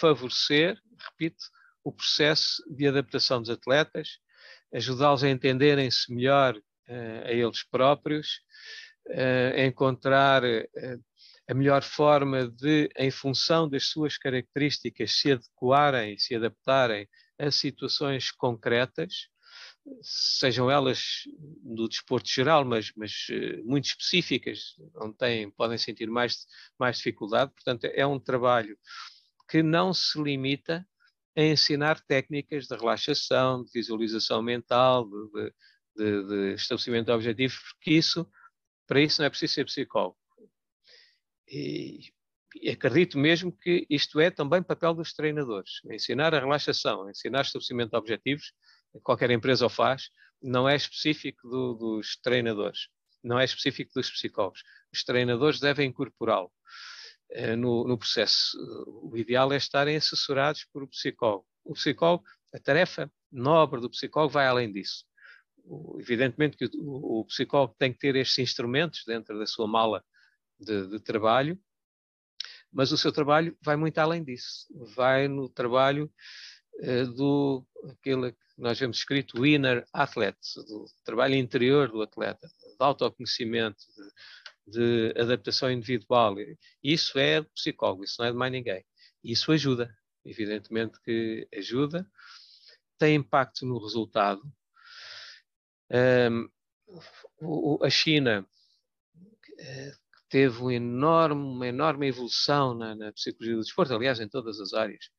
favorecer, 0.00 0.80
repito, 0.98 1.44
o 1.84 1.92
processo 1.92 2.62
de 2.68 2.88
adaptação 2.88 3.40
dos 3.40 3.50
atletas, 3.50 4.18
ajudá-los 4.74 5.22
a 5.22 5.28
entenderem-se 5.28 6.12
melhor 6.12 6.56
uh, 6.56 7.24
a 7.24 7.32
eles 7.32 7.62
próprios, 7.62 8.40
uh, 9.08 9.60
encontrar 9.60 10.42
uh, 10.44 11.04
a 11.48 11.54
melhor 11.54 11.82
forma 11.82 12.48
de, 12.48 12.88
em 12.96 13.10
função 13.10 13.68
das 13.68 13.86
suas 13.86 14.16
características, 14.16 15.12
se 15.20 15.32
adequarem, 15.32 16.16
se 16.18 16.34
adaptarem 16.34 17.08
a 17.38 17.50
situações 17.50 18.30
concretas, 18.30 19.28
sejam 20.02 20.70
elas 20.70 21.22
do 21.62 21.88
desporto 21.88 22.28
geral, 22.28 22.64
mas, 22.64 22.92
mas 22.96 23.26
muito 23.64 23.86
específicas, 23.86 24.76
onde 24.96 25.16
têm, 25.16 25.50
podem 25.50 25.78
sentir 25.78 26.08
mais, 26.08 26.46
mais 26.78 26.98
dificuldade. 26.98 27.50
Portanto, 27.52 27.84
é 27.86 28.06
um 28.06 28.20
trabalho 28.20 28.78
que 29.48 29.62
não 29.62 29.92
se 29.92 30.22
limita 30.22 30.86
a 31.36 31.42
ensinar 31.42 32.00
técnicas 32.00 32.66
de 32.66 32.76
relaxação, 32.76 33.64
de 33.64 33.70
visualização 33.72 34.42
mental, 34.42 35.08
de, 35.08 35.52
de, 35.96 36.26
de 36.26 36.54
estabelecimento 36.54 37.06
de 37.06 37.12
objetivos, 37.12 37.58
porque 37.58 37.92
isso, 37.92 38.28
para 38.90 39.00
isso 39.00 39.22
não 39.22 39.26
é 39.26 39.30
preciso 39.30 39.54
ser 39.54 39.64
psicólogo. 39.66 40.16
E, 41.46 42.00
e 42.60 42.70
acredito 42.70 43.16
mesmo 43.16 43.52
que 43.52 43.86
isto 43.88 44.18
é 44.18 44.32
também 44.32 44.64
papel 44.64 44.92
dos 44.94 45.12
treinadores. 45.12 45.74
Ensinar 45.92 46.34
a 46.34 46.40
relaxação, 46.40 47.08
ensinar 47.08 47.42
estabelecimento 47.42 47.92
de 47.92 47.96
objetivos, 47.96 48.52
qualquer 49.04 49.30
empresa 49.30 49.64
o 49.64 49.68
faz, 49.68 50.10
não 50.42 50.68
é 50.68 50.74
específico 50.74 51.48
do, 51.48 51.74
dos 51.74 52.16
treinadores, 52.16 52.88
não 53.22 53.38
é 53.38 53.44
específico 53.44 53.92
dos 53.94 54.10
psicólogos. 54.10 54.64
Os 54.92 55.04
treinadores 55.04 55.60
devem 55.60 55.88
incorporá-lo. 55.88 56.50
Eh, 57.30 57.54
no, 57.54 57.86
no, 57.86 57.96
processo. 57.96 58.58
O 59.04 59.16
ideal 59.16 59.52
é 59.52 59.56
estarem 59.56 59.94
assessorados 59.94 60.66
por 60.72 60.82
um 60.82 60.88
psicólogo. 60.88 61.46
O 61.64 61.74
psicólogo, 61.74 62.24
a 62.52 62.58
tarefa 62.58 63.08
nobre 63.30 63.80
do 63.80 63.88
psicólogo 63.88 64.32
vai 64.32 64.48
além 64.48 64.72
disso. 64.72 65.04
Evidentemente 65.98 66.56
que 66.56 66.64
o, 66.76 67.20
o 67.20 67.24
psicólogo 67.26 67.74
tem 67.78 67.92
que 67.92 67.98
ter 67.98 68.16
estes 68.16 68.38
instrumentos 68.38 69.04
dentro 69.06 69.38
da 69.38 69.46
sua 69.46 69.66
mala 69.66 70.04
de, 70.58 70.88
de 70.88 71.00
trabalho, 71.00 71.58
mas 72.72 72.92
o 72.92 72.98
seu 72.98 73.12
trabalho 73.12 73.56
vai 73.62 73.76
muito 73.76 73.98
além 73.98 74.22
disso. 74.22 74.66
Vai 74.94 75.28
no 75.28 75.48
trabalho 75.48 76.12
uh, 76.74 77.06
do 77.14 77.66
aquele 77.90 78.32
que 78.32 78.38
nós 78.58 78.78
vemos 78.78 78.98
escrito 78.98 79.44
inner 79.44 79.84
athlete, 79.92 80.38
do 80.66 80.84
trabalho 81.04 81.34
interior 81.34 81.90
do 81.90 82.02
atleta, 82.02 82.46
de 82.46 82.76
autoconhecimento, 82.78 83.82
de, 84.66 85.12
de 85.12 85.20
adaptação 85.20 85.70
individual. 85.70 86.36
Isso 86.82 87.18
é 87.18 87.42
psicólogo, 87.42 88.04
isso 88.04 88.16
não 88.18 88.26
é 88.26 88.32
de 88.32 88.36
mais 88.36 88.52
ninguém. 88.52 88.84
Isso 89.24 89.52
ajuda, 89.52 89.94
evidentemente 90.24 91.00
que 91.02 91.48
ajuda, 91.54 92.08
tem 92.98 93.16
impacto 93.16 93.64
no 93.66 93.78
resultado. 93.78 94.42
A 97.82 97.90
China 97.90 98.46
eh, 99.58 99.92
teve 100.28 100.74
enorme, 100.74 101.42
uma 101.42 101.66
enorme 101.66 102.08
evolução 102.08 102.74
na, 102.74 102.94
na, 102.94 103.12
psicologia 103.12 103.56
do 103.56 103.62
desporto, 103.62 103.94
aliás, 103.94 104.20
em 104.20 104.28
todas 104.28 104.60
as 104.60 104.72
áreas. 104.72 105.10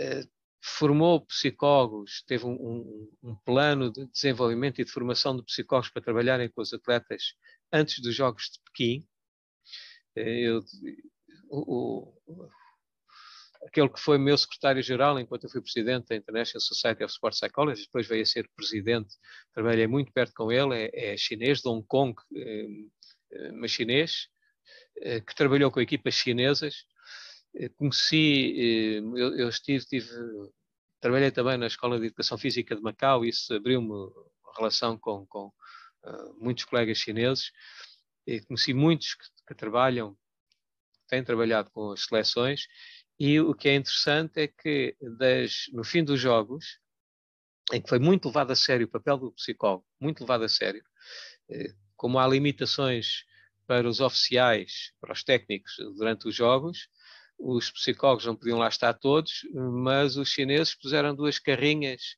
Uh, 0.00 0.26
formou 0.62 1.26
psicólogos, 1.26 2.22
teve 2.26 2.44
um, 2.46 2.52
um, 2.52 3.12
um, 3.22 3.36
plano 3.36 3.90
de 3.92 4.06
desenvolvimento 4.06 4.80
e 4.80 4.84
de 4.84 4.90
formação 4.90 5.36
de 5.36 5.42
psicólogos 5.42 5.90
para 5.90 6.02
trabalharem 6.02 6.50
com 6.50 6.60
os 6.60 6.72
atletas 6.72 7.34
antes 7.72 8.00
dos 8.00 8.14
Jogos 8.14 8.50
de 8.50 8.60
Pequim. 8.64 9.06
Eh, 10.16 10.40
eu, 10.48 10.62
o, 11.50 12.12
aquele 13.62 13.88
que 13.88 14.00
foi 14.00 14.18
meu 14.18 14.36
secretário-geral 14.36 15.18
enquanto 15.18 15.44
eu 15.44 15.50
fui 15.50 15.60
presidente 15.60 16.08
da 16.08 16.16
International 16.16 16.60
Society 16.60 17.04
of 17.04 17.12
Sport 17.12 17.34
Psychology, 17.34 17.82
depois 17.82 18.06
veio 18.06 18.22
a 18.22 18.26
ser 18.26 18.48
presidente, 18.56 19.14
trabalhei 19.52 19.86
muito 19.86 20.12
perto 20.12 20.32
com 20.34 20.50
ele, 20.50 20.74
é, 20.74 21.12
é 21.12 21.16
chinês, 21.16 21.60
de 21.60 21.68
Hong 21.68 21.84
Kong, 21.86 22.14
é, 22.34 23.52
mas 23.52 23.70
chinês, 23.70 24.28
é, 24.98 25.20
que 25.20 25.34
trabalhou 25.34 25.70
com 25.70 25.80
equipas 25.80 26.14
chinesas. 26.14 26.84
Conheci, 27.76 29.00
eu, 29.16 29.36
eu 29.36 29.48
estive, 29.48 29.84
tive, 29.84 30.08
trabalhei 31.00 31.32
também 31.32 31.58
na 31.58 31.66
Escola 31.66 31.98
de 31.98 32.06
Educação 32.06 32.38
Física 32.38 32.76
de 32.76 32.82
Macau, 32.82 33.24
isso 33.24 33.52
abriu-me 33.52 33.92
relação 34.56 34.98
com, 34.98 35.26
com, 35.26 35.46
uh, 36.04 36.34
muitos 36.38 36.64
colegas 36.64 36.98
chineses, 36.98 37.50
e 38.26 38.40
conheci 38.40 38.72
muitos 38.72 39.14
que, 39.14 39.24
que 39.48 39.54
trabalham, 39.54 40.16
têm 41.08 41.24
trabalhado 41.24 41.70
com 41.70 41.90
as 41.90 42.04
seleções, 42.04 42.66
e 43.20 43.38
o 43.38 43.54
que 43.54 43.68
é 43.68 43.74
interessante 43.74 44.40
é 44.40 44.48
que 44.48 44.96
das, 45.18 45.66
no 45.74 45.84
fim 45.84 46.02
dos 46.02 46.18
jogos, 46.18 46.78
em 47.70 47.78
que 47.78 47.88
foi 47.88 47.98
muito 47.98 48.28
levado 48.28 48.50
a 48.50 48.56
sério 48.56 48.86
o 48.86 48.90
papel 48.90 49.18
do 49.18 49.32
psicólogo, 49.32 49.84
muito 50.00 50.22
levado 50.22 50.44
a 50.44 50.48
sério, 50.48 50.82
eh, 51.50 51.74
como 51.96 52.18
há 52.18 52.26
limitações 52.26 53.26
para 53.66 53.86
os 53.86 54.00
oficiais, 54.00 54.92
para 54.98 55.12
os 55.12 55.22
técnicos 55.22 55.76
durante 55.98 56.26
os 56.26 56.34
jogos, 56.34 56.88
os 57.38 57.70
psicólogos 57.70 58.24
não 58.24 58.34
podiam 58.34 58.58
lá 58.58 58.68
estar 58.68 58.94
todos, 58.94 59.46
mas 59.52 60.16
os 60.16 60.30
chineses 60.30 60.74
puseram 60.74 61.14
duas 61.14 61.38
carrinhas 61.38 62.16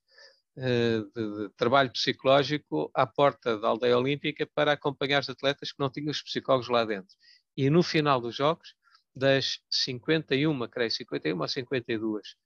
eh, 0.57 1.01
de, 1.17 1.37
de, 1.37 1.49
trabalho 1.57 1.91
psicológico 1.91 2.93
à 2.95 3.09
porta 3.09 3.59
da 3.59 3.67
aldeia 3.67 3.99
olímpica 3.99 4.49
para 4.55 4.73
acompanhar 4.73 5.21
os 5.21 5.29
atletas 5.29 5.73
que 5.73 5.81
não 5.81 5.91
tinham 5.91 6.13
os 6.13 6.23
psicólogos 6.23 6.69
lá 6.69 6.85
dentro. 6.85 7.17
E 7.57 7.69
no 7.69 7.83
final 7.83 8.21
dos 8.21 8.37
jogos, 8.37 8.77
das 9.15 9.61
51, 9.71 10.69
creio, 10.69 10.91
51 10.91 11.41
ou 11.41 11.49
52, 11.49 12.37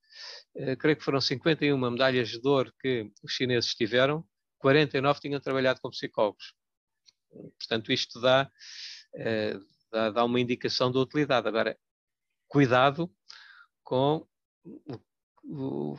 eh, 0.55 0.75
creio 0.75 0.97
que 0.97 1.03
foram 1.03 1.21
51 1.21 1.77
medalhas 1.77 2.29
de 2.29 2.47
ouro 2.47 2.73
que 2.79 3.11
os 3.23 3.31
chineses 3.31 3.73
tiveram, 3.73 4.25
49 4.59 5.19
tinham 5.19 5.39
trabalhado 5.39 5.79
com 5.81 5.89
psicólogos. 5.89 6.53
Portanto, 7.57 7.91
isto 7.91 8.19
dá, 8.19 8.49
eh, 9.15 9.57
dá, 9.91 10.11
dá 10.11 10.25
uma 10.25 10.39
indicação 10.39 10.91
de 10.91 10.97
utilidade. 10.97 11.47
Agora, 11.47 11.77
cuidado 12.47 13.11
com 13.83 14.27
o, 15.43 15.97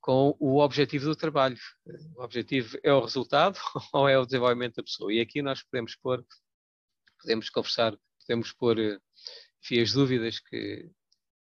com 0.00 0.36
o 0.38 0.58
objetivo 0.58 1.06
do 1.06 1.16
trabalho. 1.16 1.58
O 2.16 2.22
objetivo 2.22 2.78
é 2.82 2.92
o 2.92 3.00
resultado 3.00 3.58
ou 3.92 4.08
é 4.08 4.18
o 4.18 4.24
desenvolvimento 4.24 4.76
da 4.76 4.82
pessoa? 4.82 5.12
E 5.12 5.20
aqui 5.20 5.42
nós 5.42 5.62
podemos 5.62 5.94
pôr, 5.96 6.24
podemos 7.20 7.50
conversar, 7.50 7.96
podemos 8.20 8.52
pôr 8.52 8.76
enfim, 9.62 9.80
as 9.80 9.92
dúvidas 9.92 10.38
que, 10.38 10.90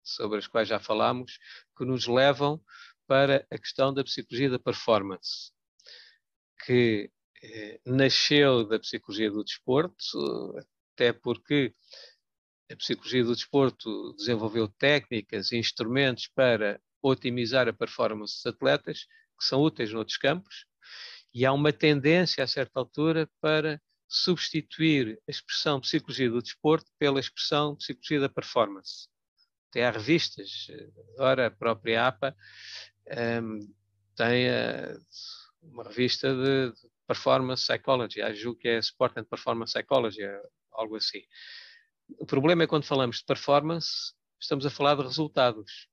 sobre 0.02 0.38
as 0.38 0.46
quais 0.46 0.68
já 0.68 0.78
falámos, 0.78 1.38
que 1.76 1.84
nos 1.84 2.06
levam 2.06 2.62
para 3.06 3.46
a 3.50 3.58
questão 3.58 3.92
da 3.92 4.04
psicologia 4.04 4.50
da 4.50 4.58
performance, 4.58 5.52
que 6.64 7.10
eh, 7.42 7.80
nasceu 7.84 8.64
da 8.64 8.78
psicologia 8.78 9.30
do 9.30 9.44
desporto, 9.44 10.54
até 10.92 11.12
porque 11.12 11.74
a 12.70 12.76
psicologia 12.76 13.24
do 13.24 13.34
desporto 13.34 14.14
desenvolveu 14.14 14.68
técnicas 14.68 15.52
e 15.52 15.56
instrumentos 15.56 16.26
para 16.28 16.80
otimizar 17.02 17.68
a 17.68 17.72
performance 17.72 18.34
dos 18.36 18.46
atletas, 18.46 19.06
que 19.38 19.44
são 19.44 19.62
úteis 19.62 19.92
noutros 19.92 20.16
campos, 20.16 20.66
e 21.32 21.44
há 21.44 21.52
uma 21.52 21.72
tendência, 21.72 22.42
a 22.42 22.46
certa 22.46 22.80
altura, 22.80 23.28
para 23.40 23.80
substituir 24.08 25.18
a 25.26 25.30
expressão 25.30 25.80
psicologia 25.80 26.30
do 26.30 26.42
desporto 26.42 26.90
pela 26.98 27.20
expressão 27.20 27.76
psicologia 27.76 28.20
da 28.20 28.28
performance. 28.28 29.08
Até 29.70 29.86
há 29.86 29.90
revistas, 29.90 30.68
agora 31.14 31.46
a 31.46 31.50
própria 31.50 32.06
APA 32.06 32.36
um, 33.42 33.72
tem 34.14 34.48
uh, 34.48 34.98
uma 35.62 35.84
revista 35.84 36.34
de, 36.34 36.72
de 36.72 36.88
Performance 37.06 37.64
Psychology, 37.64 38.20
acho 38.20 38.54
que 38.56 38.68
é 38.68 38.78
Sport 38.78 39.16
and 39.18 39.24
Performance 39.24 39.72
Psychology, 39.72 40.22
algo 40.72 40.96
assim. 40.96 41.22
O 42.18 42.26
problema 42.26 42.64
é 42.64 42.66
quando 42.66 42.84
falamos 42.84 43.18
de 43.18 43.24
performance, 43.24 44.14
estamos 44.40 44.64
a 44.66 44.70
falar 44.70 44.96
de 44.96 45.02
resultados 45.02 45.88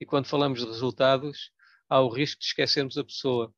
e 0.00 0.06
quando 0.06 0.26
falamos 0.26 0.60
de 0.60 0.66
resultados, 0.66 1.52
há 1.88 2.00
o 2.00 2.08
risco 2.08 2.40
de 2.40 2.46
esquecermos 2.46 2.98
a 2.98 3.04
pessoa. 3.04 3.54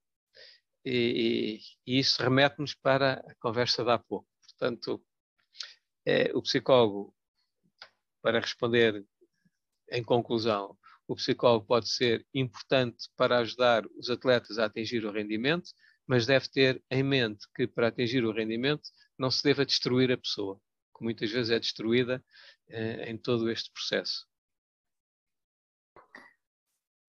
E, 0.84 1.60
e, 1.86 1.98
isso 1.98 2.22
remete-nos 2.22 2.74
para 2.74 3.14
a 3.14 3.34
conversa 3.36 3.82
de 3.82 3.90
há 3.90 3.98
pouco. 3.98 4.28
Portanto, 4.42 5.02
é, 6.06 6.30
o 6.34 6.42
psicólogo, 6.42 7.14
para 8.22 8.40
responder 8.40 9.04
em 9.90 10.02
conclusão, 10.02 10.76
o 11.06 11.14
psicólogo 11.14 11.66
pode 11.66 11.88
ser 11.88 12.26
importante 12.34 13.08
para 13.16 13.38
ajudar 13.38 13.84
os 13.96 14.10
atletas 14.10 14.58
a 14.58 14.66
atingir 14.66 15.04
o 15.04 15.12
rendimento, 15.12 15.70
mas 16.06 16.26
deve 16.26 16.48
ter 16.48 16.82
em 16.90 17.02
mente 17.02 17.46
que 17.54 17.66
para 17.66 17.88
atingir 17.88 18.24
o 18.24 18.32
rendimento 18.32 18.88
não 19.18 19.30
se 19.30 19.42
deva 19.42 19.64
destruir 19.64 20.10
a 20.12 20.18
pessoa, 20.18 20.60
que 20.96 21.04
muitas 21.04 21.30
vezes 21.30 21.50
é 21.50 21.58
destruída 21.58 22.22
eh, 22.68 23.10
em 23.10 23.16
todo 23.16 23.50
este 23.50 23.70
processo. 23.72 24.26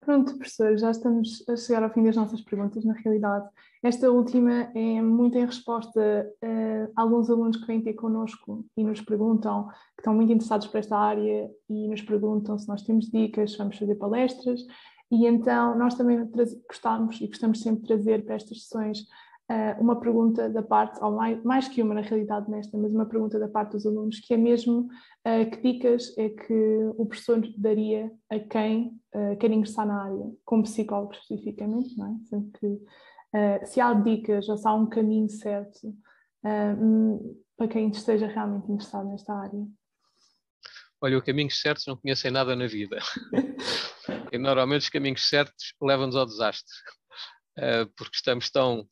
Pronto, 0.06 0.38
professor, 0.38 0.78
já 0.78 0.92
estamos 0.92 1.42
a 1.48 1.56
chegar 1.56 1.82
ao 1.82 1.90
fim 1.90 2.04
das 2.04 2.14
nossas 2.14 2.40
perguntas, 2.40 2.84
na 2.84 2.92
realidade. 2.92 3.48
Esta 3.82 4.08
última 4.08 4.70
é 4.72 5.02
muito 5.02 5.36
em 5.36 5.44
resposta 5.44 6.00
a 6.94 7.02
alguns 7.02 7.28
alunos 7.28 7.56
que 7.56 7.66
vêm 7.66 7.82
ter 7.82 7.94
connosco 7.94 8.64
e 8.76 8.84
nos 8.84 9.00
perguntam, 9.00 9.66
que 9.66 10.02
estão 10.02 10.14
muito 10.14 10.32
interessados 10.32 10.68
por 10.68 10.78
esta 10.78 10.96
área 10.96 11.50
e 11.68 11.88
nos 11.88 12.02
perguntam 12.02 12.56
se 12.56 12.68
nós 12.68 12.82
temos 12.82 13.06
dicas, 13.10 13.50
se 13.50 13.58
vamos 13.58 13.76
fazer 13.76 13.96
palestras. 13.96 14.60
E 15.10 15.26
então 15.26 15.76
nós 15.76 15.96
também 15.96 16.24
gostamos 16.68 17.20
e 17.20 17.26
gostamos 17.26 17.60
sempre 17.60 17.80
de 17.80 17.88
trazer 17.88 18.24
para 18.24 18.36
estas 18.36 18.62
sessões 18.62 19.08
uh, 19.50 19.80
uma 19.80 19.98
pergunta 20.00 20.48
da 20.50 20.62
parte, 20.62 21.02
ou 21.02 21.12
mais, 21.12 21.42
mais 21.44 21.68
que 21.68 21.82
uma 21.82 21.94
na 21.94 22.00
realidade 22.00 22.50
nesta, 22.50 22.76
mas 22.76 22.92
uma 22.92 23.06
pergunta 23.06 23.38
da 23.38 23.48
parte 23.48 23.72
dos 23.72 23.86
alunos, 23.86 24.20
que 24.20 24.34
é 24.34 24.36
mesmo 24.36 24.88
uh, 25.26 25.50
que 25.50 25.60
dicas 25.60 26.16
é 26.18 26.28
que 26.30 26.90
o 26.96 27.06
professor 27.06 27.40
daria 27.56 28.10
a 28.30 28.38
quem 28.38 29.00
uh, 29.14 29.36
quer 29.38 29.50
ingressar 29.50 29.86
na 29.86 30.04
área, 30.04 30.32
como 30.44 30.64
psicólogo 30.64 31.12
especificamente, 31.12 31.96
não 31.96 32.06
é? 32.06 32.28
Sempre 32.28 32.60
que, 32.60 32.80
se 33.66 33.82
há 33.82 33.92
dicas 33.92 34.48
ou 34.48 34.56
se 34.56 34.66
há 34.66 34.72
um 34.72 34.88
caminho 34.88 35.28
certo 35.28 35.94
um, 36.42 37.36
para 37.54 37.68
quem 37.68 37.90
esteja 37.90 38.26
realmente 38.28 38.72
interessado 38.72 39.10
nesta 39.10 39.34
área. 39.34 39.66
Olha, 41.02 41.18
o 41.18 41.22
caminho 41.22 41.50
certo 41.50 41.82
não 41.86 41.98
conhecem 41.98 42.30
nada 42.30 42.56
na 42.56 42.66
vida. 42.66 42.96
e 44.32 44.38
normalmente 44.38 44.82
os 44.82 44.88
caminhos 44.88 45.28
certos 45.28 45.74
levam-nos 45.82 46.16
ao 46.16 46.24
desastre. 46.24 46.72
porque 47.98 48.16
estamos 48.16 48.48
tão 48.48 48.88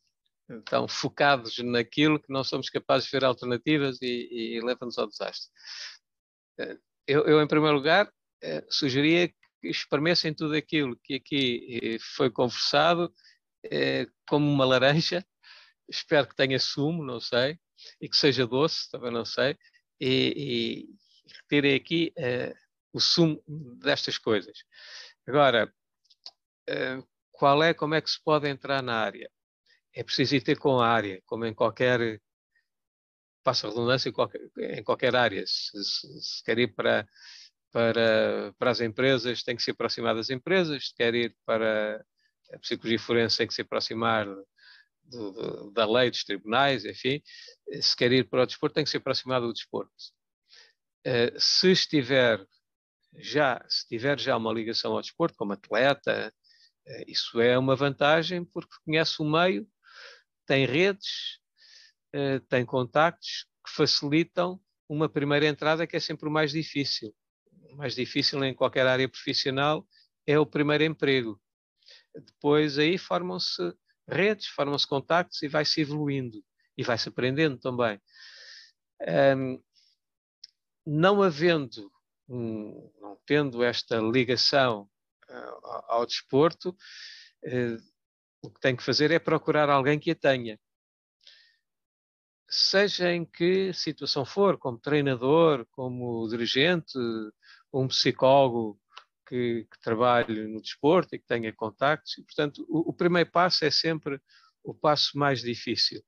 tão 0.65 0.87
focados 0.87 1.57
naquilo 1.59 2.19
que 2.19 2.31
não 2.31 2.43
somos 2.43 2.69
capazes 2.69 3.05
de 3.05 3.11
ver 3.11 3.25
alternativas 3.25 4.01
e, 4.01 4.57
e 4.57 4.61
leva-nos 4.61 4.97
ao 4.97 5.07
desastre. 5.07 5.49
Eh, 6.59 6.77
eu, 7.07 7.25
eu, 7.25 7.41
em 7.41 7.47
primeiro 7.47 7.75
lugar, 7.75 8.11
eh, 8.41 8.63
sugeria 8.69 9.27
que 9.27 9.35
espremessem 9.63 10.33
tudo 10.33 10.55
aquilo 10.55 10.97
que 11.03 11.15
aqui 11.15 11.79
eh, 11.81 11.97
foi 11.99 12.29
conversado 12.29 13.13
como 14.27 14.47
uma 14.47 14.63
laranja. 14.63 15.25
Espero 15.89 16.27
que 16.27 16.35
tenha 16.35 16.59
sumo, 16.59 17.03
não 17.03 17.19
sei, 17.19 17.59
e 17.99 18.07
que 18.07 18.15
seja 18.15 18.45
doce, 18.45 18.89
também 18.91 19.11
não 19.11 19.25
sei, 19.25 19.57
e, 19.99 20.87
e 21.27 21.33
retirem 21.41 21.75
aqui 21.75 22.13
o 22.93 22.99
sumo 22.99 23.43
destas 23.81 24.19
coisas. 24.19 24.63
Agora, 25.27 25.73
qual 27.31 27.63
é, 27.63 27.73
como 27.73 27.95
é 27.95 28.01
que 28.01 28.09
se 28.09 28.21
pode 28.23 28.47
entrar 28.47 28.83
na 28.83 28.97
área? 28.99 29.31
É 29.95 30.03
preciso 30.03 30.35
ir 30.35 30.41
ter 30.41 30.59
com 30.59 30.79
a 30.79 30.87
área, 30.87 31.21
como 31.25 31.45
em 31.45 31.53
qualquer, 31.53 32.21
passa 33.41 33.69
redundância, 33.69 34.09
em 34.09 34.11
qualquer, 34.11 34.41
em 34.57 34.83
qualquer 34.83 35.15
área. 35.15 35.45
Se, 35.47 35.83
se, 35.83 36.21
se, 36.21 36.43
quer 36.43 36.59
ir 36.59 36.75
para, 36.75 37.07
para, 37.71 38.53
para 38.59 38.71
as 38.71 38.81
empresas, 38.81 39.41
tem 39.41 39.55
que 39.55 39.63
se 39.63 39.71
aproximar 39.71 40.13
das 40.13 40.29
empresas, 40.29 40.89
se 40.89 40.95
quer 40.95 41.15
ir 41.15 41.35
para 41.45 42.05
a 42.53 42.59
psicologia 42.59 42.99
forense, 42.99 43.37
tem 43.37 43.47
que 43.47 43.53
se 43.53 43.61
aproximar 43.61 44.25
do, 44.25 45.31
do, 45.31 45.71
da 45.71 45.89
lei, 45.89 46.11
dos 46.11 46.25
tribunais, 46.25 46.83
enfim. 46.83 47.21
Se 47.81 47.95
quer 47.95 48.11
ir 48.11 48.29
para 48.29 48.43
o 48.43 48.45
desporto, 48.45 48.75
tem 48.75 48.83
que 48.83 48.89
se 48.89 48.97
aproximar 48.97 49.39
do 49.39 49.53
desporto. 49.53 49.93
Uh, 51.07 51.39
se 51.39 51.71
estiver 51.71 52.45
já, 53.17 53.63
se 53.69 53.87
tiver 53.87 54.19
já 54.19 54.35
uma 54.35 54.51
ligação 54.51 54.91
ao 54.91 55.01
desporto, 55.01 55.37
como 55.37 55.53
atleta, 55.53 56.33
uh, 56.85 57.03
isso 57.07 57.39
é 57.39 57.57
uma 57.57 57.75
vantagem 57.77 58.43
porque 58.43 58.75
conhece 58.83 59.21
o 59.21 59.25
meio 59.25 59.65
tem 60.45 60.65
redes, 60.65 61.39
uh, 62.15 62.39
tem 62.47 62.65
contactos 62.65 63.45
que 63.65 63.71
facilitam 63.71 64.59
uma 64.87 65.09
primeira 65.09 65.47
entrada 65.47 65.87
que 65.87 65.95
é 65.95 65.99
sempre 65.99 66.27
o 66.27 66.31
mais 66.31 66.51
difícil. 66.51 67.13
O 67.71 67.75
mais 67.75 67.95
difícil 67.95 68.43
em 68.43 68.53
qualquer 68.53 68.85
área 68.87 69.09
profissional 69.09 69.87
é 70.25 70.37
o 70.39 70.45
primeiro 70.45 70.83
emprego. 70.83 71.41
Depois 72.13 72.77
aí 72.77 72.97
formam-se 72.97 73.73
redes, 74.07 74.47
formam-se 74.47 74.87
contactos 74.87 75.41
e 75.41 75.47
vai-se 75.47 75.81
evoluindo 75.81 76.43
e 76.77 76.83
vai-se 76.83 77.09
aprendendo 77.09 77.57
também. 77.57 77.99
Um, 79.37 79.61
não 80.85 81.21
havendo, 81.21 81.91
um, 82.29 82.91
não 83.01 83.19
tendo 83.25 83.63
esta 83.63 83.97
ligação 83.97 84.89
uh, 85.29 85.65
ao, 85.65 85.91
ao 85.91 86.05
desporto, 86.05 86.69
uh, 86.69 87.94
o 88.45 88.51
que 88.51 88.59
tem 88.59 88.75
que 88.75 88.83
fazer 88.83 89.11
é 89.11 89.19
procurar 89.19 89.69
alguém 89.69 89.99
que 89.99 90.11
a 90.11 90.15
tenha. 90.15 90.59
Seja 92.47 93.11
em 93.11 93.25
que 93.25 93.73
situação 93.73 94.25
for, 94.25 94.57
como 94.57 94.77
treinador, 94.77 95.65
como 95.71 96.27
dirigente, 96.29 96.97
um 97.73 97.87
psicólogo 97.87 98.79
que, 99.27 99.67
que 99.69 99.79
trabalhe 99.81 100.47
no 100.47 100.61
desporto 100.61 101.15
e 101.15 101.19
que 101.19 101.25
tenha 101.25 101.51
contactos. 101.53 102.17
E, 102.17 102.23
portanto, 102.23 102.65
o, 102.69 102.89
o 102.89 102.93
primeiro 102.93 103.31
passo 103.31 103.65
é 103.65 103.71
sempre 103.71 104.21
o 104.63 104.73
passo 104.73 105.17
mais 105.17 105.41
difícil. 105.41 106.03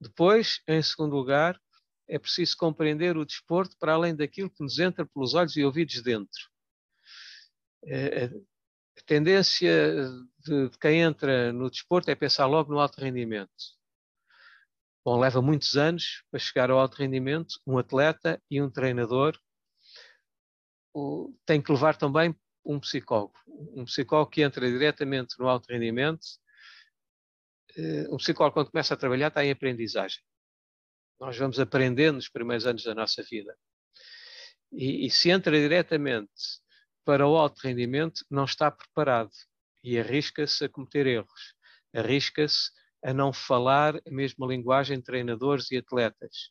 Depois, 0.00 0.60
em 0.66 0.82
segundo 0.82 1.14
lugar, 1.14 1.60
é 2.08 2.18
preciso 2.18 2.56
compreender 2.56 3.16
o 3.16 3.24
desporto 3.24 3.76
para 3.78 3.92
além 3.92 4.14
daquilo 4.16 4.50
que 4.50 4.62
nos 4.62 4.78
entra 4.78 5.06
pelos 5.06 5.34
olhos 5.34 5.56
e 5.56 5.64
ouvidos 5.64 6.02
dentro. 6.02 6.50
A 9.00 9.06
tendência 9.06 9.94
de, 10.44 10.68
de, 10.68 10.78
quem 10.78 11.00
entra 11.00 11.52
no 11.52 11.70
desporto 11.70 12.10
é 12.10 12.14
pensar 12.14 12.46
logo 12.46 12.72
no 12.72 12.78
alto 12.78 13.00
rendimento. 13.00 13.50
Bom, 15.04 15.18
leva 15.18 15.40
muitos 15.40 15.76
anos 15.76 16.22
para 16.30 16.38
chegar 16.38 16.70
ao 16.70 16.78
alto 16.78 16.96
rendimento. 16.96 17.58
Um 17.66 17.78
atleta 17.78 18.40
e 18.50 18.60
um 18.60 18.70
treinador 18.70 19.38
o, 20.94 21.34
tem 21.46 21.62
que 21.62 21.72
levar 21.72 21.96
também 21.96 22.34
um 22.64 22.78
psicólogo. 22.78 23.34
Um 23.74 23.84
psicólogo 23.84 24.30
que 24.30 24.42
entra 24.42 24.70
diretamente 24.70 25.38
no 25.38 25.48
alto 25.48 25.68
rendimento. 25.72 26.26
Eh, 27.76 28.06
um 28.10 28.18
psicólogo, 28.18 28.54
quando 28.54 28.70
começa 28.70 28.94
a 28.94 28.96
trabalhar, 28.96 29.28
está 29.28 29.44
em 29.44 29.50
aprendizagem. 29.50 30.20
Nós 31.18 31.36
vamos 31.36 31.58
aprendendo 31.58 32.16
nos 32.16 32.28
primeiros 32.28 32.66
anos 32.66 32.84
da 32.84 32.94
nossa 32.94 33.22
vida. 33.22 33.56
E, 34.72 35.06
e 35.06 35.10
se 35.10 35.30
entra 35.30 35.58
diretamente 35.58 36.60
para 37.04 37.26
o 37.26 37.36
alto 37.36 37.60
rendimento 37.62 38.24
não 38.30 38.44
está 38.44 38.70
preparado 38.70 39.30
e 39.82 39.98
arrisca-se 39.98 40.64
a 40.64 40.68
cometer 40.68 41.06
erros, 41.06 41.54
arrisca-se 41.94 42.70
a 43.02 43.14
não 43.14 43.32
falar 43.32 43.96
a 43.96 44.10
mesma 44.10 44.46
linguagem 44.46 44.98
de 44.98 45.04
treinadores 45.04 45.70
e 45.70 45.78
atletas. 45.78 46.50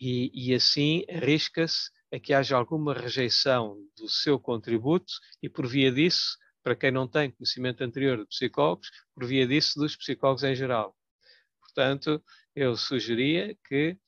E, 0.00 0.30
e 0.34 0.54
assim 0.54 1.04
arrisca-se 1.08 1.90
a 2.12 2.18
que 2.18 2.32
haja 2.32 2.56
alguma 2.56 2.94
rejeição 2.94 3.76
do 3.96 4.08
seu 4.08 4.38
contributo 4.38 5.12
e, 5.42 5.48
por 5.48 5.66
via 5.66 5.92
disso, 5.92 6.38
para 6.62 6.74
quem 6.74 6.90
não 6.90 7.06
tem 7.06 7.30
conhecimento 7.30 7.84
anterior 7.84 8.18
de 8.18 8.26
psicólogos, 8.26 8.90
por 9.14 9.26
via 9.26 9.46
disso 9.46 9.78
dos 9.78 9.94
psicólogos 9.96 10.42
em 10.42 10.54
geral. 10.54 10.96
Portanto, 11.60 12.22
eu 12.56 12.76
sugeria 12.76 13.56
que 13.66 13.98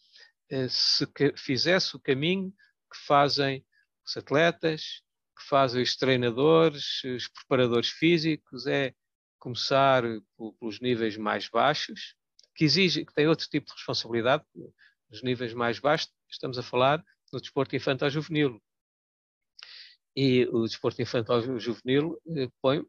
eh, 0.50 0.68
se 0.68 1.06
fizesse 1.36 1.96
o 1.96 2.00
caminho 2.00 2.50
que 2.90 2.98
fazem 3.06 3.64
os 4.06 4.16
atletas, 4.16 5.02
que 5.36 5.42
fazem 5.48 5.82
os 5.82 5.96
treinadores, 5.96 7.04
os 7.04 7.28
preparadores 7.28 7.88
físicos, 7.90 8.66
é 8.66 8.94
começar 9.38 10.02
pelos 10.58 10.80
níveis 10.80 11.16
mais 11.16 11.48
baixos, 11.48 12.14
que 12.54 12.64
exige, 12.64 13.04
que 13.04 13.12
tem 13.12 13.28
outro 13.28 13.46
tipo 13.48 13.66
de 13.66 13.74
responsabilidade, 13.74 14.44
os 15.10 15.22
níveis 15.22 15.52
mais 15.52 15.78
baixos, 15.78 16.10
estamos 16.28 16.58
a 16.58 16.62
falar 16.62 17.04
no 17.32 17.40
desporto 17.40 17.76
infantil 17.76 18.10
juvenil. 18.10 18.62
E 20.16 20.46
o 20.46 20.64
desporto 20.64 21.00
infantil 21.02 21.58
juvenil 21.60 22.20
eh, 22.36 22.48
põe 22.62 22.84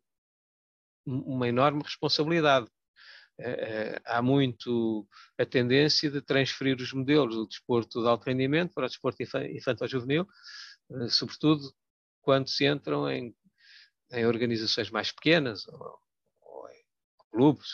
uma 1.05 1.47
enorme 1.47 1.83
responsabilidade. 1.83 2.67
Eh, 3.39 3.95
eh, 3.95 4.01
há 4.05 4.21
muito 4.21 5.07
a 5.37 5.45
tendência 5.45 6.09
de 6.09 6.21
transferir 6.21 6.77
os 6.77 6.93
modelos 6.93 7.35
do 7.35 7.47
desporto 7.47 8.01
de 8.01 8.07
alto 8.07 8.23
rendimento 8.23 8.73
para 8.73 8.85
o 8.85 8.89
desporto 8.89 9.21
infantil 9.21 9.87
juvenil, 9.87 10.27
sobretudo 11.09 11.71
quando 12.27 12.49
se 12.49 12.67
entram 12.67 13.09
em, 13.09 13.33
em 14.11 14.25
organizações 14.25 14.91
mais 14.91 15.13
pequenas 15.13 15.65
ou, 15.69 15.97
ou 16.41 16.69
em 16.69 16.83
clubes, 17.31 17.69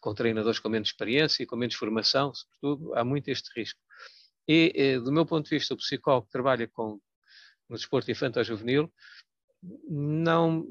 com 0.00 0.12
treinadores 0.12 0.58
com 0.58 0.68
menos 0.68 0.88
experiência 0.88 1.44
e 1.44 1.46
com 1.46 1.54
menos 1.54 1.76
formação, 1.76 2.34
sobretudo, 2.34 2.92
há 2.96 3.04
muito 3.04 3.28
este 3.28 3.48
risco. 3.56 3.78
E, 4.48 4.72
e, 4.74 4.98
do 4.98 5.12
meu 5.12 5.24
ponto 5.24 5.44
de 5.44 5.56
vista, 5.56 5.72
o 5.72 5.76
psicólogo 5.76 6.26
que 6.26 6.32
trabalha 6.32 6.66
com, 6.66 7.00
no 7.68 7.76
desporto 7.76 8.10
infantil 8.10 8.42
juvenil 8.42 8.92
não, 9.88 10.66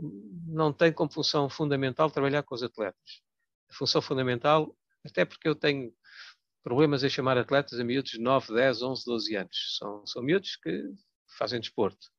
não 0.46 0.74
tem 0.74 0.92
como 0.92 1.10
função 1.10 1.50
fundamental 1.50 2.12
trabalhar 2.12 2.44
com 2.44 2.54
os 2.54 2.64
atletas. 2.64 3.22
A 3.70 3.74
função 3.74 4.02
fundamental, 4.02 4.76
até 5.06 5.24
porque 5.24 5.48
eu 5.48 5.56
tenho 5.56 5.94
problemas 6.62 7.02
em 7.02 7.10
chamar 7.10 7.38
atletas 7.38 7.80
a 7.80 7.84
miúdos 7.86 8.12
de 8.12 8.20
9, 8.20 8.54
10, 8.54 8.82
11, 8.82 9.06
12 9.06 9.36
anos. 9.38 9.78
São, 9.78 10.06
são 10.06 10.22
miúdos 10.22 10.58
que 10.58 10.84
fazem 11.38 11.62
desporto 11.62 12.10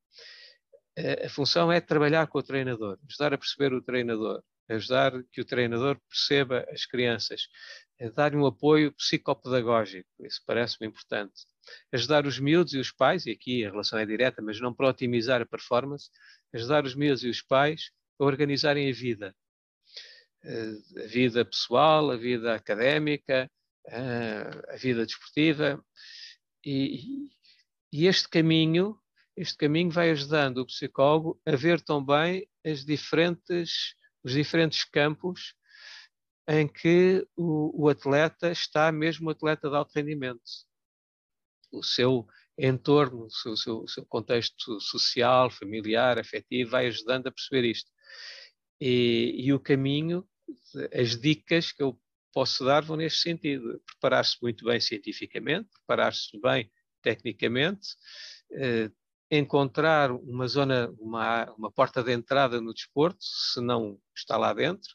a 1.25 1.29
função 1.29 1.71
é 1.71 1.81
trabalhar 1.81 2.27
com 2.27 2.39
o 2.39 2.43
treinador, 2.43 2.99
ajudar 3.09 3.33
a 3.35 3.39
perceber 3.39 3.73
o 3.73 3.83
treinador, 3.83 4.43
ajudar 4.69 5.13
que 5.33 5.41
o 5.41 5.45
treinador 5.45 5.99
perceba 6.09 6.67
as 6.71 6.87
crianças, 6.87 7.49
dar-lhe 8.15 8.37
um 8.37 8.47
apoio 8.47 8.93
psicopedagógico, 8.93 10.09
isso 10.21 10.41
parece-me 10.47 10.87
importante. 10.87 11.45
Ajudar 11.93 12.27
os 12.27 12.39
miúdos 12.39 12.73
e 12.73 12.79
os 12.79 12.91
pais, 12.91 13.27
e 13.27 13.31
aqui 13.31 13.65
a 13.65 13.71
relação 13.71 13.99
é 13.99 14.07
direta, 14.07 14.41
mas 14.41 14.61
não 14.61 14.75
para 14.75 14.89
otimizar 14.89 15.43
a 15.43 15.47
performance, 15.47 16.11
ajudar 16.55 16.85
os 16.85 16.95
miúdos 16.95 17.25
e 17.25 17.29
os 17.29 17.43
pais 17.43 17.91
a 18.19 18.25
organizarem 18.25 18.91
a 18.91 18.95
vida. 18.95 19.35
A 20.43 21.07
vida 21.07 21.45
pessoal, 21.45 22.11
a 22.11 22.17
vida 22.17 22.55
académica, 22.55 23.51
a 23.89 24.77
vida 24.77 25.05
desportiva. 25.05 25.85
E, 26.65 27.29
e 27.93 28.07
este 28.07 28.29
caminho, 28.29 28.99
este 29.41 29.57
caminho 29.57 29.91
vai 29.91 30.11
ajudando 30.11 30.59
o 30.59 30.67
psicólogo 30.67 31.41
a 31.47 31.57
ver 31.57 31.81
também 31.81 32.47
as 32.63 32.85
diferentes, 32.85 33.95
os 34.23 34.35
diferentes 34.35 34.85
campos 34.85 35.55
em 36.47 36.69
que 36.69 37.27
o, 37.35 37.85
o 37.85 37.89
atleta 37.89 38.53
está 38.53 38.93
mesmo 38.93 39.29
o 39.29 39.31
atleta 39.31 39.71
de 39.71 39.77
alto 39.77 39.93
rendimento. 39.95 40.43
O 41.73 41.83
seu 41.83 42.27
entorno, 42.59 43.25
o 43.25 43.31
seu, 43.31 43.57
seu, 43.57 43.89
seu, 43.89 44.05
contexto 44.05 44.79
social, 44.79 45.51
familiar, 45.51 46.19
afetivo, 46.19 46.73
vai 46.73 46.89
ajudando 46.89 47.29
a 47.29 47.33
perceber 47.33 47.65
isto. 47.67 47.91
E, 48.79 49.37
e 49.39 49.55
o 49.55 49.61
caminho, 49.61 50.29
as 50.93 51.19
dicas 51.19 51.73
que 51.73 51.83
eu 51.83 51.99
posso 52.31 52.63
dar 52.63 52.83
vão 52.83 52.99
neste 52.99 53.21
sentido. 53.21 53.81
Preparar-se 53.87 54.37
muito 54.43 54.67
bem 54.67 54.81
cientificamente, 54.81 55.71
preparar-se 55.71 56.39
bem 56.43 56.71
tecnicamente, 57.01 57.89
eh, 58.53 58.91
encontrar 59.31 60.11
uma 60.11 60.49
zona, 60.49 60.93
uma, 60.99 61.45
uma 61.53 61.71
porta 61.71 62.03
de 62.03 62.13
entrada 62.13 62.61
no 62.61 62.75
desporto, 62.75 63.19
se 63.21 63.61
não 63.61 63.99
está 64.15 64.37
lá 64.37 64.53
dentro, 64.53 64.91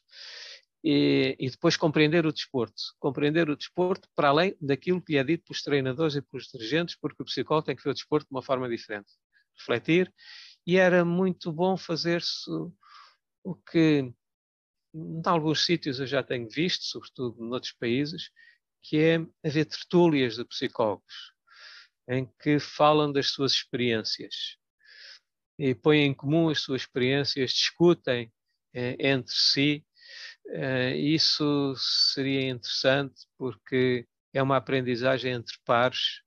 e, 0.84 1.34
e, 1.40 1.50
depois 1.50 1.76
compreender 1.76 2.26
o 2.26 2.32
desporto. 2.32 2.80
Compreender 3.00 3.48
o 3.48 3.56
desporto 3.56 4.08
para 4.14 4.28
além 4.28 4.56
daquilo 4.60 5.02
que 5.02 5.14
lhe 5.14 5.18
é 5.18 5.24
dito 5.24 5.44
pelos 5.44 5.62
treinadores 5.62 6.14
e 6.14 6.22
pelos 6.22 6.46
dirigentes, 6.48 6.96
porque 7.00 7.22
o 7.22 7.24
psicólogo 7.24 7.66
tem 7.66 7.74
que 7.74 7.82
ver 7.82 7.90
o 7.90 7.94
desporto 7.94 8.28
de 8.28 8.34
uma 8.34 8.42
forma 8.42 8.68
diferente. 8.68 9.10
Refletir. 9.58 10.12
E 10.66 10.76
era 10.76 11.04
muito 11.04 11.50
bom 11.50 11.76
fazer-se 11.76 12.50
o 13.42 13.54
que, 13.54 14.12
em 14.94 15.22
alguns 15.24 15.64
sítios 15.64 15.98
eu 15.98 16.06
já 16.06 16.22
tenho 16.22 16.48
visto, 16.48 16.84
sobretudo 16.84 17.42
noutros 17.42 17.72
países, 17.72 18.30
que 18.82 18.98
é 18.98 19.26
haver 19.44 19.64
tertúlias 19.64 20.36
de 20.36 20.44
psicólogos 20.44 21.35
em 22.08 22.26
que 22.40 22.58
falam 22.58 23.12
das 23.12 23.28
suas 23.30 23.52
experiências 23.52 24.56
e 25.58 25.74
põem 25.74 26.04
em 26.04 26.14
comum 26.14 26.48
as 26.48 26.60
suas 26.60 26.82
experiências, 26.82 27.52
discutem 27.52 28.32
eh, 28.74 28.96
entre 28.98 29.34
si. 29.34 29.84
Eh, 30.48 30.96
isso 30.96 31.74
seria 31.76 32.48
interessante 32.50 33.26
porque 33.38 34.06
é 34.32 34.42
uma 34.42 34.56
aprendizagem 34.58 35.32
entre 35.32 35.56
pares 35.64 36.22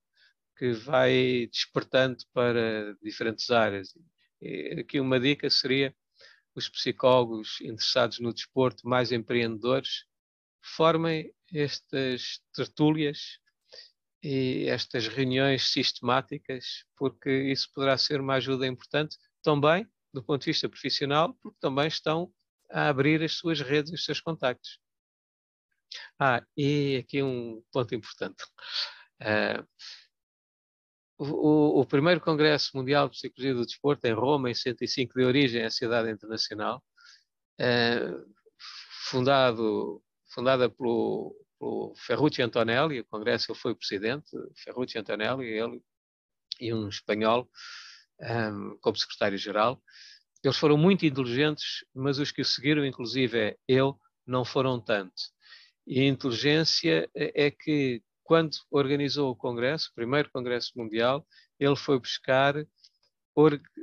que 0.57 0.73
vai 0.73 1.47
despertando 1.51 2.17
para 2.33 2.95
diferentes 3.01 3.49
áreas. 3.49 3.93
E 4.41 4.79
aqui 4.81 4.99
uma 4.99 5.19
dica 5.19 5.49
seria 5.49 5.95
os 6.55 6.67
psicólogos 6.67 7.61
interessados 7.61 8.19
no 8.19 8.33
desporto, 8.33 8.87
mais 8.87 9.11
empreendedores, 9.11 10.05
formem 10.61 11.33
estas 11.53 12.41
tertúlias 12.53 13.39
e 14.21 14.65
estas 14.67 15.07
reuniões 15.07 15.71
sistemáticas, 15.71 16.83
porque 16.97 17.29
isso 17.29 17.69
poderá 17.73 17.97
ser 17.97 18.19
uma 18.19 18.35
ajuda 18.35 18.67
importante 18.67 19.17
também 19.41 19.87
do 20.13 20.23
ponto 20.23 20.41
de 20.41 20.47
vista 20.47 20.67
profissional, 20.67 21.33
porque 21.41 21.57
também 21.59 21.87
estão 21.87 22.31
a 22.71 22.89
abrir 22.89 23.23
as 23.23 23.33
suas 23.33 23.61
redes, 23.61 23.91
os 23.93 24.03
seus 24.03 24.19
contactos. 24.19 24.79
Ah, 26.19 26.43
e 26.55 26.97
aqui 26.97 27.21
um 27.23 27.63
ponto 27.71 27.95
importante. 27.95 28.43
Uh, 29.21 29.67
o, 31.17 31.81
o, 31.81 31.85
primeiro 31.85 32.21
Congresso 32.21 32.75
Mundial 32.75 33.09
de 33.09 33.17
Psicologia 33.17 33.53
do 33.53 33.65
Desporto, 33.65 34.05
em 34.05 34.13
Roma, 34.13 34.49
em 34.49 34.53
105 34.53 35.13
de 35.13 35.25
origem, 35.25 35.65
a 35.65 35.69
Cidade 35.69 36.09
Internacional, 36.11 36.83
uh, 37.59 38.33
fundado, 39.09 40.01
fundada 40.33 40.69
pelo 40.69 41.35
o 41.59 41.93
Ferrucci 41.95 42.41
Antonelli, 42.41 43.01
o 43.01 43.05
Congresso 43.05 43.51
ele 43.51 43.59
foi 43.59 43.73
o 43.73 43.75
presidente, 43.75 44.31
Ferrucci 44.63 44.97
Antonelli, 44.97 45.45
ele 45.45 45.81
e 46.59 46.73
um 46.73 46.89
espanhol 46.89 47.49
um, 48.21 48.77
como 48.81 48.97
secretário-geral. 48.97 49.81
Eles 50.43 50.57
foram 50.57 50.77
muito 50.77 51.05
inteligentes, 51.05 51.85
mas 51.93 52.19
os 52.19 52.31
que 52.31 52.41
o 52.41 52.45
seguiram, 52.45 52.85
inclusive 52.85 53.57
ele, 53.67 53.93
não 54.25 54.45
foram 54.45 54.79
tanto. 54.79 55.21
E 55.85 55.99
a 56.01 56.05
inteligência 56.05 57.09
é, 57.15 57.47
é 57.47 57.51
que, 57.51 58.01
quando 58.23 58.55
organizou 58.69 59.31
o 59.31 59.35
Congresso, 59.35 59.89
o 59.89 59.95
primeiro 59.95 60.29
Congresso 60.31 60.71
Mundial, 60.75 61.25
ele 61.59 61.75
foi 61.75 61.99
buscar 61.99 62.55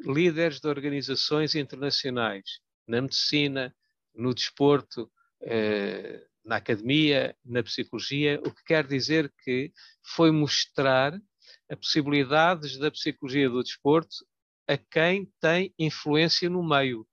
líderes 0.04 0.60
de 0.60 0.68
organizações 0.68 1.54
internacionais, 1.54 2.60
na 2.86 3.00
medicina, 3.00 3.74
no 4.14 4.34
desporto, 4.34 5.10
eh, 5.42 6.26
na 6.46 6.56
academia, 6.56 7.36
na 7.44 7.62
psicologia, 7.62 8.40
o 8.46 8.54
que 8.54 8.62
quer 8.64 8.86
dizer 8.86 9.32
que 9.42 9.72
foi 10.14 10.30
mostrar 10.30 11.20
a 11.68 11.76
possibilidades 11.76 12.78
da 12.78 12.90
psicologia 12.90 13.50
do 13.50 13.62
desporto 13.62 14.24
a 14.68 14.76
quem 14.76 15.30
tem 15.40 15.74
influência 15.78 16.48
no 16.48 16.66
meio. 16.66 17.06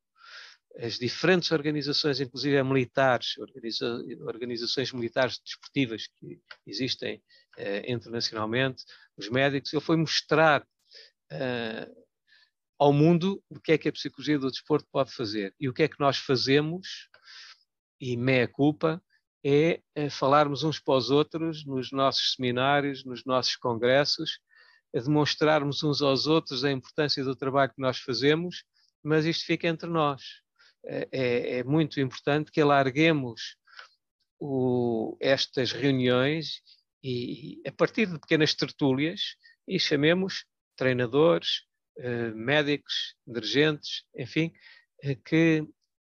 As 0.78 0.98
diferentes 0.98 1.52
organizações, 1.52 2.20
inclusive 2.20 2.62
militares, 2.64 3.38
organiza 3.38 3.86
organizações 4.26 4.92
militares 4.92 5.40
desportivas 5.44 6.08
que 6.08 6.40
existem 6.66 7.22
eh, 7.58 7.92
internacionalmente, 7.92 8.84
os 9.16 9.30
médicos, 9.30 9.72
ele 9.72 9.82
foi 9.82 9.98
mostrar 9.98 10.66
eh, 11.32 11.88
ao 12.80 12.92
mundo 12.92 13.44
o 13.50 13.60
que 13.60 13.74
é 13.74 13.78
que 13.78 13.90
a 13.90 13.92
psicologia 13.94 14.40
do 14.40 14.50
desporto 14.50 14.88
pode 14.92 15.12
fazer 15.12 15.54
e 15.60 15.70
o 15.70 15.74
que 15.74 15.84
é 15.84 15.88
que 15.88 16.00
nós 16.00 16.18
fazemos, 16.18 17.08
e 18.00 18.18
meia 18.18 18.48
culpa, 18.48 19.02
é, 19.44 19.82
é 19.96 20.10
falarmos 20.10 20.64
uns 20.64 20.80
para 20.80 20.96
os 20.96 21.10
outros 21.10 21.66
nos 21.66 21.92
nossos 21.92 22.34
seminários, 22.34 23.04
nos 23.04 23.26
nossos 23.26 23.56
congressos, 23.56 24.40
a 24.96 25.00
demonstrarmos 25.00 25.84
uns 25.84 26.02
aos 26.02 26.28
outros 26.28 26.64
a 26.64 26.72
importância 26.72 27.24
do 27.24 27.36
trabalho 27.36 27.74
que 27.74 27.82
nós 27.82 27.98
fazemos, 27.98 28.64
mas 29.04 29.26
isto 29.26 29.46
fica 29.46 29.68
entre 29.68 29.90
nós. 29.90 30.22
É, 30.86 31.08
é, 31.12 31.58
é 31.60 31.64
muito 31.64 32.00
importante 32.00 32.52
que 32.52 32.62
alarguemos 32.62 33.58
o, 34.40 35.18
estas 35.20 35.72
reuniões 35.72 36.62
e, 37.04 37.62
a 37.66 37.72
partir 37.72 38.06
de 38.06 38.20
pequenas 38.20 38.54
tertúlias, 38.54 39.36
e 39.68 39.80
chamemos 39.80 40.46
treinadores, 40.76 41.64
eh, 41.98 42.32
médicos, 42.32 43.16
dirigentes, 43.26 44.04
enfim, 44.16 44.52
eh, 45.04 45.16
que 45.16 45.68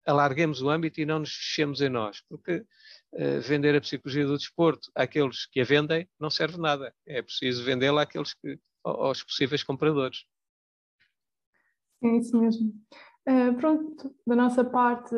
alarguemos 0.05 0.61
o 0.61 0.69
âmbito 0.69 0.99
e 0.99 1.05
não 1.05 1.19
nos 1.19 1.33
fechemos 1.33 1.81
em 1.81 1.89
nós, 1.89 2.21
porque 2.27 2.65
uh, 3.13 3.41
vender 3.41 3.75
a 3.75 3.81
psicologia 3.81 4.25
do 4.25 4.37
desporto 4.37 4.91
àqueles 4.95 5.45
que 5.45 5.59
a 5.61 5.63
vendem 5.63 6.07
não 6.19 6.29
serve 6.29 6.57
nada. 6.57 6.93
É 7.05 7.21
preciso 7.21 7.63
vendê-la 7.63 8.03
àqueles 8.03 8.33
que, 8.33 8.59
aos 8.83 9.23
possíveis 9.23 9.63
compradores. 9.63 10.25
Sim, 11.99 12.17
isso 12.17 12.39
mesmo. 12.39 12.73
Uh, 13.27 13.53
pronto, 13.57 14.15
da 14.25 14.35
nossa 14.35 14.63
parte, 14.63 15.13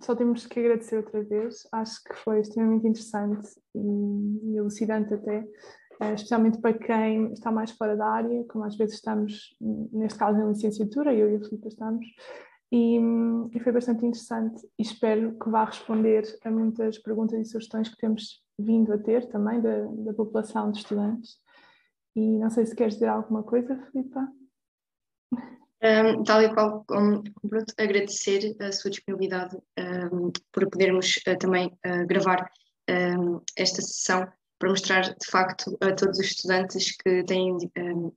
só 0.00 0.16
temos 0.16 0.46
que 0.46 0.58
agradecer 0.58 0.96
outra 0.96 1.22
vez. 1.22 1.66
Acho 1.70 2.02
que 2.02 2.14
foi 2.16 2.40
extremamente 2.40 2.88
interessante 2.88 3.48
e 3.74 4.56
elucidante 4.56 5.14
até, 5.14 5.40
uh, 6.00 6.14
especialmente 6.14 6.60
para 6.60 6.76
quem 6.76 7.32
está 7.32 7.52
mais 7.52 7.70
fora 7.70 7.96
da 7.96 8.06
área, 8.06 8.44
como 8.48 8.64
às 8.64 8.76
vezes 8.76 8.96
estamos, 8.96 9.56
neste 9.92 10.18
caso, 10.18 10.40
em 10.40 10.48
licenciatura, 10.48 11.14
eu 11.14 11.30
e 11.30 11.36
a 11.36 11.40
Filipe 11.40 11.68
estamos, 11.68 12.04
e, 12.72 12.98
e, 13.52 13.60
foi 13.60 13.70
bastante 13.70 14.06
interessante 14.06 14.66
e 14.78 14.82
espero 14.82 15.38
que 15.38 15.50
vá 15.50 15.66
responder 15.66 16.22
a 16.42 16.50
muitas 16.50 16.98
perguntas 16.98 17.38
e 17.38 17.44
sugestões 17.44 17.90
que 17.90 17.98
temos 17.98 18.42
vindo 18.58 18.94
a 18.94 18.98
ter 18.98 19.28
também 19.28 19.60
da, 19.60 19.84
da 19.84 20.14
população 20.14 20.72
de 20.72 20.78
estudantes. 20.78 21.36
E 22.16 22.38
não 22.38 22.48
sei 22.48 22.64
se 22.64 22.74
queres 22.74 22.94
dizer 22.94 23.08
alguma 23.08 23.42
coisa, 23.42 23.78
Filipa. 23.90 24.26
Um, 25.84 26.22
tal 26.24 26.42
e 26.42 26.54
qual, 26.54 26.84
um, 26.92 27.22
pronto, 27.46 27.74
agradecer 27.76 28.56
a 28.58 28.72
sua 28.72 28.90
disponibilidade 28.90 29.54
um, 29.78 30.32
por 30.50 30.70
podermos 30.70 31.16
uh, 31.28 31.36
também 31.38 31.66
uh, 31.86 32.06
gravar 32.06 32.50
esta 33.56 33.80
sessão 33.80 34.26
para 34.58 34.68
mostrar 34.68 35.02
de 35.02 35.30
facto 35.30 35.78
a 35.80 35.94
todos 35.94 36.18
os 36.18 36.26
estudantes 36.26 36.94
que 36.96 37.24
têm 37.24 37.56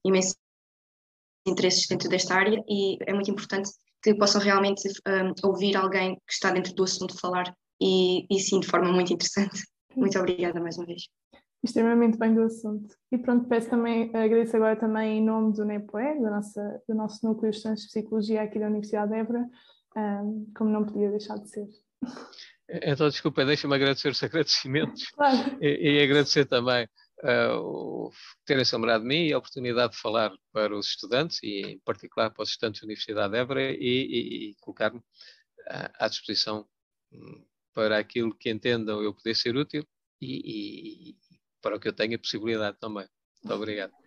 imensos 0.03 0.35
interesses 1.47 1.87
dentro 1.87 2.09
desta 2.09 2.35
área 2.35 2.61
e 2.67 2.97
é 3.05 3.13
muito 3.13 3.29
importante 3.31 3.69
que 4.05 4.13
possam 4.13 4.39
realmente 4.39 4.87
um, 5.07 5.47
ouvir 5.47 5.75
alguém 5.75 6.13
que 6.15 6.33
está 6.33 6.51
dentro 6.51 6.75
do 6.75 6.83
assunto 6.83 7.19
falar 7.19 7.51
e, 7.81 8.27
e 8.29 8.39
sim, 8.39 8.59
de 8.59 8.67
forma 8.67 8.91
muito 8.91 9.11
interessante. 9.11 9.63
Muito 9.95 10.19
obrigada 10.19 10.59
mais 10.59 10.77
uma 10.77 10.85
vez. 10.85 11.07
extremamente 11.63 12.15
bem 12.15 12.35
do 12.35 12.43
assunto. 12.43 12.93
E 13.11 13.17
pronto, 13.17 13.47
peço 13.47 13.67
também, 13.67 14.15
agradeço 14.15 14.55
agora 14.55 14.75
também 14.75 15.17
em 15.17 15.25
nome 15.25 15.53
do 15.53 15.65
NEPOE, 15.65 16.19
do 16.19 16.29
nosso, 16.29 16.59
do 16.87 16.93
nosso 16.93 17.25
Núcleo 17.25 17.49
de 17.49 17.57
Estudantes 17.57 17.83
de 17.85 17.89
Psicologia 17.89 18.43
aqui 18.43 18.59
da 18.59 18.67
Universidade 18.67 19.11
de 19.11 19.17
Évora, 19.17 19.43
um, 19.97 20.51
como 20.55 20.69
não 20.69 20.85
podia 20.85 21.09
deixar 21.09 21.39
de 21.39 21.49
ser. 21.49 21.67
Então, 22.69 23.09
desculpa, 23.09 23.43
deixa-me 23.43 23.73
agradecer 23.73 24.09
os 24.09 24.21
agradecimentos 24.23 25.09
claro. 25.15 25.57
e, 25.59 25.97
e, 25.97 26.03
agradecer 26.03 26.45
também 26.45 26.87
uh, 27.25 28.11
terem 28.45 28.63
se 28.63 28.75
lembrado 28.75 29.01
de 29.01 29.07
mim 29.07 29.25
e 29.25 29.33
a 29.33 29.37
oportunidade 29.37 29.93
de 29.93 29.99
falar 29.99 30.31
para 30.53 30.75
os 30.75 30.87
estudantes 30.87 31.41
e, 31.43 31.61
em 31.61 31.79
particular, 31.79 32.29
para 32.31 32.43
os 32.43 32.49
estudantes 32.49 32.81
da 32.81 32.85
Universidade 32.85 33.31
de 33.31 33.39
Évora 33.39 33.61
e, 33.61 33.75
e, 33.75 34.49
e 34.49 34.55
colocar-me 34.61 34.99
uh, 34.99 35.91
à 35.99 36.07
disposição 36.07 36.67
um, 37.11 37.45
para 37.73 37.97
aquilo 37.97 38.35
que 38.35 38.49
entendam 38.49 39.03
eu 39.03 39.13
poder 39.13 39.35
ser 39.35 39.55
útil 39.55 39.85
e, 40.21 41.15
para 41.61 41.75
o 41.75 41.79
que 41.79 41.87
eu 41.87 41.93
tenha 41.93 42.17
possibilidade 42.17 42.77
também. 42.79 43.07
Muito 43.43 43.55
obrigado. 43.55 44.04